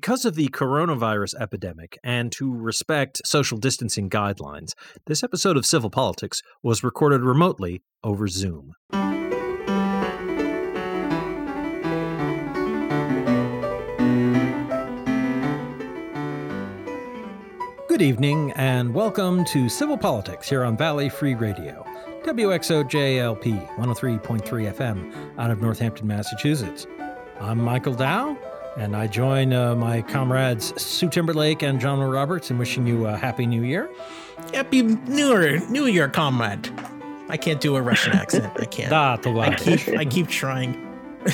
Because 0.00 0.24
of 0.24 0.36
the 0.36 0.46
coronavirus 0.50 1.34
epidemic 1.40 1.98
and 2.04 2.30
to 2.30 2.54
respect 2.54 3.20
social 3.24 3.58
distancing 3.58 4.08
guidelines, 4.08 4.74
this 5.08 5.24
episode 5.24 5.56
of 5.56 5.66
Civil 5.66 5.90
Politics 5.90 6.40
was 6.62 6.84
recorded 6.84 7.22
remotely 7.22 7.82
over 8.04 8.28
Zoom. 8.28 8.74
Good 17.88 18.00
evening 18.00 18.52
and 18.54 18.94
welcome 18.94 19.44
to 19.46 19.68
Civil 19.68 19.98
Politics 19.98 20.48
here 20.48 20.62
on 20.62 20.76
Valley 20.76 21.08
Free 21.08 21.34
Radio, 21.34 21.84
WXOJLP 22.22 23.76
103.3 23.76 24.72
FM 24.72 25.12
out 25.38 25.50
of 25.50 25.60
Northampton, 25.60 26.06
Massachusetts. 26.06 26.86
I'm 27.40 27.58
Michael 27.58 27.94
Dow, 27.94 28.38
and 28.78 28.96
I 28.96 29.06
join 29.06 29.52
uh, 29.52 29.74
my 29.74 30.02
comrades 30.02 30.80
Sue 30.80 31.08
Timberlake 31.08 31.62
and 31.62 31.80
John 31.80 32.00
Roberts 32.00 32.50
in 32.50 32.58
wishing 32.58 32.86
you 32.86 33.06
a 33.06 33.16
happy 33.16 33.46
new 33.46 33.62
year. 33.62 33.90
Happy 34.54 34.82
New 34.82 35.38
Year, 35.40 35.60
New 35.68 35.86
Year, 35.86 36.08
comrade. 36.08 36.70
I 37.28 37.36
can't 37.36 37.60
do 37.60 37.76
a 37.76 37.82
Russian 37.82 38.12
accent. 38.14 38.50
I 38.58 38.64
can't. 38.64 38.90
I 38.92 39.54
keep, 39.56 39.88
I 39.98 40.04
keep 40.04 40.28
trying. 40.28 40.74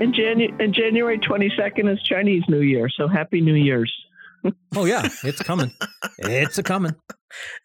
and, 0.00 0.14
Janu- 0.14 0.60
and 0.60 0.74
January 0.74 1.18
22nd 1.18 1.92
is 1.92 2.02
Chinese 2.02 2.42
New 2.48 2.60
Year, 2.62 2.88
so 2.88 3.06
Happy 3.06 3.40
New 3.40 3.54
Year's. 3.54 3.92
oh 4.76 4.86
yeah, 4.86 5.08
it's 5.22 5.42
coming. 5.42 5.70
it's 6.18 6.58
a 6.58 6.62
coming. 6.62 6.94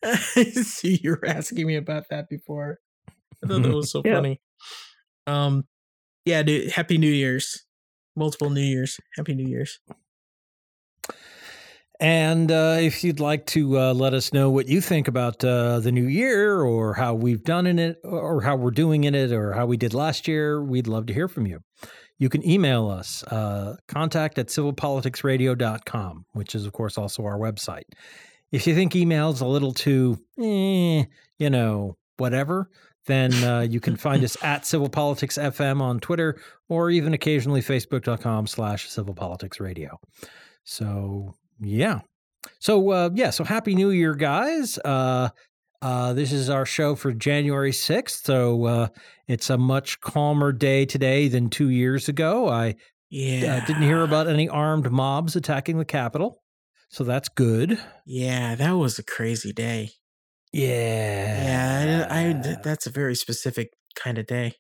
See, 0.54 1.00
you 1.02 1.12
were 1.12 1.26
asking 1.26 1.66
me 1.66 1.76
about 1.76 2.04
that 2.10 2.30
before. 2.30 2.78
I 3.44 3.48
thought 3.48 3.64
that 3.64 3.74
was 3.74 3.92
so 3.92 4.02
Yeah. 4.06 4.16
funny. 4.16 4.40
Um, 5.26 5.64
yeah, 6.26 6.44
dude. 6.44 6.72
Happy 6.72 6.98
New 6.98 7.10
Year's. 7.12 7.66
Multiple 8.18 8.50
New 8.50 8.62
Years. 8.62 9.00
Happy 9.16 9.36
New 9.36 9.48
Year's. 9.48 9.80
And 12.00 12.52
uh, 12.52 12.78
if 12.80 13.04
you'd 13.04 13.20
like 13.20 13.48
to 13.48 13.80
uh, 13.80 13.94
let 13.94 14.14
us 14.14 14.32
know 14.32 14.52
what 14.52 14.68
you 14.68 14.82
think 14.82 15.08
about 15.08 15.44
uh, 15.44 15.80
the 15.80 15.92
new 15.92 16.06
year 16.06 16.62
or 16.62 16.94
how 16.94 17.16
we've 17.16 17.44
done 17.44 17.66
in 17.66 17.80
it 17.80 17.98
or 18.04 18.42
how 18.42 18.56
we're 18.56 18.72
doing 18.72 19.06
in 19.06 19.16
it 19.16 19.32
or 19.32 19.54
how 19.54 19.66
we 19.66 19.78
did 19.78 19.96
last 19.96 20.28
year, 20.28 20.64
we'd 20.64 20.88
love 20.88 21.08
to 21.08 21.14
hear 21.14 21.28
from 21.28 21.48
you. 21.48 21.60
You 22.20 22.30
can 22.30 22.48
email 22.48 22.88
us, 22.90 23.24
uh, 23.24 23.78
contact 23.88 24.38
at 24.38 24.48
civilpoliticsradio.com, 24.48 26.26
which 26.34 26.56
is, 26.56 26.66
of 26.66 26.74
course, 26.74 26.98
also 26.98 27.24
our 27.26 27.38
website. 27.38 27.84
If 28.52 28.66
you 28.68 28.76
think 28.76 28.96
email's 28.96 29.42
a 29.42 29.48
little 29.48 29.74
too, 29.74 30.18
eh, 30.40 31.06
you 31.38 31.50
know, 31.50 31.98
whatever, 32.18 32.70
then 33.08 33.34
uh, 33.44 33.62
you 33.62 33.80
can 33.80 33.96
find 33.98 34.24
us 34.24 34.38
at 34.44 34.66
Civil 34.66 34.90
Politics 34.90 35.38
FM 35.38 35.82
on 35.82 36.00
Twitter 36.00 36.40
or 36.70 36.92
even 36.92 37.14
occasionally 37.14 37.62
facebook.com 37.62 38.46
slash 38.48 38.90
Civil 38.90 39.16
Politics 39.16 39.60
Radio. 39.60 40.00
So 40.64 41.34
yeah. 41.60 42.02
So 42.60 42.92
uh 42.92 43.10
yeah, 43.14 43.32
so 43.32 43.44
happy 43.44 43.76
new 43.76 43.90
year 43.90 44.14
guys. 44.14 44.78
Uh 44.80 45.30
uh 45.82 46.14
this 46.14 46.32
is 46.32 46.50
our 46.50 46.66
show 46.66 46.96
for 46.96 47.12
January 47.14 47.72
6th. 47.72 48.24
So 48.26 48.66
uh 48.66 48.88
it's 49.28 49.50
a 49.50 49.58
much 49.58 50.00
calmer 50.02 50.52
day 50.52 50.86
today 50.86 51.28
than 51.28 51.50
2 51.50 51.70
years 51.70 52.08
ago. 52.10 52.48
I 52.48 52.76
Yeah. 53.10 53.58
uh, 53.62 53.66
didn't 53.66 53.84
hear 53.84 54.04
about 54.04 54.28
any 54.28 54.48
armed 54.50 54.92
mobs 54.92 55.36
attacking 55.36 55.78
the 55.78 55.86
Capitol. 55.86 56.42
So 56.90 57.04
that's 57.04 57.28
good. 57.30 57.80
Yeah, 58.06 58.56
that 58.56 58.72
was 58.72 58.98
a 59.00 59.04
crazy 59.04 59.52
day. 59.52 59.92
Yeah. 60.58 61.44
Yeah, 61.44 62.08
I, 62.10 62.30
I 62.30 62.56
that's 62.64 62.88
a 62.88 62.90
very 62.90 63.16
specific 63.16 63.70
kind 63.96 64.18
of 64.18 64.26
day. 64.26 64.56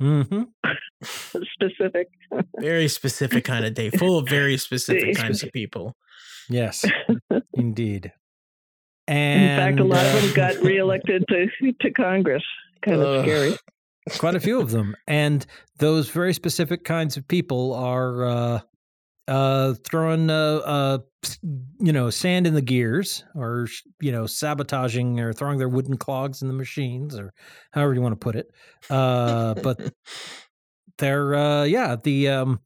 Mm-hmm. 0.00 0.42
Specific. 1.02 2.08
Very 2.58 2.88
specific 2.88 3.44
kind 3.44 3.64
of 3.64 3.74
day, 3.74 3.90
full 3.90 4.18
of 4.18 4.28
very 4.28 4.56
specific 4.56 5.14
kinds 5.16 5.42
of 5.42 5.52
people. 5.52 5.94
Yes. 6.48 6.84
Indeed. 7.54 8.12
In 9.08 9.56
fact, 9.56 9.78
a 9.78 9.84
lot 9.84 10.04
of 10.06 10.14
uh, 10.14 10.20
them 10.20 10.34
got 10.34 10.56
reelected 10.62 11.24
to, 11.28 11.72
to 11.80 11.90
Congress. 11.92 12.42
Kind 12.82 13.00
of 13.00 13.06
Ugh. 13.06 13.24
scary. 13.24 13.56
quite 14.18 14.34
a 14.36 14.40
few 14.40 14.60
of 14.60 14.70
them 14.70 14.96
and 15.06 15.44
those 15.78 16.08
very 16.10 16.32
specific 16.32 16.84
kinds 16.84 17.16
of 17.16 17.26
people 17.26 17.74
are 17.74 18.24
uh 18.24 18.60
uh 19.28 19.74
throwing 19.84 20.30
uh 20.30 20.56
uh 20.58 20.98
you 21.80 21.92
know 21.92 22.10
sand 22.10 22.46
in 22.46 22.54
the 22.54 22.62
gears 22.62 23.24
or 23.34 23.66
you 24.00 24.12
know 24.12 24.26
sabotaging 24.26 25.18
or 25.18 25.32
throwing 25.32 25.58
their 25.58 25.68
wooden 25.68 25.96
clogs 25.96 26.42
in 26.42 26.48
the 26.48 26.54
machines 26.54 27.18
or 27.18 27.32
however 27.72 27.94
you 27.94 28.00
want 28.00 28.12
to 28.12 28.16
put 28.16 28.36
it 28.36 28.50
uh 28.90 29.54
but 29.54 29.92
they're 30.98 31.34
uh 31.34 31.64
yeah 31.64 31.96
the 32.04 32.28
um 32.28 32.60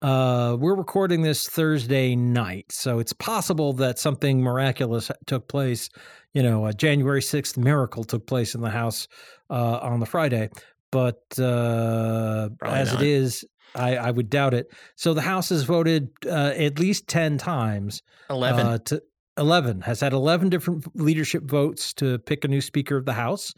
uh 0.00 0.56
we're 0.58 0.74
recording 0.74 1.20
this 1.20 1.46
Thursday 1.46 2.16
night 2.16 2.64
so 2.72 2.98
it's 2.98 3.12
possible 3.12 3.74
that 3.74 3.98
something 3.98 4.40
miraculous 4.40 5.10
took 5.26 5.46
place 5.48 5.90
you 6.32 6.42
know 6.42 6.64
a 6.64 6.72
January 6.72 7.20
6th 7.20 7.58
miracle 7.58 8.04
took 8.04 8.26
place 8.26 8.54
in 8.54 8.62
the 8.62 8.70
house 8.70 9.06
uh 9.50 9.78
on 9.82 10.00
the 10.00 10.06
Friday 10.06 10.48
but 10.90 11.22
uh 11.38 12.48
Probably 12.58 12.78
as 12.78 12.94
not. 12.94 13.02
it 13.02 13.08
is 13.08 13.44
I, 13.74 13.96
I 13.96 14.10
would 14.10 14.30
doubt 14.30 14.54
it. 14.54 14.66
So 14.96 15.14
the 15.14 15.20
House 15.20 15.48
has 15.50 15.62
voted 15.62 16.10
uh, 16.26 16.52
at 16.56 16.78
least 16.78 17.08
ten 17.08 17.38
times. 17.38 18.02
Eleven. 18.28 18.66
Uh, 18.66 18.78
to 18.86 19.02
eleven 19.36 19.80
has 19.82 20.00
had 20.00 20.12
eleven 20.12 20.48
different 20.48 20.84
leadership 20.96 21.44
votes 21.44 21.92
to 21.94 22.18
pick 22.18 22.44
a 22.44 22.48
new 22.48 22.60
Speaker 22.60 22.96
of 22.96 23.06
the 23.06 23.12
House, 23.12 23.52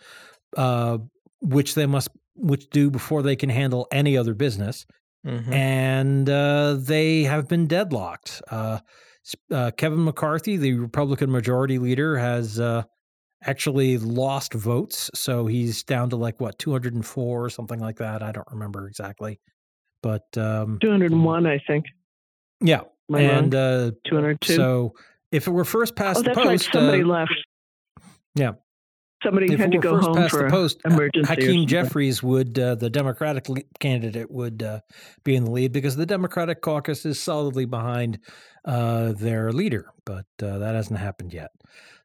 uh, 0.56 0.98
which 1.40 1.74
they 1.74 1.86
must 1.86 2.08
which 2.34 2.68
do 2.70 2.90
before 2.90 3.22
they 3.22 3.36
can 3.36 3.50
handle 3.50 3.86
any 3.92 4.16
other 4.16 4.34
business. 4.34 4.86
Mhm. 5.26 5.52
And 5.52 6.28
uh, 6.28 6.76
they 6.78 7.22
have 7.24 7.46
been 7.48 7.66
deadlocked. 7.66 8.42
Uh, 8.50 8.80
uh, 9.52 9.70
Kevin 9.76 10.04
McCarthy, 10.04 10.56
the 10.56 10.74
Republican 10.74 11.30
Majority 11.30 11.78
Leader, 11.78 12.18
has 12.18 12.58
uh, 12.58 12.82
actually 13.44 13.98
lost 13.98 14.54
votes, 14.54 15.10
so 15.14 15.46
he's 15.46 15.84
down 15.84 16.10
to 16.10 16.16
like 16.16 16.40
what 16.40 16.58
204 16.58 17.44
or 17.44 17.50
something 17.50 17.78
like 17.78 17.96
that. 17.98 18.22
I 18.22 18.32
don't 18.32 18.48
remember 18.50 18.88
exactly, 18.88 19.38
but 20.02 20.26
um, 20.36 20.78
201, 20.80 21.46
I 21.46 21.58
think. 21.66 21.86
yeah, 22.60 22.80
wrong? 23.08 23.22
and 23.22 23.54
uh, 23.54 23.90
202. 24.06 24.54
so 24.54 24.94
if 25.30 25.46
it 25.46 25.50
were 25.50 25.64
first 25.64 25.96
past 25.96 26.20
oh, 26.20 26.22
the 26.22 26.34
post, 26.34 26.46
right. 26.46 26.60
Somebody 26.72 27.02
uh, 27.02 27.06
left. 27.06 27.34
yeah. 28.34 28.52
Somebody 29.22 29.52
if 29.52 29.60
had 29.60 29.70
to 29.70 29.78
go 29.78 29.94
first 29.94 30.06
home 30.08 30.16
past 30.16 30.30
for 30.32 30.42
the 30.42 30.50
post, 30.50 30.80
emergency. 30.84 31.28
Hakeem. 31.28 31.66
Jeffries 31.66 32.24
would, 32.24 32.58
uh, 32.58 32.74
the 32.74 32.90
Democratic 32.90 33.46
candidate, 33.78 34.28
would 34.30 34.64
uh, 34.64 34.80
be 35.22 35.36
in 35.36 35.44
the 35.44 35.50
lead 35.50 35.70
because 35.70 35.94
the 35.94 36.06
Democratic 36.06 36.60
caucus 36.60 37.06
is 37.06 37.20
solidly 37.20 37.64
behind 37.64 38.18
uh, 38.64 39.12
their 39.12 39.52
leader, 39.52 39.92
but 40.04 40.26
uh, 40.42 40.58
that 40.58 40.74
hasn't 40.74 40.98
happened 40.98 41.32
yet. 41.32 41.50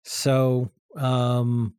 So, 0.03 0.71
um, 0.95 1.73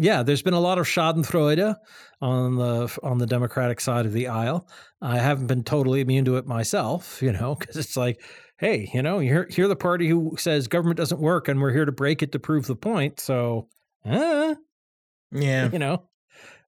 yeah, 0.00 0.22
there's 0.22 0.42
been 0.42 0.54
a 0.54 0.60
lot 0.60 0.78
of 0.78 0.86
Schadenfreude 0.86 1.76
on 2.20 2.56
the 2.56 2.98
on 3.02 3.18
the 3.18 3.26
Democratic 3.26 3.80
side 3.80 4.06
of 4.06 4.12
the 4.12 4.28
aisle. 4.28 4.68
I 5.00 5.18
haven't 5.18 5.46
been 5.46 5.62
totally 5.62 6.00
immune 6.00 6.24
to 6.24 6.36
it 6.36 6.46
myself, 6.46 7.20
you 7.22 7.32
know, 7.32 7.54
because 7.54 7.76
it's 7.76 7.96
like, 7.96 8.22
hey, 8.58 8.90
you 8.92 9.02
know, 9.02 9.18
you're 9.18 9.46
you're 9.50 9.68
the 9.68 9.76
party 9.76 10.08
who 10.08 10.34
says 10.38 10.68
government 10.68 10.96
doesn't 10.96 11.20
work, 11.20 11.48
and 11.48 11.60
we're 11.60 11.72
here 11.72 11.84
to 11.84 11.92
break 11.92 12.22
it 12.22 12.32
to 12.32 12.38
prove 12.38 12.66
the 12.66 12.76
point. 12.76 13.20
So, 13.20 13.68
uh, 14.04 14.54
yeah. 15.32 15.70
you 15.70 15.78
know 15.78 16.02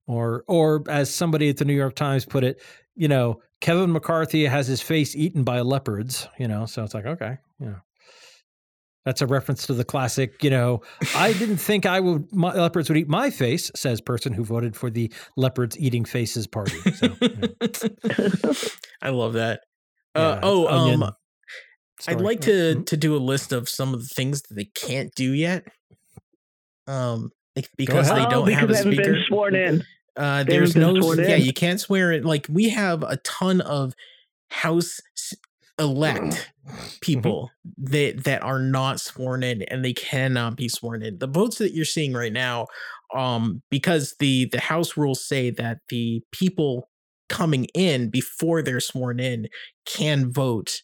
or 0.06 0.44
or 0.46 0.82
as 0.88 1.12
somebody 1.12 1.48
at 1.48 1.56
the 1.56 1.64
new 1.64 1.74
york 1.74 1.94
times 1.94 2.24
put 2.24 2.44
it 2.44 2.60
you 2.94 3.08
know 3.08 3.40
kevin 3.60 3.92
mccarthy 3.92 4.44
has 4.44 4.66
his 4.66 4.80
face 4.80 5.14
eaten 5.14 5.44
by 5.44 5.60
leopards 5.60 6.28
you 6.38 6.48
know 6.48 6.66
so 6.66 6.82
it's 6.82 6.94
like 6.94 7.06
okay 7.06 7.38
know 7.60 7.76
that's 9.04 9.20
a 9.20 9.26
reference 9.26 9.66
to 9.66 9.74
the 9.74 9.84
classic 9.84 10.42
you 10.44 10.50
know 10.50 10.80
i 11.16 11.32
didn't 11.34 11.56
think 11.56 11.86
i 11.86 11.98
would 12.00 12.24
my 12.32 12.52
leopards 12.52 12.88
would 12.88 12.96
eat 12.98 13.08
my 13.08 13.30
face 13.30 13.70
says 13.74 14.00
person 14.00 14.32
who 14.32 14.44
voted 14.44 14.76
for 14.76 14.90
the 14.90 15.12
leopards 15.36 15.76
eating 15.78 16.04
faces 16.04 16.46
party 16.46 16.78
so, 16.92 17.08
you 17.20 17.28
know, 17.36 18.52
I 19.02 19.10
love 19.10 19.32
that. 19.34 19.60
yeah, 20.14 20.22
Uh, 20.22 20.40
oh, 20.42 20.68
um, 20.68 21.04
I'd 22.06 22.20
like 22.20 22.40
to 22.42 22.76
Mhm. 22.76 22.86
to 22.86 22.96
do 22.96 23.16
a 23.16 23.18
list 23.18 23.52
of 23.52 23.68
some 23.68 23.94
of 23.94 24.00
the 24.00 24.08
things 24.14 24.42
that 24.42 24.54
they 24.54 24.64
can't 24.74 25.12
do 25.14 25.32
yet. 25.32 25.64
Um, 26.86 27.30
because 27.76 28.08
they 28.08 28.24
oh, 28.24 28.30
don't 28.30 28.44
because 28.46 28.60
have 28.60 28.70
a 28.70 28.74
speaker. 28.76 29.02
been 29.12 29.24
sworn 29.28 29.54
in. 29.54 29.84
Uh, 30.16 30.42
there's 30.44 30.74
no, 30.76 30.94
yeah, 31.14 31.36
in. 31.36 31.42
you 31.42 31.52
can't 31.52 31.80
swear 31.80 32.12
it. 32.12 32.24
Like 32.24 32.46
we 32.50 32.68
have 32.70 33.02
a 33.02 33.16
ton 33.18 33.60
of 33.60 33.92
House 34.50 35.00
s- 35.16 35.34
elect 35.78 36.52
people 37.00 37.50
that 37.78 38.24
that 38.24 38.42
are 38.42 38.60
not 38.60 39.00
sworn 39.00 39.42
in, 39.42 39.62
and 39.64 39.84
they 39.84 39.92
cannot 39.94 40.56
be 40.56 40.68
sworn 40.68 41.02
in. 41.02 41.18
The 41.18 41.26
votes 41.26 41.58
that 41.58 41.74
you're 41.74 41.84
seeing 41.84 42.12
right 42.12 42.32
now, 42.32 42.66
um, 43.14 43.62
because 43.70 44.14
the 44.18 44.46
the 44.46 44.60
House 44.60 44.96
rules 44.96 45.26
say 45.26 45.50
that 45.50 45.78
the 45.88 46.22
people 46.32 46.88
coming 47.28 47.66
in 47.74 48.10
before 48.10 48.62
they're 48.62 48.80
sworn 48.80 49.18
in 49.20 49.48
can 49.86 50.30
vote 50.32 50.82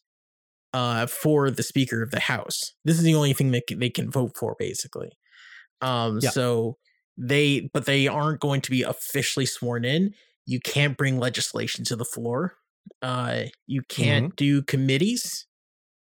uh 0.74 1.06
for 1.06 1.50
the 1.50 1.62
speaker 1.62 2.02
of 2.02 2.10
the 2.10 2.20
house. 2.20 2.74
This 2.84 2.98
is 2.98 3.04
the 3.04 3.14
only 3.14 3.32
thing 3.32 3.52
that 3.52 3.64
c- 3.68 3.74
they 3.74 3.90
can 3.90 4.10
vote 4.10 4.32
for 4.38 4.54
basically. 4.58 5.10
Um 5.82 6.20
Yeah. 6.20 6.32
so 6.32 6.78
they 7.18 7.70
but 7.74 7.86
they 7.86 8.08
aren't 8.08 8.40
going 8.40 8.62
to 8.62 8.70
be 8.72 8.82
officially 8.82 9.46
sworn 9.46 9.84
in. 9.86 10.14
You 10.46 10.60
can't 10.60 10.98
bring 10.98 11.18
legislation 11.18 11.84
to 11.86 11.96
the 11.96 12.06
floor 12.06 12.57
uh 13.02 13.42
you 13.66 13.82
can't 13.88 14.34
do 14.36 14.62
committees 14.62 15.46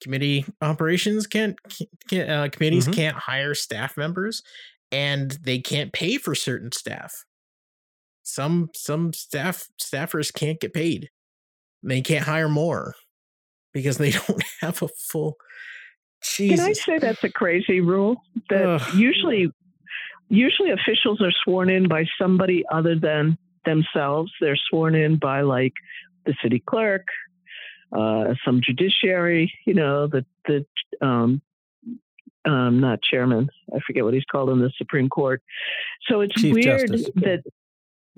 committee 0.03 0.45
operations 0.61 1.27
can't, 1.27 1.57
can't 2.09 2.29
uh, 2.31 2.49
committees 2.49 2.89
Mhm. 2.89 2.95
can't 2.95 3.17
hire 3.17 3.55
staff 3.55 3.97
members 3.97 4.43
and 4.91 5.39
they 5.43 5.59
can't 5.59 5.93
pay 5.93 6.17
for 6.19 6.35
certain 6.35 6.73
staff 6.73 7.25
some 8.23 8.71
some 8.75 9.13
staff 9.13 9.69
staffers 9.81 10.33
can't 10.33 10.61
get 10.61 10.73
paid 10.75 11.09
they 11.83 12.01
can't 12.01 12.25
hire 12.25 12.49
more 12.49 12.95
because 13.73 13.99
they 13.99 14.11
don't 14.29 14.43
have 14.61 14.83
a 14.83 14.89
full 14.89 15.37
Can 16.37 16.61
I 16.61 16.73
say 16.73 16.99
that's 16.99 17.25
a 17.25 17.31
crazy 17.31 17.81
rule? 17.81 18.23
That 18.49 18.65
Ugh. 18.65 18.95
usually, 18.95 19.51
usually 20.29 20.71
officials 20.71 21.21
are 21.21 21.33
sworn 21.43 21.69
in 21.69 21.89
by 21.89 22.05
somebody 22.21 22.63
other 22.71 22.95
than 22.97 23.37
themselves. 23.65 24.31
They're 24.41 24.55
sworn 24.71 24.95
in 24.95 25.17
by 25.17 25.41
like 25.41 25.73
the 26.25 26.35
city 26.43 26.63
clerk, 26.65 27.07
uh, 27.93 28.35
some 28.45 28.61
judiciary. 28.63 29.53
You 29.67 29.75
know, 29.75 30.07
the 30.07 30.25
the 30.47 30.67
um, 31.01 31.43
um, 32.45 32.81
not 32.81 33.03
chairman. 33.03 33.51
I 33.75 33.79
forget 33.87 34.05
what 34.05 34.15
he's 34.15 34.25
called 34.25 34.51
in 34.51 34.61
the 34.61 34.73
Supreme 34.77 35.09
Court. 35.09 35.43
So 36.09 36.21
it's 36.21 36.35
Chief 36.35 36.55
weird 36.55 36.91
Justice. 36.91 37.11
that 37.17 37.43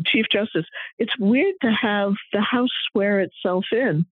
Chief 0.06 0.26
Justice. 0.30 0.66
It's 0.98 1.16
weird 1.18 1.54
to 1.62 1.70
have 1.70 2.12
the 2.32 2.40
House 2.40 2.70
swear 2.90 3.20
itself 3.20 3.66
in 3.72 4.06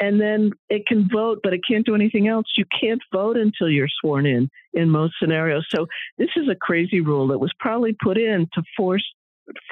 and 0.00 0.18
then 0.18 0.50
it 0.70 0.86
can 0.86 1.08
vote, 1.08 1.40
but 1.42 1.52
it 1.52 1.60
can't 1.68 1.84
do 1.84 1.94
anything 1.94 2.26
else. 2.26 2.46
You 2.56 2.64
can't 2.80 3.02
vote 3.12 3.36
until 3.36 3.68
you're 3.68 3.88
sworn 4.00 4.26
in 4.26 4.50
in 4.72 4.88
most 4.88 5.14
scenarios. 5.20 5.66
So 5.68 5.86
this 6.16 6.30
is 6.36 6.48
a 6.48 6.54
crazy 6.54 7.00
rule 7.00 7.28
that 7.28 7.38
was 7.38 7.52
probably 7.60 7.94
put 8.02 8.16
in 8.16 8.48
to 8.54 8.62
force 8.76 9.04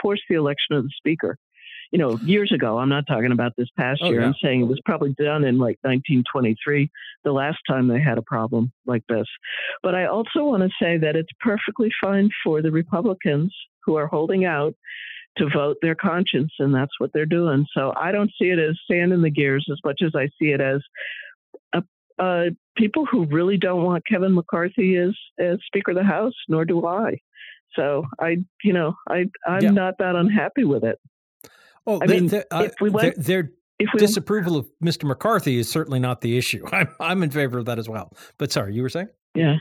force 0.02 0.20
the 0.28 0.36
election 0.36 0.76
of 0.76 0.84
the 0.84 0.90
speaker. 0.96 1.38
You 1.90 1.98
know, 1.98 2.18
years 2.22 2.52
ago. 2.52 2.78
I'm 2.78 2.90
not 2.90 3.06
talking 3.06 3.32
about 3.32 3.52
this 3.56 3.68
past 3.76 4.00
Oh, 4.02 4.10
year. 4.10 4.20
yeah. 4.20 4.26
I'm 4.26 4.34
saying 4.42 4.60
it 4.60 4.68
was 4.68 4.80
probably 4.84 5.14
done 5.14 5.44
in 5.44 5.56
like 5.58 5.78
1923, 5.82 6.90
the 7.24 7.32
last 7.32 7.58
time 7.68 7.88
they 7.88 8.00
had 8.00 8.18
a 8.18 8.22
problem 8.22 8.70
like 8.86 9.02
this. 9.08 9.26
But 9.82 9.94
I 9.94 10.04
also 10.06 10.44
want 10.44 10.62
to 10.62 10.70
say 10.82 10.98
that 10.98 11.16
it's 11.16 11.32
perfectly 11.40 11.90
fine 12.02 12.28
for 12.44 12.60
the 12.60 12.70
Republicans 12.70 13.54
who 13.84 13.96
are 13.96 14.06
holding 14.06 14.44
out 14.44 14.74
to 15.38 15.48
vote 15.48 15.76
their 15.80 15.94
conscience, 15.94 16.52
and 16.58 16.74
that's 16.74 16.92
what 16.98 17.10
they're 17.14 17.24
doing. 17.24 17.64
So 17.72 17.94
I 17.96 18.12
don't 18.12 18.30
see 18.38 18.50
it 18.50 18.58
as 18.58 18.76
sand 18.90 19.12
in 19.12 19.22
the 19.22 19.30
gears 19.30 19.66
as 19.70 19.78
much 19.84 20.02
as 20.04 20.12
I 20.14 20.26
see 20.38 20.50
it 20.50 20.60
as 20.60 20.82
a, 21.72 21.82
uh, 22.18 22.50
people 22.76 23.06
who 23.06 23.24
really 23.26 23.56
don't 23.56 23.84
want 23.84 24.06
Kevin 24.06 24.34
McCarthy 24.34 24.96
as 24.96 25.14
as 25.38 25.58
Speaker 25.66 25.92
of 25.92 25.96
the 25.96 26.02
House, 26.04 26.34
nor 26.48 26.64
do 26.64 26.86
I. 26.86 27.18
So 27.74 28.04
I, 28.20 28.38
you 28.64 28.72
know, 28.72 28.94
I 29.08 29.26
I'm 29.46 29.62
Yeah. 29.62 29.70
not 29.70 29.94
that 29.98 30.16
unhappy 30.16 30.64
with 30.64 30.84
it. 30.84 30.98
Oh, 31.88 31.98
I 32.02 32.06
they- 32.06 32.20
mean, 32.20 32.34
uh, 32.34 32.42
if 32.64 32.74
we 32.80 32.90
their, 32.90 32.94
went- 33.02 33.16
their 33.24 33.50
If 33.80 33.88
we 33.94 33.98
disapproval 33.98 34.56
of 34.56 34.68
Mr. 34.84 35.04
McCarthy 35.04 35.58
is 35.58 35.68
certainly 35.70 35.98
not 35.98 36.20
the 36.20 36.36
issue. 36.38 36.64
I'm 36.72 36.88
I'm 37.00 37.22
in 37.22 37.30
favor 37.30 37.58
of 37.58 37.64
that 37.64 37.78
as 37.78 37.88
well. 37.88 38.12
But 38.38 38.52
sorry, 38.52 38.74
you 38.74 38.82
were 38.82 38.88
saying? 38.90 39.08
Yeah. 39.34 39.56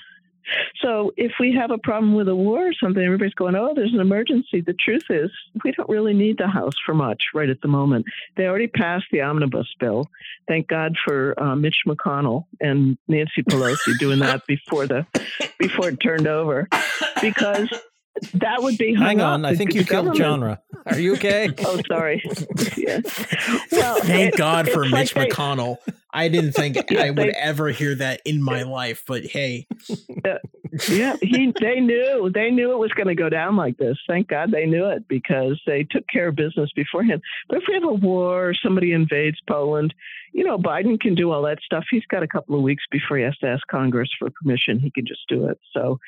So 0.82 1.12
if 1.18 1.34
we 1.42 1.54
have 1.60 1.72
a 1.72 1.78
problem 1.80 2.14
with 2.16 2.30
a 2.30 2.36
war 2.36 2.70
or 2.70 2.74
something, 2.82 3.04
everybody's 3.04 3.34
going, 3.34 3.56
oh, 3.56 3.74
there's 3.76 3.94
an 3.94 4.00
emergency. 4.00 4.62
The 4.62 4.74
truth 4.74 5.04
is, 5.10 5.30
we 5.66 5.74
don't 5.74 5.90
really 5.90 6.14
need 6.14 6.38
the 6.38 6.48
House 6.48 6.76
for 6.86 6.94
much 6.96 7.22
right 7.34 7.50
at 7.50 7.60
the 7.62 7.68
moment. 7.68 8.06
They 8.38 8.46
already 8.46 8.68
passed 8.68 9.04
the 9.12 9.20
omnibus 9.22 9.68
bill. 9.78 10.06
Thank 10.48 10.70
God 10.70 10.96
for 11.04 11.38
uh, 11.42 11.58
Mitch 11.58 11.80
McConnell 11.86 12.46
and 12.62 12.98
Nancy 13.10 13.44
Pelosi 13.44 13.98
doing 14.00 14.20
that 14.20 14.48
before 14.48 14.88
the 14.88 15.06
before 15.60 15.90
it 15.90 15.98
turned 16.00 16.28
over, 16.28 16.70
because 17.22 17.68
that 18.36 18.62
would 18.62 18.78
be 18.78 18.94
Hang 18.96 19.22
on, 19.22 19.46
I 19.46 19.56
think 19.56 19.74
you 19.74 19.84
killed 19.84 20.06
government- 20.08 20.18
genre. 20.18 20.62
Are 20.86 21.00
you 21.00 21.14
okay? 21.16 21.50
Oh, 21.66 21.80
sorry. 21.88 22.22
yeah. 22.78 23.00
Well, 23.72 24.00
Thank 24.02 24.34
it- 24.34 24.38
God 24.38 24.70
for 24.70 24.84
Mitch 24.86 25.16
like 25.16 25.30
they- 25.30 25.30
McConnell. 25.30 25.78
I 26.14 26.30
didn't 26.30 26.54
think 26.54 26.78
Yeah, 26.90 27.04
I 27.04 27.10
would 27.10 27.18
they- 27.18 27.34
ever 27.40 27.70
hear 27.70 27.94
that 27.96 28.22
in 28.26 28.42
my 28.42 28.64
life, 28.64 29.04
but 29.08 29.24
hey, 29.26 29.68
yeah, 30.90 31.16
he 31.22 31.54
they 31.60 31.80
knew 31.80 32.30
they 32.34 32.50
knew 32.50 32.72
it 32.72 32.78
was 32.78 32.92
going 32.92 33.08
to 33.08 33.16
go 33.16 33.30
down 33.30 33.56
like 33.56 33.78
this. 33.78 33.98
Thank 34.08 34.28
God 34.28 34.52
they 34.52 34.66
knew 34.66 34.86
it 34.90 35.08
because 35.08 35.62
they 35.66 35.84
took 35.90 36.08
care 36.08 36.28
of 36.30 36.36
business 36.36 36.70
beforehand. 36.76 37.22
But 37.50 37.60
if 37.60 37.64
we 37.68 37.74
have 37.76 37.84
a 37.84 37.94
war, 37.94 38.54
somebody 38.64 38.92
invades 38.94 39.38
Poland, 39.50 39.94
you 40.34 40.44
know, 40.44 40.58
Biden 40.58 41.00
can 41.00 41.16
do 41.16 41.32
all 41.32 41.42
that 41.44 41.60
stuff. 41.64 41.86
He's 41.90 42.06
got 42.10 42.24
a 42.24 42.28
couple 42.28 42.56
of 42.56 42.62
weeks 42.62 42.84
before 42.92 43.18
he 43.18 43.24
has 43.24 43.38
to 43.40 43.48
ask 43.48 43.66
Congress 43.68 44.10
for 44.18 44.30
permission. 44.42 44.80
He 44.80 44.92
can 44.92 45.06
just 45.06 45.22
do 45.28 45.48
it. 45.48 45.60
So, 45.74 46.00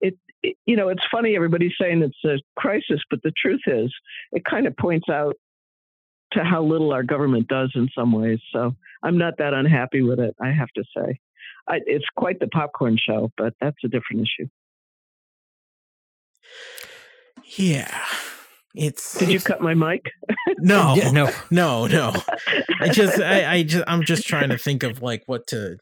it, 0.00 0.14
it 0.27 0.27
you 0.42 0.76
know, 0.76 0.88
it's 0.88 1.02
funny 1.10 1.34
everybody's 1.34 1.72
saying 1.80 2.02
it's 2.02 2.24
a 2.24 2.38
crisis, 2.60 3.00
but 3.10 3.20
the 3.22 3.32
truth 3.40 3.60
is, 3.66 3.92
it 4.32 4.44
kind 4.44 4.66
of 4.66 4.76
points 4.76 5.08
out 5.08 5.34
to 6.32 6.44
how 6.44 6.62
little 6.62 6.92
our 6.92 7.02
government 7.02 7.48
does 7.48 7.72
in 7.74 7.88
some 7.96 8.12
ways. 8.12 8.38
So 8.52 8.74
I'm 9.02 9.18
not 9.18 9.34
that 9.38 9.54
unhappy 9.54 10.02
with 10.02 10.20
it. 10.20 10.34
I 10.40 10.50
have 10.50 10.68
to 10.76 10.84
say. 10.96 11.18
I, 11.68 11.80
it's 11.86 12.04
quite 12.16 12.40
the 12.40 12.48
popcorn 12.48 12.98
show, 12.98 13.30
but 13.36 13.54
that's 13.60 13.76
a 13.84 13.88
different 13.88 14.22
issue. 14.22 14.48
yeah, 17.56 18.04
it's. 18.74 19.18
Did 19.18 19.30
you 19.30 19.40
cut 19.40 19.60
my 19.60 19.74
mic? 19.74 20.06
No, 20.58 20.94
Yeah, 20.96 21.10
no. 21.10 21.30
no, 21.50 21.86
no. 21.86 22.12
I 22.80 22.88
just, 22.88 23.18
I, 23.20 23.52
I 23.54 23.62
just, 23.62 23.84
I'm 23.86 24.02
just 24.04 24.26
trying 24.26 24.50
to 24.50 24.58
think 24.58 24.82
of 24.82 25.02
like 25.02 25.22
what 25.26 25.46
to 25.48 25.78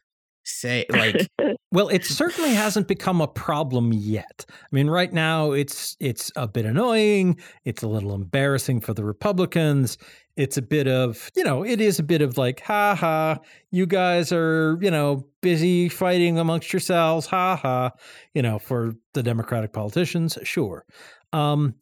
say. 0.47 0.85
Like, 0.89 1.27
Well, 1.69 1.89
it 1.89 2.05
certainly 2.05 2.51
hasn't 2.51 2.87
become 2.87 3.19
a 3.19 3.27
problem 3.27 3.91
yet. 3.91 4.45
I 4.49 4.67
mean, 4.71 4.89
right 4.89 5.11
now 5.11 5.51
it's 5.51 5.97
it's 5.99 6.31
a 6.37 6.47
bit 6.47 6.65
annoying. 6.65 7.37
It's 7.65 7.83
a 7.83 7.87
little 7.89 8.15
embarrassing 8.15 8.81
for 8.81 8.93
the 8.93 9.03
Republicans. 9.03 9.97
It's 10.37 10.55
a 10.55 10.61
bit 10.61 10.87
of, 10.87 11.29
you 11.35 11.43
know, 11.43 11.65
it 11.65 11.81
is 11.81 11.99
a 11.99 12.03
bit 12.03 12.21
of 12.21 12.37
like, 12.37 12.61
ha 12.61 12.95
ha, 12.95 13.39
you 13.71 13.85
guys 13.85 14.31
are, 14.31 14.77
you 14.81 14.89
know, 14.89 15.27
busy 15.41 15.89
fighting 15.89 16.37
amongst 16.39 16.71
yourselves, 16.71 17.25
ha 17.25 17.57
ha, 17.57 17.91
you 18.33 18.41
know, 18.41 18.59
for 18.59 18.93
the 19.13 19.23
Democratic 19.23 19.73
politicians, 19.73 20.37
sure. 20.43 20.85
Um, 21.33 21.75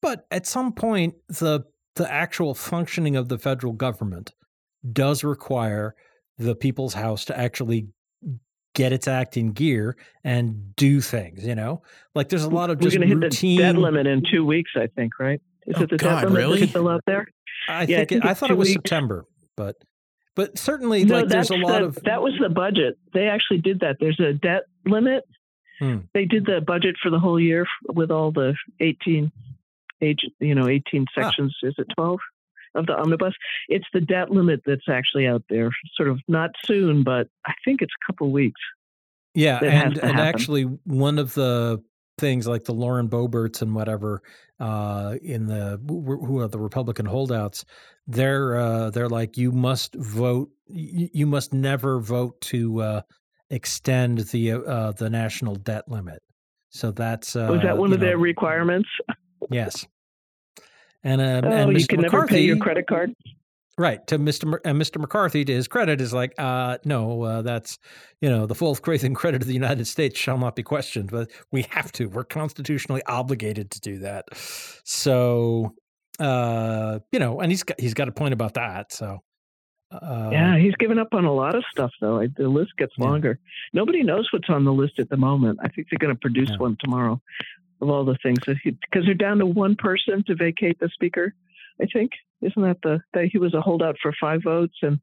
but 0.00 0.26
at 0.30 0.46
some 0.46 0.72
point, 0.72 1.14
the 1.28 1.62
the 1.96 2.10
actual 2.10 2.54
functioning 2.54 3.16
of 3.16 3.28
the 3.28 3.38
federal 3.38 3.72
government 3.72 4.32
does 4.92 5.24
require 5.24 5.96
the 6.38 6.54
people's 6.54 6.94
house 6.94 7.24
to 7.24 7.38
actually 7.38 7.88
get 8.74 8.92
its 8.92 9.06
act 9.06 9.36
in 9.36 9.52
gear 9.52 9.96
and 10.24 10.74
do 10.76 11.00
things, 11.00 11.46
you 11.46 11.54
know? 11.54 11.82
Like 12.14 12.28
there's 12.28 12.44
a 12.44 12.50
lot 12.50 12.70
of 12.70 12.78
just 12.80 12.96
We're 12.96 13.06
going 13.06 13.20
to 13.20 13.26
hit 13.26 13.40
the 13.40 13.56
debt 13.58 13.76
limit 13.76 14.06
in 14.06 14.22
two 14.30 14.44
weeks, 14.44 14.70
I 14.76 14.86
think, 14.86 15.18
right? 15.18 15.40
Is 15.66 15.76
Oh, 15.78 15.82
it 15.82 15.90
the 15.90 15.96
God, 15.98 16.20
debt 16.22 16.30
limit 16.30 16.38
really? 16.38 16.66
still 16.66 16.88
out 16.88 17.02
there? 17.06 17.26
I 17.68 17.72
Yeah, 17.72 17.82
I 17.82 17.86
think, 17.86 18.08
think 18.08 18.24
it, 18.24 18.28
I 18.30 18.34
thought 18.34 18.50
it 18.50 18.56
was 18.56 18.68
weeks. 18.68 18.78
September, 18.78 19.24
but 19.56 19.76
but 20.34 20.58
certainly 20.58 21.04
No, 21.04 21.20
like 21.20 21.28
there's 21.28 21.50
a 21.50 21.56
lot 21.56 21.80
the- 21.80 21.86
of 21.86 21.94
that 22.04 22.22
was 22.22 22.32
the 22.40 22.48
budget. 22.48 22.96
They 23.12 23.26
actually 23.28 23.60
did 23.60 23.80
that. 23.80 23.96
There's 24.00 24.18
a 24.20 24.32
debt 24.32 24.62
limit. 24.86 25.24
Hmm. 25.78 25.98
They 26.14 26.24
did 26.24 26.46
the 26.46 26.60
budget 26.60 26.96
for 27.02 27.10
the 27.10 27.18
whole 27.18 27.38
year 27.38 27.66
with 27.92 28.10
all 28.10 28.32
the 28.32 28.54
18 28.80 29.30
age, 30.00 30.20
you 30.40 30.54
know, 30.54 30.68
18 30.68 31.04
Ah. 31.16 31.22
sections. 31.22 31.54
Is 31.62 31.74
it 31.78 31.86
12 31.96 32.18
of 32.74 32.86
the 32.86 32.94
omnibus? 32.94 33.34
It's 33.68 33.86
the 33.92 34.00
debt 34.00 34.30
limit 34.30 34.62
that's 34.66 34.88
actually 34.88 35.26
out 35.26 35.44
there. 35.48 35.70
Sort 35.94 36.08
of 36.08 36.20
not 36.28 36.50
soon, 36.64 37.02
but 37.02 37.28
I 37.46 37.52
think 37.64 37.82
it's 37.82 37.92
a 38.02 38.06
couple 38.12 38.30
weeks. 38.30 38.60
Yeah, 39.34 39.58
and 39.62 39.98
and 39.98 40.20
actually 40.20 40.64
one 40.84 41.18
of 41.18 41.34
the 41.34 41.82
things 42.18 42.46
like 42.46 42.64
the 42.64 42.74
Lauren 42.74 43.08
Boeberts 43.08 43.62
and 43.62 43.74
whatever 43.74 44.22
uh, 44.60 45.16
in 45.22 45.46
the 45.46 45.80
who 45.88 46.38
are 46.38 46.48
the 46.48 46.58
Republican 46.58 47.06
holdouts, 47.06 47.64
they're 48.06 48.56
uh, 48.56 48.90
they're 48.90 49.08
like 49.08 49.36
you 49.36 49.50
must 49.50 49.94
vote, 49.94 50.50
you, 50.66 51.26
must 51.26 51.52
never 51.52 51.98
vote 51.98 52.40
to 52.42 52.80
uh, 52.82 53.00
extend 53.50 54.18
the 54.18 54.52
uh, 54.52 54.92
the 54.92 55.08
national 55.08 55.56
debt 55.56 55.88
limit. 55.88 56.22
So 56.70 56.90
that's 56.90 57.34
uh, 57.34 57.48
Was 57.50 57.60
Oh, 57.60 57.66
that 57.66 57.78
one 57.78 57.92
of 57.92 58.00
their 58.00 58.18
requirements? 58.18 58.88
yes. 59.50 59.86
And 61.04 61.20
uh, 61.20 61.40
Oh, 61.44 61.48
and 61.50 61.72
you 61.72 61.78
Mr. 61.78 61.88
can 61.88 62.00
never 62.02 62.26
pay 62.26 62.40
your 62.42 62.56
credit 62.58 62.86
card. 62.86 63.12
Right 63.78 64.06
to 64.08 64.18
Mr. 64.18 64.44
Mc- 64.46 64.60
and 64.66 64.80
Mr. 64.80 65.00
McCarthy, 65.00 65.44
to 65.46 65.52
his 65.52 65.66
credit, 65.66 66.00
is 66.00 66.12
like, 66.12 66.34
uh, 66.38 66.76
no, 66.84 67.22
uh, 67.22 67.42
that's 67.42 67.78
you 68.20 68.28
know 68.28 68.44
the 68.46 68.54
full 68.54 68.74
faith 68.74 69.02
and 69.02 69.16
credit 69.16 69.40
of 69.40 69.48
the 69.48 69.54
United 69.54 69.86
States 69.86 70.18
shall 70.20 70.36
not 70.36 70.54
be 70.54 70.62
questioned, 70.62 71.10
but 71.10 71.30
we 71.50 71.62
have 71.70 71.90
to. 71.92 72.06
We're 72.06 72.24
constitutionally 72.24 73.02
obligated 73.06 73.70
to 73.70 73.80
do 73.80 73.98
that. 74.00 74.26
So, 74.84 75.74
uh, 76.20 76.98
you 77.12 77.18
know, 77.18 77.40
and 77.40 77.50
he's 77.50 77.62
got 77.62 77.80
he's 77.80 77.94
got 77.94 78.08
a 78.08 78.12
point 78.12 78.34
about 78.34 78.54
that. 78.54 78.92
So, 78.92 79.20
uh, 79.90 80.28
yeah, 80.30 80.58
he's 80.58 80.74
given 80.76 80.98
up 80.98 81.08
on 81.14 81.24
a 81.24 81.32
lot 81.32 81.54
of 81.54 81.64
stuff, 81.72 81.92
though. 82.00 82.20
I- 82.20 82.26
The 82.26 82.48
list 82.48 82.72
gets 82.76 82.92
Yeah. 82.98 83.06
longer. 83.06 83.38
Nobody 83.72 84.02
knows 84.02 84.28
what's 84.32 84.50
on 84.50 84.64
the 84.64 84.72
list 84.72 84.98
at 84.98 85.08
the 85.08 85.16
moment. 85.16 85.60
I 85.62 85.68
think 85.68 85.88
they're 85.90 85.98
going 85.98 86.14
to 86.14 86.20
produce 86.20 86.50
Yeah. 86.50 86.58
one 86.58 86.76
tomorrow 86.78 87.22
of 87.82 87.90
all 87.90 88.04
the 88.04 88.16
things 88.22 88.38
that 88.46 88.56
because 88.64 89.04
they're 89.04 89.14
down 89.14 89.38
to 89.38 89.46
one 89.46 89.76
person 89.76 90.24
to 90.26 90.34
vacate 90.34 90.78
the 90.80 90.88
speaker. 90.88 91.34
I 91.80 91.86
think 91.92 92.12
isn't 92.40 92.62
that 92.62 92.78
the 92.82 93.00
that 93.12 93.26
he 93.32 93.38
was 93.38 93.52
a 93.54 93.60
holdout 93.60 93.96
for 94.00 94.14
five 94.20 94.42
votes, 94.44 94.76
and 94.82 94.98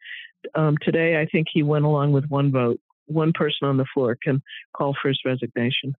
um, 0.56 0.78
today 0.82 1.20
I 1.20 1.26
think 1.26 1.48
he 1.52 1.62
went 1.62 1.86
along 1.86 2.14
with 2.14 2.26
one 2.30 2.52
vote. 2.52 2.80
One 3.06 3.34
person 3.34 3.68
on 3.68 3.78
the 3.78 3.86
floor 3.94 4.18
can 4.22 4.42
call 4.76 4.96
for 5.02 5.10
his 5.10 5.20
resignation. 5.26 5.96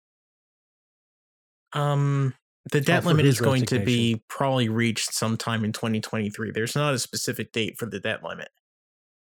um, 1.72 2.34
the 2.72 2.80
debt 2.80 3.04
limit 3.04 3.26
is 3.26 3.40
going 3.40 3.64
to 3.66 3.78
be 3.78 4.22
probably 4.28 4.68
reached 4.68 5.12
sometime 5.14 5.64
in 5.64 5.72
2023. 5.72 6.50
There's 6.50 6.74
not 6.76 6.94
a 6.94 6.98
specific 6.98 7.52
date 7.52 7.78
for 7.78 7.86
the 7.86 8.00
debt 8.00 8.22
limit. 8.24 8.48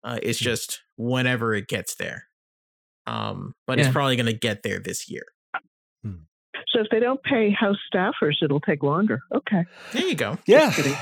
Uh, 0.04 0.20
it's 0.24 0.40
Hmm. 0.40 0.46
just 0.46 0.82
whenever 0.98 1.54
it 1.54 1.68
gets 1.68 1.96
there. 1.96 2.28
Um, 3.08 3.56
but 3.68 3.78
Yeah. 3.78 3.86
it's 3.86 3.94
probably 3.94 4.16
going 4.16 4.26
to 4.28 4.34
get 4.34 4.64
there 4.64 4.80
this 4.80 5.10
year. 5.10 5.24
So 6.72 6.80
if 6.80 6.88
they 6.90 7.00
don't 7.00 7.22
pay 7.24 7.52
House 7.52 7.78
staffers, 7.94 8.36
it'll 8.42 8.62
take 8.62 8.84
longer. 8.84 9.22
Okay. 9.34 9.66
There 9.94 10.06
you 10.06 10.16
go. 10.16 10.38
Yeah. 10.46 10.72
kidding. 10.72 10.96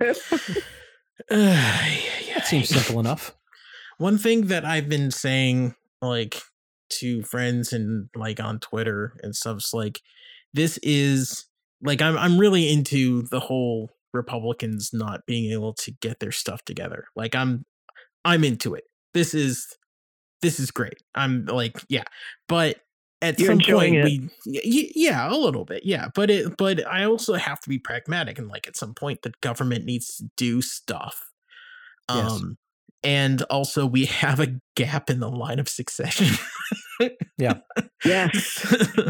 That 1.28 2.46
seems 2.46 2.68
simple 2.68 3.00
enough. 3.00 3.34
One 3.98 4.18
thing 4.18 4.48
that 4.48 4.64
I've 4.66 4.88
been 4.88 5.10
saying, 5.10 5.74
like 6.02 6.42
to 6.90 7.22
friends 7.22 7.72
and 7.72 8.08
like 8.14 8.38
on 8.38 8.60
Twitter 8.60 9.14
and 9.22 9.34
stuff's 9.34 9.72
like, 9.72 10.00
this 10.52 10.78
is 10.82 11.46
like 11.82 12.02
I'm 12.02 12.16
I'm 12.16 12.38
really 12.38 12.70
into 12.70 13.22
the 13.22 13.40
whole 13.40 13.90
Republicans 14.12 14.90
not 14.92 15.26
being 15.26 15.52
able 15.52 15.74
to 15.74 15.92
get 16.00 16.20
their 16.20 16.32
stuff 16.32 16.62
together. 16.64 17.06
Like 17.16 17.34
I'm 17.34 17.64
I'm 18.24 18.44
into 18.44 18.74
it. 18.74 18.84
This 19.14 19.34
is 19.34 19.76
this 20.42 20.60
is 20.60 20.70
great. 20.70 21.02
I'm 21.14 21.46
like 21.46 21.82
yeah, 21.88 22.04
but 22.48 22.76
at 23.22 23.38
You're 23.38 23.48
some 23.48 23.60
point 23.60 23.94
it. 23.96 24.04
we 24.04 24.30
yeah 24.94 25.30
a 25.32 25.34
little 25.36 25.64
bit 25.64 25.84
yeah 25.86 26.08
but 26.14 26.30
it 26.30 26.56
but 26.58 26.86
i 26.86 27.04
also 27.04 27.34
have 27.34 27.60
to 27.60 27.68
be 27.68 27.78
pragmatic 27.78 28.38
and 28.38 28.48
like 28.48 28.68
at 28.68 28.76
some 28.76 28.94
point 28.94 29.22
the 29.22 29.32
government 29.40 29.84
needs 29.84 30.16
to 30.18 30.28
do 30.36 30.60
stuff 30.62 31.30
Yes. 32.08 32.30
um 32.30 32.56
and 33.02 33.42
also 33.42 33.86
we 33.86 34.04
have 34.22 34.38
a 34.40 34.60
gap 34.76 35.08
in 35.10 35.20
the 35.20 35.30
line 35.30 35.58
of 35.58 35.68
succession 35.68 36.36
Yeah. 37.38 37.58
Yes. 38.04 38.64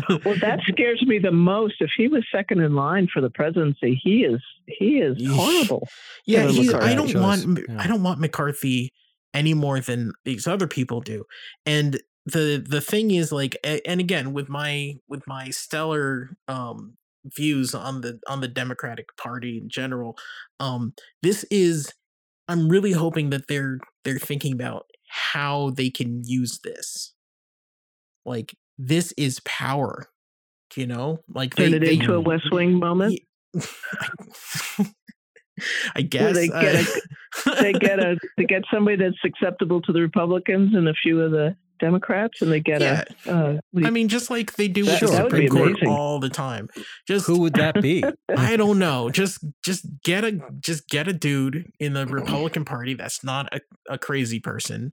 Well, 0.25 0.35
that 0.41 0.59
scares 0.67 1.01
me 1.07 1.19
the 1.21 1.31
most. 1.31 1.75
If 1.79 1.91
he 1.97 2.09
was 2.09 2.25
second 2.35 2.61
in 2.61 2.75
line 2.75 3.07
for 3.13 3.21
the 3.23 3.31
presidency, 3.31 4.01
he 4.03 4.25
is 4.25 4.41
he 4.67 4.99
is 4.99 5.17
horrible. 5.35 5.87
yeah 6.27 6.41
Kevin 6.41 6.55
he's, 6.57 6.75
i 6.75 6.95
don't 6.95 7.15
want 7.15 7.61
yeah. 7.69 7.77
i 7.81 7.87
don't 7.87 8.03
want 8.03 8.19
mccarthy 8.19 8.93
any 9.35 9.55
more 9.55 9.79
than 9.81 10.13
these 10.25 10.47
other 10.49 10.67
people 10.67 11.01
do 11.01 11.25
and 11.65 12.01
the 12.27 12.65
the 12.69 12.81
thing 12.81 13.11
is 13.11 13.33
like 13.33 13.57
and 13.65 14.01
again 14.01 14.33
with 14.33 14.49
my 14.49 14.95
with 15.09 15.27
my 15.27 15.51
stellar 15.51 16.31
um 16.49 16.95
views 17.25 17.75
on 17.75 18.03
the 18.03 18.21
on 18.29 18.41
the 18.41 18.49
democratic 18.49 19.17
party 19.17 19.59
in 19.59 19.69
general 19.69 20.17
um 20.61 20.93
this 21.23 21.45
is 21.51 21.93
i'm 22.49 22.69
really 22.69 22.93
hoping 22.93 23.31
that 23.31 23.49
they're 23.49 23.79
they're 24.05 24.19
thinking 24.19 24.53
about 24.53 24.87
how 25.09 25.71
they 25.71 25.91
can 25.91 26.23
use 26.25 26.61
this 26.63 27.15
like 28.25 28.57
this 28.79 29.13
is 29.17 29.41
power 29.41 30.09
you 30.77 30.87
know 30.87 31.19
like 31.33 31.55
Turn 31.55 31.71
they, 31.71 31.77
it 31.79 31.81
they 31.81 31.95
into 31.95 32.15
a 32.15 32.21
West 32.21 32.53
Wing 32.53 32.75
moment. 32.75 33.19
I 35.95 36.03
guess 36.03 36.35
they 36.35 36.49
get 36.49 36.87
they 37.61 37.73
get 37.73 37.99
a 37.99 38.19
they 38.37 38.45
get 38.45 38.63
somebody 38.73 38.97
that's 38.97 39.17
acceptable 39.25 39.81
to 39.83 39.93
the 39.93 40.01
Republicans 40.03 40.75
and 40.75 40.87
a 40.89 40.95
few 40.95 41.23
of 41.23 41.31
the 41.31 41.57
Democrats, 41.79 42.43
and 42.43 42.51
they 42.51 42.61
get 42.61 42.81
yeah. 42.81 43.05
a. 43.27 43.31
Uh, 43.31 43.59
I 43.85 43.91
mean, 43.91 44.09
just 44.09 44.31
like 44.31 44.55
they 44.55 44.69
do 44.69 44.85
That- 44.85 45.01
with 45.03 45.11
the 45.11 45.17
that 45.17 45.25
would 45.25 45.33
be 45.33 45.47
Supreme 45.47 45.49
Court 45.49 45.71
amazing. 45.71 45.89
all 45.89 46.19
the 46.19 46.29
time. 46.29 46.69
Just 47.07 47.27
Who 47.27 47.41
would 47.41 47.55
that 47.55 47.81
be? 47.81 48.05
I 48.37 48.57
don't 48.57 48.79
know. 48.79 49.11
Just 49.11 49.45
just 49.65 49.87
get 50.05 50.25
a 50.25 50.41
just 50.61 50.89
get 50.89 51.09
a 51.09 51.13
dude 51.13 51.71
in 51.79 51.93
the 51.93 52.07
Republican 52.07 52.65
Party 52.65 52.95
that's 52.95 53.23
not 53.25 53.53
a, 53.55 53.61
a 53.89 53.99
crazy 53.99 54.41
person, 54.41 54.93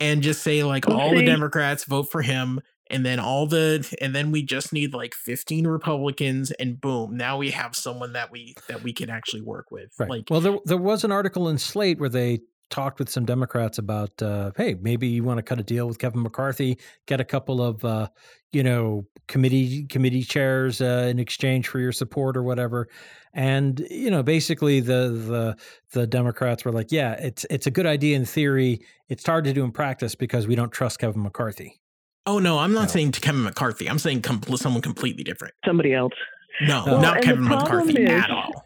and 0.00 0.22
just 0.22 0.42
say 0.42 0.62
like 0.62 0.86
Well, 0.88 1.00
all 1.00 1.14
the 1.14 1.24
Democrats 1.24 1.84
vote 1.84 2.10
for 2.10 2.22
him, 2.22 2.60
and 2.90 3.04
then 3.04 3.18
all 3.18 3.46
the 3.46 3.86
and 4.00 4.14
then 4.14 4.30
we 4.30 4.42
just 4.42 4.72
need 4.72 4.94
like 4.94 5.14
fifteen 5.14 5.66
Republicans, 5.66 6.50
and 6.52 6.80
boom, 6.80 7.16
now 7.16 7.36
we 7.38 7.50
have 7.50 7.74
someone 7.74 8.12
that 8.12 8.30
we 8.30 8.54
that 8.68 8.82
we 8.82 8.92
can 8.92 9.10
actually 9.10 9.42
work 9.42 9.70
with. 9.70 9.90
Right. 9.98 10.10
Like 10.10 10.24
well, 10.30 10.40
there 10.40 10.58
there 10.64 10.76
was 10.76 11.04
an 11.04 11.12
article 11.12 11.48
in 11.48 11.58
Slate 11.58 11.98
where 11.98 12.08
they 12.08 12.40
talked 12.70 12.98
with 12.98 13.08
some 13.08 13.24
Democrats 13.24 13.78
about, 13.78 14.20
uh, 14.22 14.50
hey, 14.56 14.74
maybe 14.80 15.06
you 15.08 15.22
want 15.22 15.38
to 15.38 15.42
cut 15.42 15.58
a 15.60 15.62
deal 15.62 15.86
with 15.86 15.98
Kevin 15.98 16.22
McCarthy, 16.22 16.78
get 17.06 17.20
a 17.20 17.24
couple 17.24 17.62
of, 17.62 17.84
uh, 17.84 18.08
you 18.52 18.62
know, 18.62 19.06
committee 19.28 19.84
committee 19.86 20.22
chairs 20.22 20.80
uh, 20.80 21.08
in 21.10 21.18
exchange 21.18 21.68
for 21.68 21.78
your 21.80 21.92
support 21.92 22.36
or 22.36 22.42
whatever. 22.42 22.88
And 23.34 23.80
you 23.90 24.10
know, 24.10 24.22
basically, 24.22 24.80
the 24.80 25.08
the 25.10 25.56
the 25.92 26.06
Democrats 26.06 26.64
were 26.64 26.72
like, 26.72 26.90
yeah, 26.90 27.12
it's 27.14 27.44
it's 27.50 27.66
a 27.66 27.70
good 27.70 27.86
idea 27.86 28.16
in 28.16 28.24
theory. 28.24 28.80
It's 29.08 29.26
hard 29.26 29.44
to 29.44 29.52
do 29.52 29.62
in 29.64 29.72
practice 29.72 30.14
because 30.14 30.46
we 30.46 30.54
don't 30.54 30.72
trust 30.72 30.98
Kevin 30.98 31.22
McCarthy. 31.22 31.80
oh 32.26 32.38
no, 32.38 32.58
I'm 32.58 32.72
not 32.72 32.82
No. 32.82 32.88
saying 32.88 33.12
to 33.12 33.20
Kevin 33.20 33.42
McCarthy. 33.44 33.88
I'm 33.90 33.98
saying 33.98 34.22
com- 34.22 34.42
someone 34.56 34.82
completely 34.82 35.22
different. 35.24 35.54
somebody 35.66 35.92
else. 35.92 36.14
No, 36.62 36.82
Well, 36.86 37.00
not 37.02 37.20
Kevin 37.22 37.44
McCarthy 37.46 38.02
is- 38.04 38.10
at 38.10 38.30
all. 38.30 38.64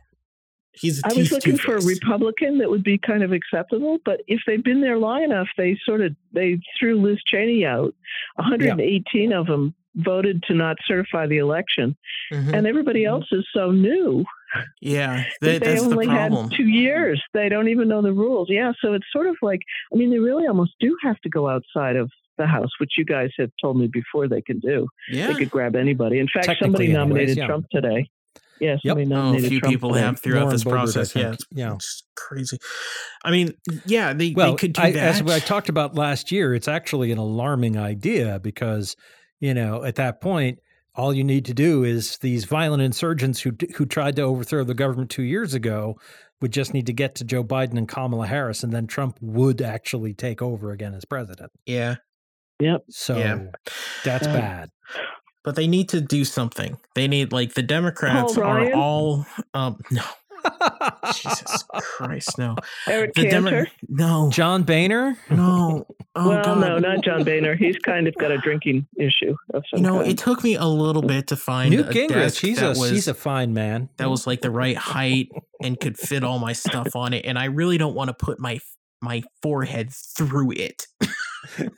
He's 0.72 1.02
I 1.04 1.12
was 1.14 1.32
looking 1.32 1.56
for 1.56 1.76
a. 1.76 1.82
Republican 1.84 2.58
that 2.58 2.70
would 2.70 2.84
be 2.84 2.96
kind 2.98 3.22
of 3.22 3.32
acceptable, 3.32 3.98
but 4.04 4.20
if 4.28 4.40
they've 4.46 4.62
been 4.62 4.80
there 4.80 4.98
long 4.98 5.22
enough, 5.24 5.48
they 5.56 5.76
sort 5.84 6.00
of 6.00 6.14
they 6.32 6.60
threw 6.78 7.00
Liz 7.00 7.18
Cheney 7.26 7.64
out. 7.66 7.94
118 8.36 9.32
of 9.32 9.46
them 9.46 9.74
voted 9.96 10.42
to 10.44 10.54
not 10.54 10.76
certify 10.86 11.26
the 11.26 11.38
election, 11.38 11.96
Mhm. 12.32 12.52
and 12.54 12.66
everybody 12.66 13.04
else 13.04 13.26
is 13.32 13.44
so 13.52 13.72
new. 13.72 14.24
Yeah, 14.80 15.24
they 15.40 15.58
that's 15.58 15.82
the 15.82 15.90
only 15.90 16.06
problem. 16.06 16.50
had 16.50 16.56
two 16.56 16.68
years. 16.68 17.20
They 17.34 17.48
don't 17.48 17.68
even 17.68 17.88
know 17.88 18.00
the 18.02 18.12
rules. 18.12 18.48
Yeah, 18.50 18.72
so 18.80 18.94
it's 18.94 19.06
sort 19.12 19.26
of 19.26 19.36
like 19.42 19.60
I 19.92 19.96
mean, 19.96 20.10
they 20.10 20.18
really 20.20 20.46
almost 20.46 20.74
do 20.80 20.96
have 21.02 21.18
to 21.22 21.28
go 21.28 21.48
outside 21.48 21.96
of 21.96 22.10
the 22.38 22.46
House, 22.46 22.70
which 22.78 22.92
you 22.96 23.04
guys 23.04 23.30
have 23.38 23.50
told 23.60 23.76
me 23.78 23.86
before 23.88 24.28
they 24.28 24.40
can 24.40 24.60
do. 24.60 24.86
Yeah. 25.10 25.26
They 25.28 25.34
could 25.40 25.50
grab 25.50 25.76
anybody. 25.76 26.18
In 26.20 26.28
fact, 26.28 26.46
somebody 26.60 26.84
anyways, 26.86 26.96
nominated 26.98 27.36
yeah. 27.36 27.46
Trump 27.46 27.66
today. 27.70 28.08
Yeah, 28.60 28.76
somebody 28.84 29.10
Oh, 29.14 29.34
a 29.34 29.38
few 29.48 29.58
Trump 29.60 29.72
people 29.72 29.94
have 29.94 30.20
throughout 30.20 30.50
this 30.50 30.64
Boebert, 30.64 30.70
process. 30.70 31.16
Yeah, 31.16 31.32
it's, 31.32 31.44
Yeah. 31.50 31.74
it's 31.74 32.02
crazy. 32.14 32.58
I 33.24 33.30
mean, 33.30 33.54
yeah, 33.86 34.12
they, 34.12 34.32
Well, 34.36 34.50
they 34.52 34.56
could 34.58 34.74
do 34.74 34.82
I, 34.82 34.90
that. 34.92 35.22
as 35.22 35.30
I 35.32 35.38
talked 35.38 35.70
about 35.70 35.94
last 35.94 36.30
year, 36.30 36.54
it's 36.54 36.68
actually 36.68 37.10
an 37.10 37.16
alarming 37.18 37.78
idea 37.78 38.38
because, 38.38 38.96
you 39.40 39.54
know, 39.54 39.82
at 39.82 39.94
that 39.94 40.20
point, 40.20 40.58
all 40.94 41.14
you 41.14 41.24
need 41.24 41.46
to 41.46 41.54
do 41.54 41.84
is 41.84 42.18
these 42.18 42.44
violent 42.44 42.82
insurgents 42.82 43.40
who 43.40 43.52
who 43.76 43.86
tried 43.86 44.16
to 44.16 44.22
overthrow 44.22 44.64
the 44.64 44.74
government 44.74 45.08
two 45.08 45.22
years 45.22 45.54
ago 45.54 45.94
would 46.42 46.52
just 46.52 46.74
need 46.74 46.86
to 46.86 46.92
get 46.92 47.14
to 47.14 47.24
Joe 47.24 47.44
Biden 47.44 47.78
and 47.78 47.88
Kamala 47.88 48.26
Harris, 48.26 48.62
and 48.62 48.72
then 48.72 48.86
Trump 48.86 49.16
would 49.22 49.62
actually 49.62 50.12
take 50.12 50.42
over 50.42 50.70
again 50.72 50.92
as 50.94 51.04
president. 51.06 51.50
yeah, 51.64 51.94
Yep. 52.60 52.82
So 52.90 53.16
Yeah. 53.16 53.38
that's 54.04 54.26
Uh, 54.26 54.32
bad. 54.34 54.68
But 55.44 55.56
they 55.56 55.66
need 55.66 55.88
to 55.90 56.00
do 56.00 56.24
something. 56.24 56.78
They 56.94 57.08
need 57.08 57.32
like 57.32 57.54
the 57.54 57.62
Democrats 57.62 58.34
Paul 58.34 58.44
are 58.44 58.56
Ryan? 58.56 58.72
all 58.74 59.26
um 59.54 59.78
no. 59.90 60.02
Jesus 61.14 61.64
Christ, 61.74 62.38
no. 62.38 62.56
Eric 62.88 63.12
The 63.14 63.28
Cantor. 63.28 63.50
Demo- 63.50 63.66
no, 63.88 64.30
John 64.30 64.62
Boehner. 64.62 65.16
no. 65.30 65.86
Oh, 66.16 66.28
well, 66.28 66.42
God. 66.44 66.60
no, 66.60 66.78
not 66.78 67.04
John 67.04 67.22
Boehner. 67.22 67.54
He's 67.54 67.76
kind 67.78 68.08
of 68.08 68.14
got 68.16 68.32
a 68.32 68.38
drinking 68.38 68.84
issue 68.98 69.36
of 69.54 69.62
some 69.70 69.78
You 69.78 69.82
know, 69.84 69.98
kind. 70.00 70.10
it 70.10 70.18
took 70.18 70.42
me 70.42 70.56
a 70.56 70.64
little 70.64 71.02
bit 71.02 71.28
to 71.28 71.36
find 71.36 71.70
Newt 71.70 71.86
a 71.88 71.92
Gingrich. 71.92 72.08
desk 72.08 72.40
He's 72.40 72.58
that 72.58 72.76
a 72.76 72.80
was 72.80 72.90
he's 72.90 73.06
a 73.06 73.14
fine 73.14 73.54
man. 73.54 73.90
that 73.96 74.10
was 74.10 74.26
like 74.26 74.40
the 74.40 74.50
right 74.50 74.76
height 74.76 75.28
and 75.62 75.78
could 75.78 75.96
fit 75.96 76.24
all 76.24 76.40
my 76.40 76.52
stuff 76.52 76.96
on 76.96 77.12
it 77.12 77.24
and 77.26 77.38
i 77.38 77.44
really 77.44 77.78
don't 77.78 77.94
want 77.94 78.08
to 78.08 78.14
put 78.14 78.40
my 78.40 78.58
my 79.00 79.22
forehead 79.40 79.92
through 79.92 80.50
it 80.50 80.88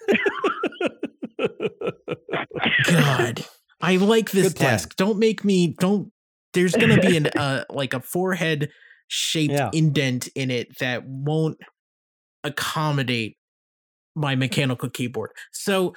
god. 2.85 3.45
I 3.81 3.97
like 3.97 4.31
this 4.31 4.54
desk. 4.54 4.97
Don't 4.97 5.19
make 5.19 5.45
me 5.45 5.75
don't 5.78 6.12
there's 6.54 6.75
gonna 6.75 7.00
be 7.00 7.16
an 7.16 7.26
uh 7.37 7.64
like 7.71 7.95
a 7.95 8.00
forehead 8.00 8.71
shaped 9.09 9.54
Yeah. 9.54 9.71
indent 9.73 10.28
in 10.35 10.50
it 10.50 10.78
that 10.78 11.04
won't 11.07 11.59
accommodate 12.45 13.37
my 14.14 14.35
mechanical 14.37 14.88
keyboard. 14.90 15.31
So 15.52 15.95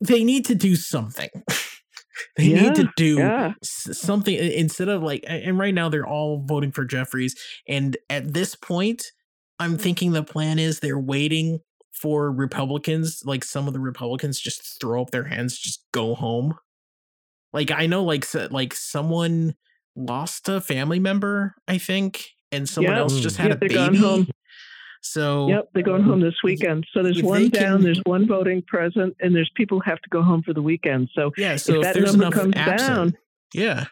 they 0.00 0.24
need 0.24 0.44
to 0.46 0.54
do 0.54 0.76
something. 0.76 1.30
They 2.36 2.52
need 2.52 2.74
to 2.74 2.90
do 2.96 3.16
yeah. 3.16 3.54
something 3.62 4.34
instead 4.34 4.88
of 4.88 5.02
like 5.02 5.24
and 5.26 5.58
right 5.58 5.72
now 5.74 5.88
they're 5.88 6.06
all 6.06 6.44
voting 6.46 6.70
for 6.70 6.84
Jeffries 6.84 7.34
and 7.66 7.96
at 8.10 8.34
this 8.34 8.54
point 8.54 9.12
I'm 9.58 9.78
thinking 9.78 10.12
the 10.12 10.22
plan 10.22 10.58
is 10.58 10.80
they're 10.80 10.98
waiting 10.98 11.60
for 12.02 12.32
Republicans 12.32 13.22
like 13.24 13.44
some 13.44 13.66
of 13.68 13.72
the 13.72 13.80
Republicans 13.80 14.40
just 14.40 14.80
throw 14.80 15.02
up 15.02 15.10
their 15.12 15.24
hands 15.24 15.56
just 15.58 15.84
go 15.92 16.14
home 16.16 16.54
like 17.52 17.70
I 17.70 17.86
know 17.86 18.02
like 18.02 18.24
so- 18.24 18.48
like 18.50 18.74
someone 18.74 19.54
lost 19.94 20.48
a 20.48 20.60
family 20.60 20.98
member 20.98 21.54
I 21.68 21.78
think 21.78 22.24
and 22.50 22.68
someone 22.68 22.94
Yeah. 22.94 23.00
else 23.00 23.20
just 23.20 23.36
had 23.36 23.48
Yep, 23.50 23.56
a 23.56 23.60
baby 23.60 23.74
gone 23.74 23.94
home. 23.94 24.26
so 25.02 25.48
Yep, 25.48 25.68
they're 25.74 25.82
going 25.82 26.02
home 26.02 26.20
this 26.20 26.34
weekend. 26.44 26.86
So 26.92 27.02
there's 27.02 27.22
one 27.22 27.48
down, 27.50 27.76
can- 27.78 27.82
there's 27.84 28.00
one 28.04 28.26
voting 28.26 28.62
present, 28.66 29.16
and 29.20 29.34
there's 29.34 29.50
people 29.54 29.78
who 29.80 29.88
have 29.90 30.00
to 30.02 30.08
go 30.10 30.22
home 30.22 30.42
for 30.42 30.52
the 30.52 30.62
weekend. 30.62 31.08
So 31.14 31.30
yeah 31.36 31.56
so 31.56 31.76
if, 31.76 31.82
that 31.82 31.94
there's 31.94 32.16
number 32.16 32.26
enough 32.26 32.34
comes 32.34 32.54
absent 32.56 32.88
down- 32.88 33.16
yeah 33.54 33.84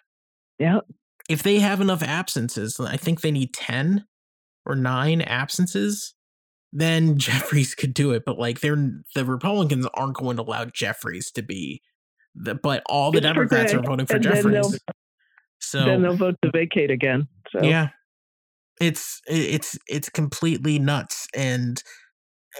yeah, 0.58 0.80
if 1.28 1.42
they 1.42 1.58
have 1.60 1.80
enough 1.80 2.02
absences, 2.02 2.78
I 2.80 2.96
think 2.98 3.20
they 3.22 3.30
need 3.30 3.54
10 3.54 4.04
or 4.66 4.74
9 4.74 5.22
absences, 5.22 6.14
then 6.72 7.18
Jeffries 7.18 7.74
could 7.74 7.94
do 7.94 8.12
it. 8.12 8.24
But 8.24 8.38
like 8.38 8.60
they're 8.60 8.76
the 9.14 9.24
Republicans 9.24 9.86
aren't 9.94 10.16
going 10.16 10.36
to 10.36 10.42
allow 10.42 10.64
Jeffries 10.66 11.30
to 11.32 11.42
be 11.42 11.82
the 12.34 12.54
but 12.54 12.82
all 12.88 13.10
the 13.10 13.18
It's 13.18 13.24
Democrats 13.26 13.74
are 13.74 13.82
voting 13.82 14.06
for 14.06 14.16
and 14.16 14.24
then 14.24 14.34
Jeffries. 14.34 14.80
So 15.58 15.84
then 15.84 16.02
they'll 16.02 16.16
vote 16.16 16.36
to 16.42 16.50
vacate 16.50 16.90
again. 16.90 17.28
So 17.50 17.62
yeah. 17.62 17.88
It's 18.80 19.20
it's 19.26 19.76
it's 19.88 20.08
completely 20.08 20.78
nuts 20.78 21.28
and 21.34 21.82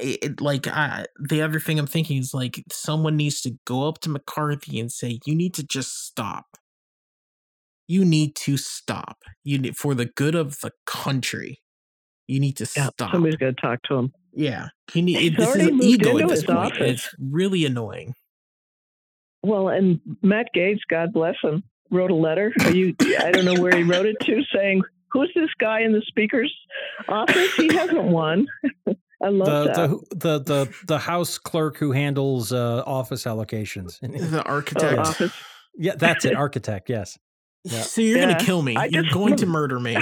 it, 0.01 0.19
it- 0.23 0.41
like 0.41 0.67
I, 0.67 1.07
the 1.29 1.41
other 1.43 1.59
thing 1.59 1.79
I'm 1.79 1.87
thinking 1.87 2.19
is 2.19 2.35
like 2.35 2.63
someone 2.71 3.17
needs 3.17 3.41
to 3.43 3.53
go 3.65 3.89
up 3.89 4.01
to 4.01 4.11
McCarthy 4.11 4.79
and 4.79 4.93
say, 4.93 5.19
"You 5.25 5.35
need 5.35 5.55
to 5.55 5.63
just 5.65 6.05
stop. 6.05 6.45
You 7.89 8.05
need 8.05 8.37
to 8.37 8.57
stop. 8.57 9.19
You 9.45 9.59
need 9.59 9.77
for 9.77 9.95
the 9.95 10.05
good 10.07 10.35
of 10.35 10.61
the 10.61 10.73
country. 10.87 11.61
You 12.31 12.41
need 12.41 12.57
to 12.59 12.65
Yeah, 12.77 12.89
stop." 12.91 13.11
somebody's 13.11 13.37
got 13.37 13.47
to 13.49 13.53
talk 13.61 13.83
to 13.85 13.95
him. 13.97 14.13
yeah, 14.33 14.69
he 14.93 15.03
need, 15.03 15.19
He's 15.19 15.33
it, 15.33 15.37
this 15.37 15.49
is 15.49 15.55
already 15.55 15.71
an 15.71 15.77
moved 15.77 15.85
ego 15.89 16.11
into 16.11 16.23
at 16.23 16.29
this 16.29 16.39
his 16.41 16.45
point. 16.47 16.59
office. 16.59 16.81
It's 17.07 17.15
really 17.19 17.65
annoying. 17.67 18.15
Well, 19.43 19.69
and 19.69 20.01
Matt 20.23 20.49
Gaetz, 20.55 20.81
God 20.91 21.13
bless 21.13 21.37
him, 21.43 21.63
wrote 21.91 22.11
a 22.11 22.15
letter. 22.15 22.53
Are 22.61 22.71
you? 22.73 22.95
I 23.21 23.31
don't 23.31 23.45
know 23.47 23.61
where 23.61 23.75
he 23.77 23.83
wrote 23.83 24.07
it 24.07 24.17
to, 24.27 24.43
saying, 24.55 24.83
"Who's 25.13 25.31
this 25.35 25.49
guy 25.59 25.81
in 25.81 25.93
the 25.93 26.03
speaker's 26.07 26.55
office? 27.09 27.55
He 27.55 27.73
hasn't 27.75 28.05
won." 28.05 28.47
I 29.23 29.29
love 29.29 29.47
The, 29.47 29.65
that. 29.65 29.89
the 30.11 30.17
the 30.17 30.39
the 30.67 30.75
the 30.87 30.99
house 30.99 31.37
clerk 31.39 31.77
who 31.79 31.93
handles 31.93 32.53
uh, 32.53 32.83
office 32.87 33.25
allocations. 33.25 33.99
The 34.31 34.41
Oh, 34.41 34.51
architect. 34.51 34.99
office. 34.99 35.33
Yeah, 35.77 35.95
that's 35.97 36.25
it. 36.25 36.35
Architect. 36.37 36.89
Yes. 36.91 37.19
yeah. 37.65 37.83
So 37.83 38.01
you're 38.03 38.19
Yeah, 38.19 38.33
gonna 38.33 38.45
kill 38.45 38.61
me. 38.63 38.77
I 38.77 38.87
You're 38.87 39.03
just- 39.05 39.15
going 39.15 39.37
to 39.37 39.47
murder 39.47 39.79
me. 39.81 39.97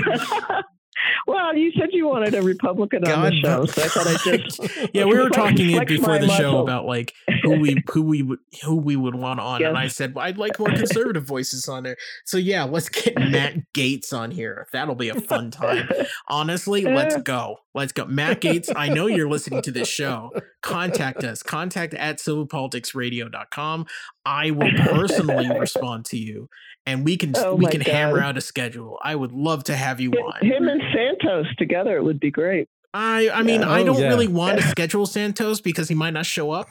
Well, 1.29 1.55
you 1.55 1.71
said 1.73 1.91
you 1.93 2.09
wanted 2.09 2.35
a 2.35 2.43
Republican 2.43 3.07
on 3.07 3.23
the 3.23 3.37
show, 3.37 3.67
so 3.67 3.83
I 3.83 3.89
thought 3.89 4.07
I 4.07 4.15
just 4.37 4.95
yeah, 4.95 5.05
we 5.05 5.17
were 5.17 5.29
talking 5.29 5.71
it 5.73 5.87
before 5.87 6.19
the 6.19 6.29
show 6.29 6.63
about 6.63 6.87
like 6.87 7.13
who 7.43 7.59
we 7.61 7.83
who 7.93 8.03
we 8.03 8.23
would 8.23 8.39
who 8.65 8.77
we 8.77 8.97
would 8.97 9.15
want 9.15 9.41
on, 9.41 9.63
and 9.63 9.77
I 9.77 9.89
said 9.89 10.15
well, 10.15 10.25
I'd 10.25 10.39
like 10.39 10.59
more 10.59 10.69
conservative 10.69 11.25
voices 11.25 11.69
on 11.69 11.83
there. 11.85 11.97
So 12.25 12.37
yeah, 12.39 12.65
let's 12.65 12.89
get 12.89 13.19
Matt 13.19 13.57
Gaetz 13.75 14.13
on 14.13 14.31
here. 14.31 14.67
That'll 14.73 14.95
be 14.95 15.09
a 15.09 15.21
fun 15.21 15.51
time. 15.51 15.89
Honestly, 16.29 16.83
let's 16.85 17.17
go. 17.23 17.57
Let's 17.75 17.93
go. 17.93 18.07
Matt 18.07 18.41
Gaetz, 18.41 18.73
I 18.75 18.89
know 18.89 19.07
you're 19.07 19.29
listening 19.29 19.63
to 19.63 19.71
this 19.71 19.89
show. 19.89 20.33
Contact 20.63 21.23
us. 21.23 21.43
Contact 21.43 21.95
at 21.95 22.19
civilpoliticsradio.com. 22.19 23.87
I 24.25 24.51
will 24.51 24.71
personally 24.79 25.49
respond 25.59 26.05
to 26.07 26.19
you 26.19 26.49
and 26.87 27.05
we 27.05 27.17
can 27.17 27.33
Oh 27.37 27.55
we 27.55 27.65
my 27.65 27.71
can 27.71 27.81
hammer 27.81 28.21
out 28.21 28.37
a 28.37 28.41
schedule. 28.41 28.99
I 29.03 29.15
would 29.15 29.33
love 29.33 29.65
to 29.65 29.77
have 29.77 30.01
you 30.01 30.11
on. 30.13 30.45
him 30.47 30.69
and 30.69 30.83
Santos 30.93 31.47
together 31.57 31.97
it 31.97 32.05
would 32.05 32.21
be 32.21 32.31
great. 32.31 32.69
I 32.93 33.31
I 33.33 33.43
mean 33.43 33.61
Yeah. 33.61 33.71
I 33.71 33.81
Oh, 33.83 33.85
don't 33.87 34.01
yeah. 34.01 34.09
really 34.09 34.29
want 34.29 34.59
to 34.61 34.67
schedule 34.69 35.07
Santos 35.07 35.61
because 35.61 35.89
he 35.89 35.95
might 35.95 36.15
not 36.15 36.27
show 36.27 36.51
up. 36.51 36.69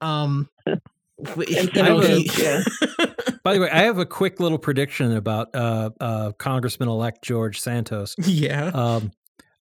Um, 0.00 0.48
And 0.66 1.70
I 1.76 1.82
know 1.82 2.00
he- 2.00 2.28
Santos, 2.28 2.38
yeah. 2.98 3.04
By 3.44 3.52
the 3.54 3.60
way, 3.60 3.70
I 3.70 3.80
have 3.82 3.98
a 3.98 4.06
quick 4.06 4.40
little 4.40 4.56
prediction 4.58 5.12
about 5.14 5.54
uh, 5.54 5.90
uh, 6.00 6.32
Congressman-elect 6.32 7.22
George 7.22 7.60
Santos. 7.60 8.14
yeah. 8.24 8.68
Um, 8.72 9.12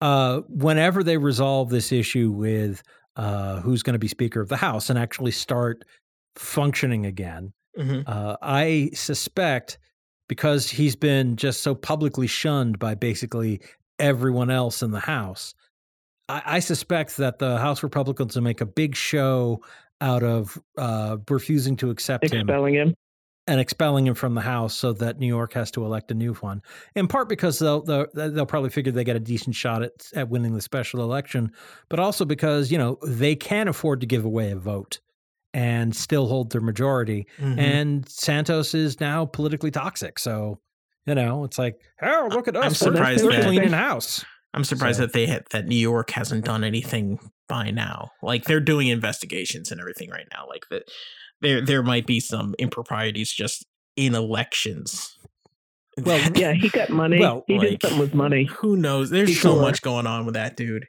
uh, 0.00 0.40
whenever 0.48 1.04
they 1.04 1.16
resolve 1.16 1.70
this 1.70 1.92
issue 1.92 2.32
with 2.32 2.82
uh, 3.14 3.60
who's 3.60 3.84
going 3.84 3.92
to 3.94 4.00
be 4.00 4.08
Speaker 4.08 4.40
of 4.40 4.48
the 4.48 4.56
House 4.56 4.90
and 4.90 4.98
actually 4.98 5.30
start 5.30 5.84
functioning 6.34 7.06
again, 7.06 7.52
Mhm. 7.78 8.02
uh, 8.08 8.36
I 8.42 8.90
suspect 8.94 9.78
because 10.28 10.68
he's 10.70 10.96
been 10.96 11.36
just 11.36 11.62
so 11.62 11.74
publicly 11.74 12.26
shunned 12.26 12.78
by 12.80 12.94
basically 12.96 13.60
everyone 14.00 14.50
else 14.50 14.82
in 14.82 14.90
the 14.90 14.98
House, 15.00 15.54
I, 16.28 16.42
I 16.44 16.58
suspect 16.58 17.16
that 17.18 17.38
the 17.38 17.58
House 17.58 17.82
Republicans 17.84 18.34
will 18.34 18.42
make 18.42 18.60
a 18.60 18.66
big 18.66 18.96
show 18.96 19.60
out 20.04 20.22
of 20.22 20.58
uh, 20.76 21.16
refusing 21.30 21.76
to 21.76 21.88
accept 21.90 22.24
him 22.30 22.40
expelling 22.40 22.74
him. 22.74 22.94
and 23.46 23.58
expelling 23.58 24.06
him 24.06 24.14
from 24.14 24.34
the 24.34 24.40
House 24.42 24.74
so 24.74 24.92
that 24.92 25.18
New 25.18 25.26
York 25.26 25.52
has 25.54 25.70
to 25.72 25.84
elect 25.84 26.10
a 26.10 26.14
new 26.14 26.34
one. 26.34 26.60
In 26.94 27.08
part 27.08 27.28
because 27.28 27.58
they'll 27.58 27.82
they'll, 27.82 28.06
they'll 28.14 28.46
probably 28.46 28.70
figure 28.70 28.92
they 28.92 29.04
get 29.04 29.16
a 29.16 29.20
decent 29.20 29.56
shot 29.56 29.82
at 29.82 29.92
at 30.14 30.28
winning 30.28 30.54
the 30.54 30.60
special 30.60 31.00
election, 31.00 31.50
but 31.88 31.98
also 31.98 32.24
because 32.24 32.70
you 32.70 32.78
know 32.78 32.98
they 33.06 33.34
can 33.34 33.66
afford 33.68 34.00
to 34.02 34.06
give 34.06 34.24
away 34.24 34.50
a 34.50 34.56
vote 34.56 35.00
and 35.54 35.94
still 35.96 36.26
hold 36.26 36.50
their 36.52 36.60
majority. 36.60 37.26
Mhm. 37.38 37.58
And 37.58 38.08
Santos 38.08 38.74
is 38.74 39.00
now 39.00 39.24
politically 39.24 39.70
toxic, 39.70 40.18
so 40.18 40.58
you 41.06 41.14
know 41.14 41.44
it's 41.44 41.58
like, 41.58 41.76
oh, 42.02 42.28
look 42.30 42.46
at 42.48 42.56
I'm 42.56 42.64
us, 42.64 42.82
we're- 42.82 42.94
surprised 42.96 43.24
we're 43.24 43.32
that- 43.32 43.44
cleaning 43.44 43.70
house. 43.72 44.24
I'm 44.54 44.64
surprised 44.64 44.96
so- 44.98 45.02
that 45.06 45.12
they 45.12 45.26
had, 45.26 45.44
that 45.50 45.66
New 45.66 45.76
York 45.76 46.10
hasn't 46.10 46.44
done 46.44 46.64
anything 46.64 47.18
by 47.48 47.70
now. 47.70 48.10
Like 48.22 48.44
they're 48.44 48.60
doing 48.60 48.88
investigations 48.88 49.70
and 49.70 49.80
everything 49.80 50.08
right 50.10 50.26
now. 50.32 50.46
Like 50.48 50.64
that, 50.70 50.84
there 51.40 51.60
there 51.60 51.82
might 51.82 52.06
be 52.06 52.20
some 52.20 52.54
improprieties 52.58 53.30
just 53.32 53.66
in 53.96 54.14
elections. 54.14 55.16
Well, 56.02 56.18
Yeah, 56.34 56.52
he 56.54 56.68
got 56.70 56.90
money. 56.90 57.20
Well, 57.20 57.44
he 57.46 57.58
like- 57.58 57.68
did 57.68 57.82
something 57.82 57.98
with 58.00 58.14
money. 58.14 58.44
who 58.46 58.76
knows? 58.76 59.10
There's 59.10 59.40
so 59.40 59.60
much 59.60 59.82
going 59.82 60.06
on 60.06 60.24
with 60.24 60.34
that 60.34 60.56
dude. 60.56 60.86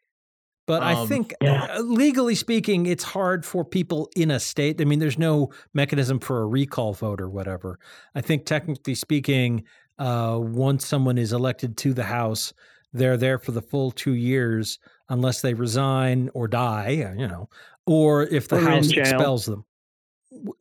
But 0.67 0.81
I 0.81 0.93
Um, 0.93 1.07
think, 1.07 1.31
Yeah. 1.43 1.67
uh, 1.75 1.81
legally 1.81 2.33
speaking, 2.33 2.87
it's 2.87 3.03
hard 3.03 3.45
for 3.45 3.63
people 3.63 4.09
in 4.15 4.31
a 4.31 4.39
state. 4.39 4.81
I 4.81 4.85
mean, 4.85 4.97
there's 4.97 5.19
no 5.19 5.51
mechanism 5.75 6.19
for 6.19 6.41
a 6.41 6.47
recall 6.47 6.93
vote 6.93 7.21
or 7.21 7.29
whatever. 7.29 7.77
I 8.15 8.21
think, 8.21 8.45
technically 8.47 8.95
speaking, 8.95 9.63
uh, 9.99 10.39
once 10.41 10.83
someone 10.87 11.19
is 11.19 11.31
elected 11.33 11.77
to 11.77 11.93
the 11.93 12.05
House, 12.05 12.51
they're 12.95 13.17
there 13.17 13.37
for 13.37 13.51
the 13.51 13.61
full 13.61 13.91
two 13.91 14.13
years 14.13 14.79
unless 15.09 15.41
they 15.41 15.53
resign 15.53 16.29
or 16.33 16.47
die, 16.47 17.05
uh, 17.07 17.13
you 17.19 17.27
know, 17.27 17.49
or 17.85 18.23
if 18.23 18.47
the 18.47 18.57
Or 18.57 18.61
House 18.61 18.91
expels 18.91 19.45
them. 19.45 19.65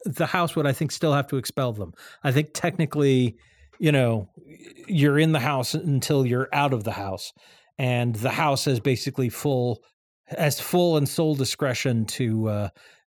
The 0.05 0.27
House 0.27 0.55
would, 0.57 0.67
I 0.67 0.73
think, 0.73 0.93
still 0.93 1.13
have 1.13 1.27
to 1.29 1.37
expel 1.37 1.73
them. 1.73 1.93
I 2.23 2.33
think 2.33 2.51
technically, 2.53 3.37
you 3.79 3.93
know, 3.93 4.29
you're 4.87 5.19
in 5.19 5.33
the 5.33 5.41
House 5.41 5.75
until 5.75 6.27
you're 6.27 6.49
out 6.53 6.73
of 6.73 6.85
the 6.85 6.93
House 6.93 7.33
and 7.79 8.15
the 8.17 8.31
House 8.31 8.65
has 8.67 8.81
basically 8.81 9.29
full 9.29 9.83
has 10.27 10.59
full 10.61 10.97
and 10.97 11.09
sole 11.09 11.35
discretion 11.35 12.05
to 12.07 12.49
uh, 12.49 12.69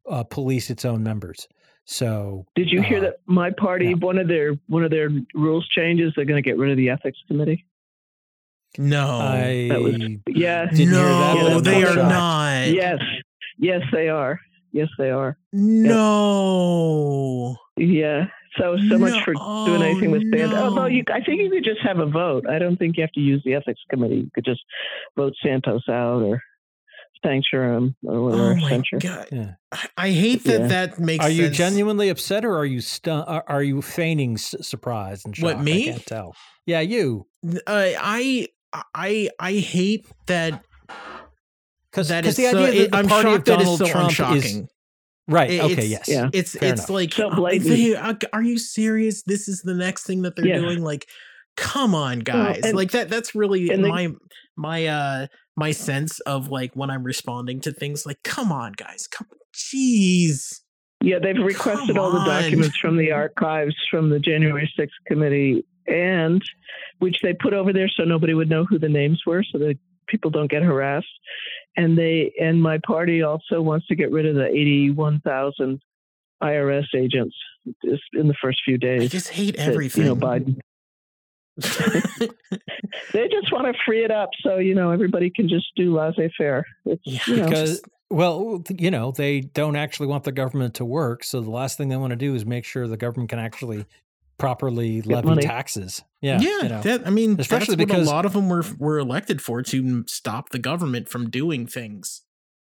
uh, 0.10 0.24
police 0.24 0.70
its 0.70 0.86
own 0.86 1.02
members. 1.04 1.48
So 1.86 2.46
Did 2.56 2.72
you 2.72 2.82
hear 2.82 2.98
Uh, 2.98 3.02
that 3.02 3.16
my 3.26 3.52
party 3.52 3.88
yeah. 3.88 3.94
one 3.94 4.18
of 4.18 4.28
their 4.28 4.56
one 4.68 4.84
of 4.84 4.92
their 4.92 5.10
rules 5.34 5.68
changes? 5.68 6.14
They're 6.16 6.26
going 6.26 6.42
to 6.42 6.50
get 6.50 6.58
rid 6.58 6.72
of 6.72 6.78
the 6.78 6.90
ethics 6.90 7.20
committee. 7.28 7.66
No, 8.78 9.08
I 9.20 9.68
that 9.70 9.82
was- 9.82 9.98
Yeah. 10.28 10.66
Didn't 10.66 10.78
hear 10.94 11.04
that, 11.04 11.36
no, 11.38 11.60
they 11.62 11.84
are 11.84 11.94
shocked. 11.94 12.10
not. 12.10 12.68
Yes. 12.70 13.00
Yes, 13.58 13.82
they 13.92 14.10
are. 14.10 14.40
Yes, 14.72 14.90
they 14.98 15.10
are. 15.10 15.38
No. 16.26 17.56
Yeah. 17.78 18.26
So 18.58 18.78
so 18.90 18.98
much 18.98 19.22
for 19.24 19.34
doing 19.66 19.82
anything 19.82 20.12
with 20.12 20.24
Oh, 20.26 20.30
stand. 20.38 20.54
Although 20.54 20.86
you, 20.86 21.04
I 21.14 21.22
think 21.22 21.42
you 21.42 21.50
could 21.50 21.64
just 21.66 21.82
have 21.82 22.00
a 22.00 22.06
vote. 22.06 22.46
I 22.50 22.58
don't 22.60 22.78
think 22.78 22.96
you 22.98 23.02
have 23.04 23.12
to 23.14 23.20
use 23.20 23.42
the 23.44 23.54
ethics 23.54 23.82
committee. 23.90 24.16
You 24.16 24.30
could 24.34 24.46
just 24.46 24.62
vote 25.18 25.34
Santos 25.44 25.84
out 25.90 26.22
or 26.22 26.42
censure 27.24 27.74
him 27.74 27.96
or 28.04 28.22
whatever. 28.24 28.52
Oh 28.52 28.56
my 28.56 28.70
censure. 28.70 29.00
god! 29.00 29.28
Yeah. 29.32 29.52
I- 29.74 29.88
I 29.98 30.10
hate 30.12 30.44
that 30.46 30.62
Yeah. 30.62 30.68
that 30.68 31.00
makes. 31.00 31.26
Are 31.26 31.30
you 31.30 31.46
sense. 31.46 31.58
genuinely 31.58 32.08
upset 32.10 32.46
or 32.46 32.56
are 32.58 32.66
you 32.66 32.80
stu- 32.80 33.12
are, 33.12 33.44
are 33.48 33.64
you 33.64 33.82
feigning 33.82 34.34
s- 34.36 34.56
surprise 34.62 35.26
and 35.26 35.36
shock? 35.36 35.44
What, 35.58 35.62
me? 35.62 35.90
I 35.90 35.92
can't 35.92 36.06
tell. 36.06 36.36
Yeah, 36.66 36.80
you. 36.80 37.28
Uh, 37.68 37.90
I 38.00 38.48
I 38.94 39.30
I 39.40 39.54
hate 39.54 40.06
that 40.28 40.64
Because 41.92 42.10
that 42.10 42.26
is 42.26 42.36
the 42.36 42.48
idea 42.48 42.52
so, 42.60 42.66
that 42.66 42.74
it, 42.76 42.92
the 42.92 42.98
I'm 42.98 43.08
party 43.08 43.30
of 43.30 43.34
shocked 43.36 43.46
that 43.46 43.54
it's 43.62 43.64
Donald 43.64 43.80
so 43.80 43.86
Trump 43.88 44.36
is 44.36 44.62
right. 45.28 45.50
It- 45.52 45.62
okay. 45.64 45.86
Yes. 45.86 46.08
yeah. 46.08 46.30
It's 46.34 46.54
Fair 46.58 46.72
it's 46.74 46.82
enough. 46.82 46.90
like 46.90 47.14
So 47.14 47.30
they- 47.60 47.96
uh, 47.96 48.14
are 48.34 48.44
you 48.44 48.58
serious? 48.58 49.24
This 49.24 49.48
is 49.48 49.62
the 49.62 49.74
next 49.74 50.06
thing 50.06 50.22
that 50.24 50.36
they're 50.36 50.46
Yeah. 50.48 50.60
doing. 50.60 50.84
Like, 50.84 51.08
come 51.58 51.96
on, 51.96 52.20
guys! 52.20 52.62
and- 52.64 52.76
like 52.76 52.92
that. 52.92 53.10
That's 53.10 53.34
really 53.36 53.70
and 53.70 53.84
they- 53.84 53.90
my 53.90 54.10
my 54.58 54.86
uh 54.88 55.28
my 55.58 55.72
sense 55.72 56.20
of 56.22 56.50
like 56.50 56.76
when 56.76 56.90
I'm 56.90 57.04
responding 57.04 57.62
to 57.62 57.72
things. 57.72 58.06
Like, 58.06 58.22
come 58.24 58.52
on, 58.52 58.74
guys! 58.74 59.08
Come, 59.08 59.28
jeez. 59.54 60.60
Yeah, 61.02 61.20
they've 61.20 61.38
requested 61.38 61.98
all 61.98 62.12
the 62.12 62.24
documents 62.26 62.78
from 62.78 62.98
the 62.98 63.12
archives 63.12 63.76
from 63.92 64.10
the 64.10 64.20
January 64.20 64.72
6th 64.80 64.90
committee, 65.08 65.64
and 65.88 66.42
which 67.00 67.18
they 67.22 67.34
put 67.34 67.54
over 67.54 67.72
there 67.74 67.90
so 67.90 68.04
nobody 68.04 68.34
would 68.34 68.50
know 68.50 68.66
who 68.66 68.80
the 68.80 68.90
names 68.90 69.22
were, 69.26 69.44
so 69.44 69.58
that 69.60 69.78
people 70.08 70.32
don't 70.32 70.50
get 70.50 70.64
harassed. 70.64 71.08
And 71.78 71.98
they 71.98 72.34
and 72.40 72.62
my 72.62 72.80
party 72.86 73.22
also 73.22 73.62
wants 73.62 73.88
to 73.88 73.96
get 73.96 74.12
rid 74.12 74.26
of 74.26 74.36
the 74.36 74.46
81,000 74.48 75.82
IRS 76.44 76.86
agents 76.96 77.36
just 77.84 78.04
in 78.14 78.28
the 78.28 78.36
first 78.42 78.62
few 78.64 78.78
days. 78.78 79.02
I 79.04 79.08
just 79.08 79.30
hate 79.30 79.58
that, 79.58 79.70
everything. 79.70 80.04
You 80.06 80.16
know, 80.16 80.16
Biden. 80.16 80.60
They 83.14 83.28
just 83.30 83.52
want 83.52 83.66
to 83.68 83.74
free 83.86 84.04
it 84.04 84.12
up 84.12 84.30
so 84.42 84.58
you 84.58 84.76
know 84.76 84.92
everybody 84.92 85.30
can 85.30 85.48
just 85.48 85.68
do 85.76 85.96
laissez-faire. 85.96 86.66
It's 86.86 87.02
Yeah, 87.06 87.20
you 87.28 87.36
know, 87.38 87.46
because 87.46 87.70
just- 87.72 87.86
well, 88.10 88.64
you 88.70 88.92
know, 88.92 89.12
they 89.12 89.42
don't 89.42 89.76
actually 89.76 90.08
want 90.08 90.26
the 90.26 90.32
government 90.32 90.76
to 90.76 90.86
work, 90.86 91.24
so 91.24 91.42
the 91.42 91.50
last 91.50 91.78
thing 91.78 91.90
they 91.90 91.98
want 91.98 92.12
to 92.12 92.18
do 92.18 92.36
is 92.36 92.46
make 92.46 92.64
sure 92.66 92.88
the 92.88 92.98
government 92.98 93.30
can 93.30 93.40
actually 93.40 93.86
properly 94.38 95.02
levy 95.02 95.28
money. 95.28 95.42
taxes. 95.42 96.04
Yeah, 96.22 96.40
yeah, 96.42 96.62
you 96.64 96.70
know. 96.70 96.82
that 96.82 97.06
I 97.08 97.10
mean, 97.10 97.40
Especially 97.40 97.76
that's 97.76 97.86
because- 97.88 98.08
what 98.08 98.14
a 98.14 98.16
lot 98.16 98.26
of 98.26 98.34
them 98.34 98.50
were 98.50 98.64
were 98.78 98.98
elected 99.00 99.42
for 99.42 99.62
to 99.64 100.04
stop 100.08 100.50
the 100.50 100.60
government 100.60 101.08
from 101.10 101.30
doing 101.30 101.68
things. 101.68 102.22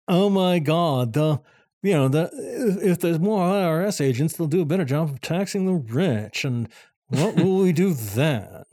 oh 0.09 0.31
my 0.31 0.59
God, 0.59 1.13
the 1.13 1.41
you 1.83 1.93
know 1.93 2.09
the 2.09 2.31
if, 2.33 2.83
if 2.93 3.01
there's 3.01 3.19
more 3.19 3.41
IRS 3.43 4.01
agents, 4.01 4.37
they'll 4.37 4.47
do 4.47 4.61
a 4.63 4.65
better 4.65 4.85
job 4.85 5.11
of 5.11 5.21
taxing 5.21 5.67
the 5.67 5.75
rich, 5.75 6.45
and 6.45 6.69
what 7.09 7.37
will 7.37 7.59
we 7.59 7.73
do 7.73 7.95
then? 7.95 8.65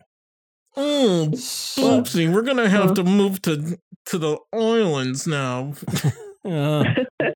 Oh, 0.78 1.32
So- 1.36 2.02
oopsie, 2.02 2.32
we're 2.34 2.42
gonna 2.42 2.68
have 2.68 2.90
Huh? 2.90 2.96
to 2.96 3.04
move 3.06 3.42
to 3.44 3.78
to 4.08 4.18
the 4.18 4.38
islands 4.54 5.26
now. 5.28 5.74
Uh, 6.46 6.84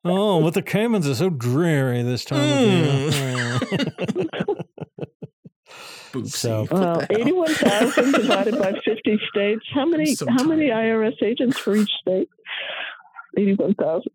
oh, 0.06 0.40
but 0.44 0.54
the 0.54 0.62
Caymans 0.62 1.08
are 1.08 1.16
so 1.16 1.32
dreary 1.32 2.04
this 2.04 2.24
time 2.24 2.40
of 2.44 3.16
year. 3.16 3.60
Boopsie. 6.12 6.32
So- 6.32 6.68
Well, 6.72 7.06
eighty-one 7.10 7.54
thousand 7.54 8.12
divided 8.14 8.58
by 8.60 8.74
fifty 8.86 9.20
states. 9.30 9.66
How 9.74 9.86
many? 9.86 10.16
so 10.16 10.26
how 10.30 10.44
many. 10.44 10.68
IRS 10.68 11.22
agents 11.24 11.58
for 11.58 11.76
each 11.76 11.92
state? 12.02 12.30
Eighty-one 13.38 13.76
thousand. 13.76 14.12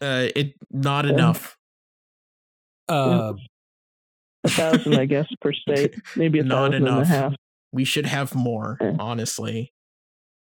Uh, 0.00 0.28
it 0.34 0.54
not 0.70 1.04
Yeah. 1.04 1.12
enough. 1.12 1.56
Uh, 2.88 3.34
A 4.44 4.48
thousand, 4.48 4.94
I 4.94 5.04
guess, 5.04 5.26
per 5.40 5.52
state. 5.54 5.94
Maybe 6.16 6.38
a 6.38 6.42
Not 6.42 6.72
thousand 6.72 6.74
and 6.74 6.88
a 6.88 6.90
enough. 6.98 7.06
half. 7.08 7.34
We 7.72 7.84
should 7.84 8.06
have 8.06 8.34
more, 8.34 8.78
Yeah. 8.80 8.96
honestly. 8.98 9.72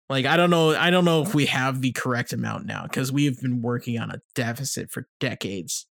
Like 0.10 0.26
I 0.26 0.36
don't 0.38 0.50
know, 0.50 0.72
I 0.76 0.90
don't 0.90 1.06
know 1.06 1.22
if 1.22 1.34
we 1.36 1.46
have 1.46 1.82
the 1.82 1.92
correct 1.94 2.34
amount 2.34 2.66
now 2.66 2.84
because 2.84 3.12
we've 3.14 3.40
been 3.40 3.62
working 3.62 3.98
on 4.00 4.12
a 4.12 4.22
deficit 4.36 4.92
for 4.92 5.08
decades. 5.20 5.88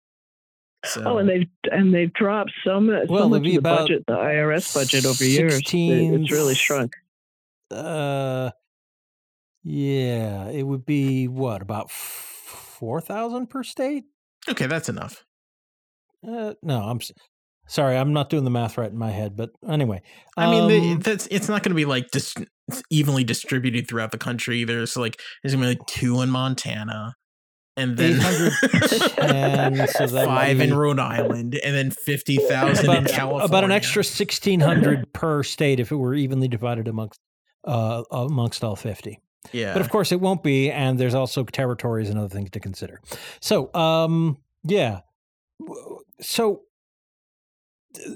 So 0.86 1.04
Oh, 1.06 1.18
and 1.18 1.28
they've 1.30 1.48
and 1.72 1.94
they've 1.94 2.14
dropped 2.14 2.52
so 2.64 2.80
much. 2.80 3.08
Well, 3.10 3.24
so 3.24 3.30
much 3.30 3.38
it'd 3.42 3.44
be 3.44 3.52
the 3.52 3.58
about 3.58 3.80
budget, 3.80 4.04
the 4.08 4.14
IRS 4.14 4.74
budget 4.74 5.06
over 5.06 5.24
years. 5.26 5.62
It's 5.64 6.32
really 6.32 6.56
shrunk. 6.56 6.94
uh, 7.72 8.52
yeah, 9.64 10.50
it 10.50 10.64
would 10.64 10.86
be 10.86 11.28
what 11.28 11.62
about 11.62 11.90
four 11.92 13.02
thousand 13.02 13.48
per 13.48 13.64
state? 13.64 14.06
okay, 14.50 14.68
that's 14.68 14.90
enough. 14.90 15.26
Uh, 16.28 16.54
no, 16.62 16.82
I'm 16.82 17.00
sorry, 17.68 17.98
I'm 17.98 18.14
not 18.14 18.30
doing 18.30 18.44
the 18.44 18.52
math 18.52 18.78
right 18.78 18.92
in 18.92 18.98
my 18.98 19.12
head. 19.12 19.36
But 19.36 19.52
anyway, 19.68 20.02
I 20.38 20.50
mean, 20.52 20.68
the, 20.68 20.92
um, 20.94 21.00
that's 21.00 21.28
it's 21.32 21.50
not 21.50 21.64
going 21.64 21.72
to 21.72 21.76
be 21.76 21.86
like 21.86 22.12
dis- 22.12 22.36
evenly 22.90 23.24
distributed 23.24 23.88
throughout 23.88 24.12
the 24.12 24.18
country. 24.18 24.64
There's 24.64 24.96
like 24.96 25.20
there's 25.42 25.56
going 25.56 25.64
to 25.68 25.74
be 25.76 25.80
like 25.80 25.88
two 25.88 26.22
in 26.22 26.30
Montana, 26.30 27.16
and 27.78 27.98
then 27.98 28.14
810, 28.14 29.88
so 29.88 30.08
five 30.08 30.58
would 30.58 30.70
in 30.70 30.74
Rhode 30.78 31.00
Island, 31.00 31.56
and 31.64 31.76
then 31.76 31.92
fifty 31.92 32.38
thousand 32.38 32.90
in 32.90 33.06
California. 33.06 33.46
about 33.46 33.64
an 33.64 33.72
extra 33.72 34.04
sixteen 34.04 34.60
hundred 34.62 35.12
per 35.14 35.44
state 35.44 35.80
if 35.80 35.92
it 35.92 35.96
were 35.96 36.14
evenly 36.14 36.48
divided 36.48 36.88
amongst 36.88 37.20
uh, 37.66 38.04
amongst 38.12 38.64
all 38.64 38.76
fifty. 38.76 39.20
yeah. 39.52 39.74
But 39.74 39.82
of 39.82 39.90
course, 39.90 40.12
it 40.12 40.22
won't 40.22 40.44
be, 40.44 40.72
and 40.72 40.98
there's 41.00 41.16
also 41.16 41.44
territories 41.44 42.10
and 42.10 42.18
other 42.18 42.30
things 42.30 42.50
to 42.52 42.60
consider. 42.60 43.02
So, 43.42 43.74
um, 43.74 44.38
yeah. 44.64 45.02
So, 46.22 46.62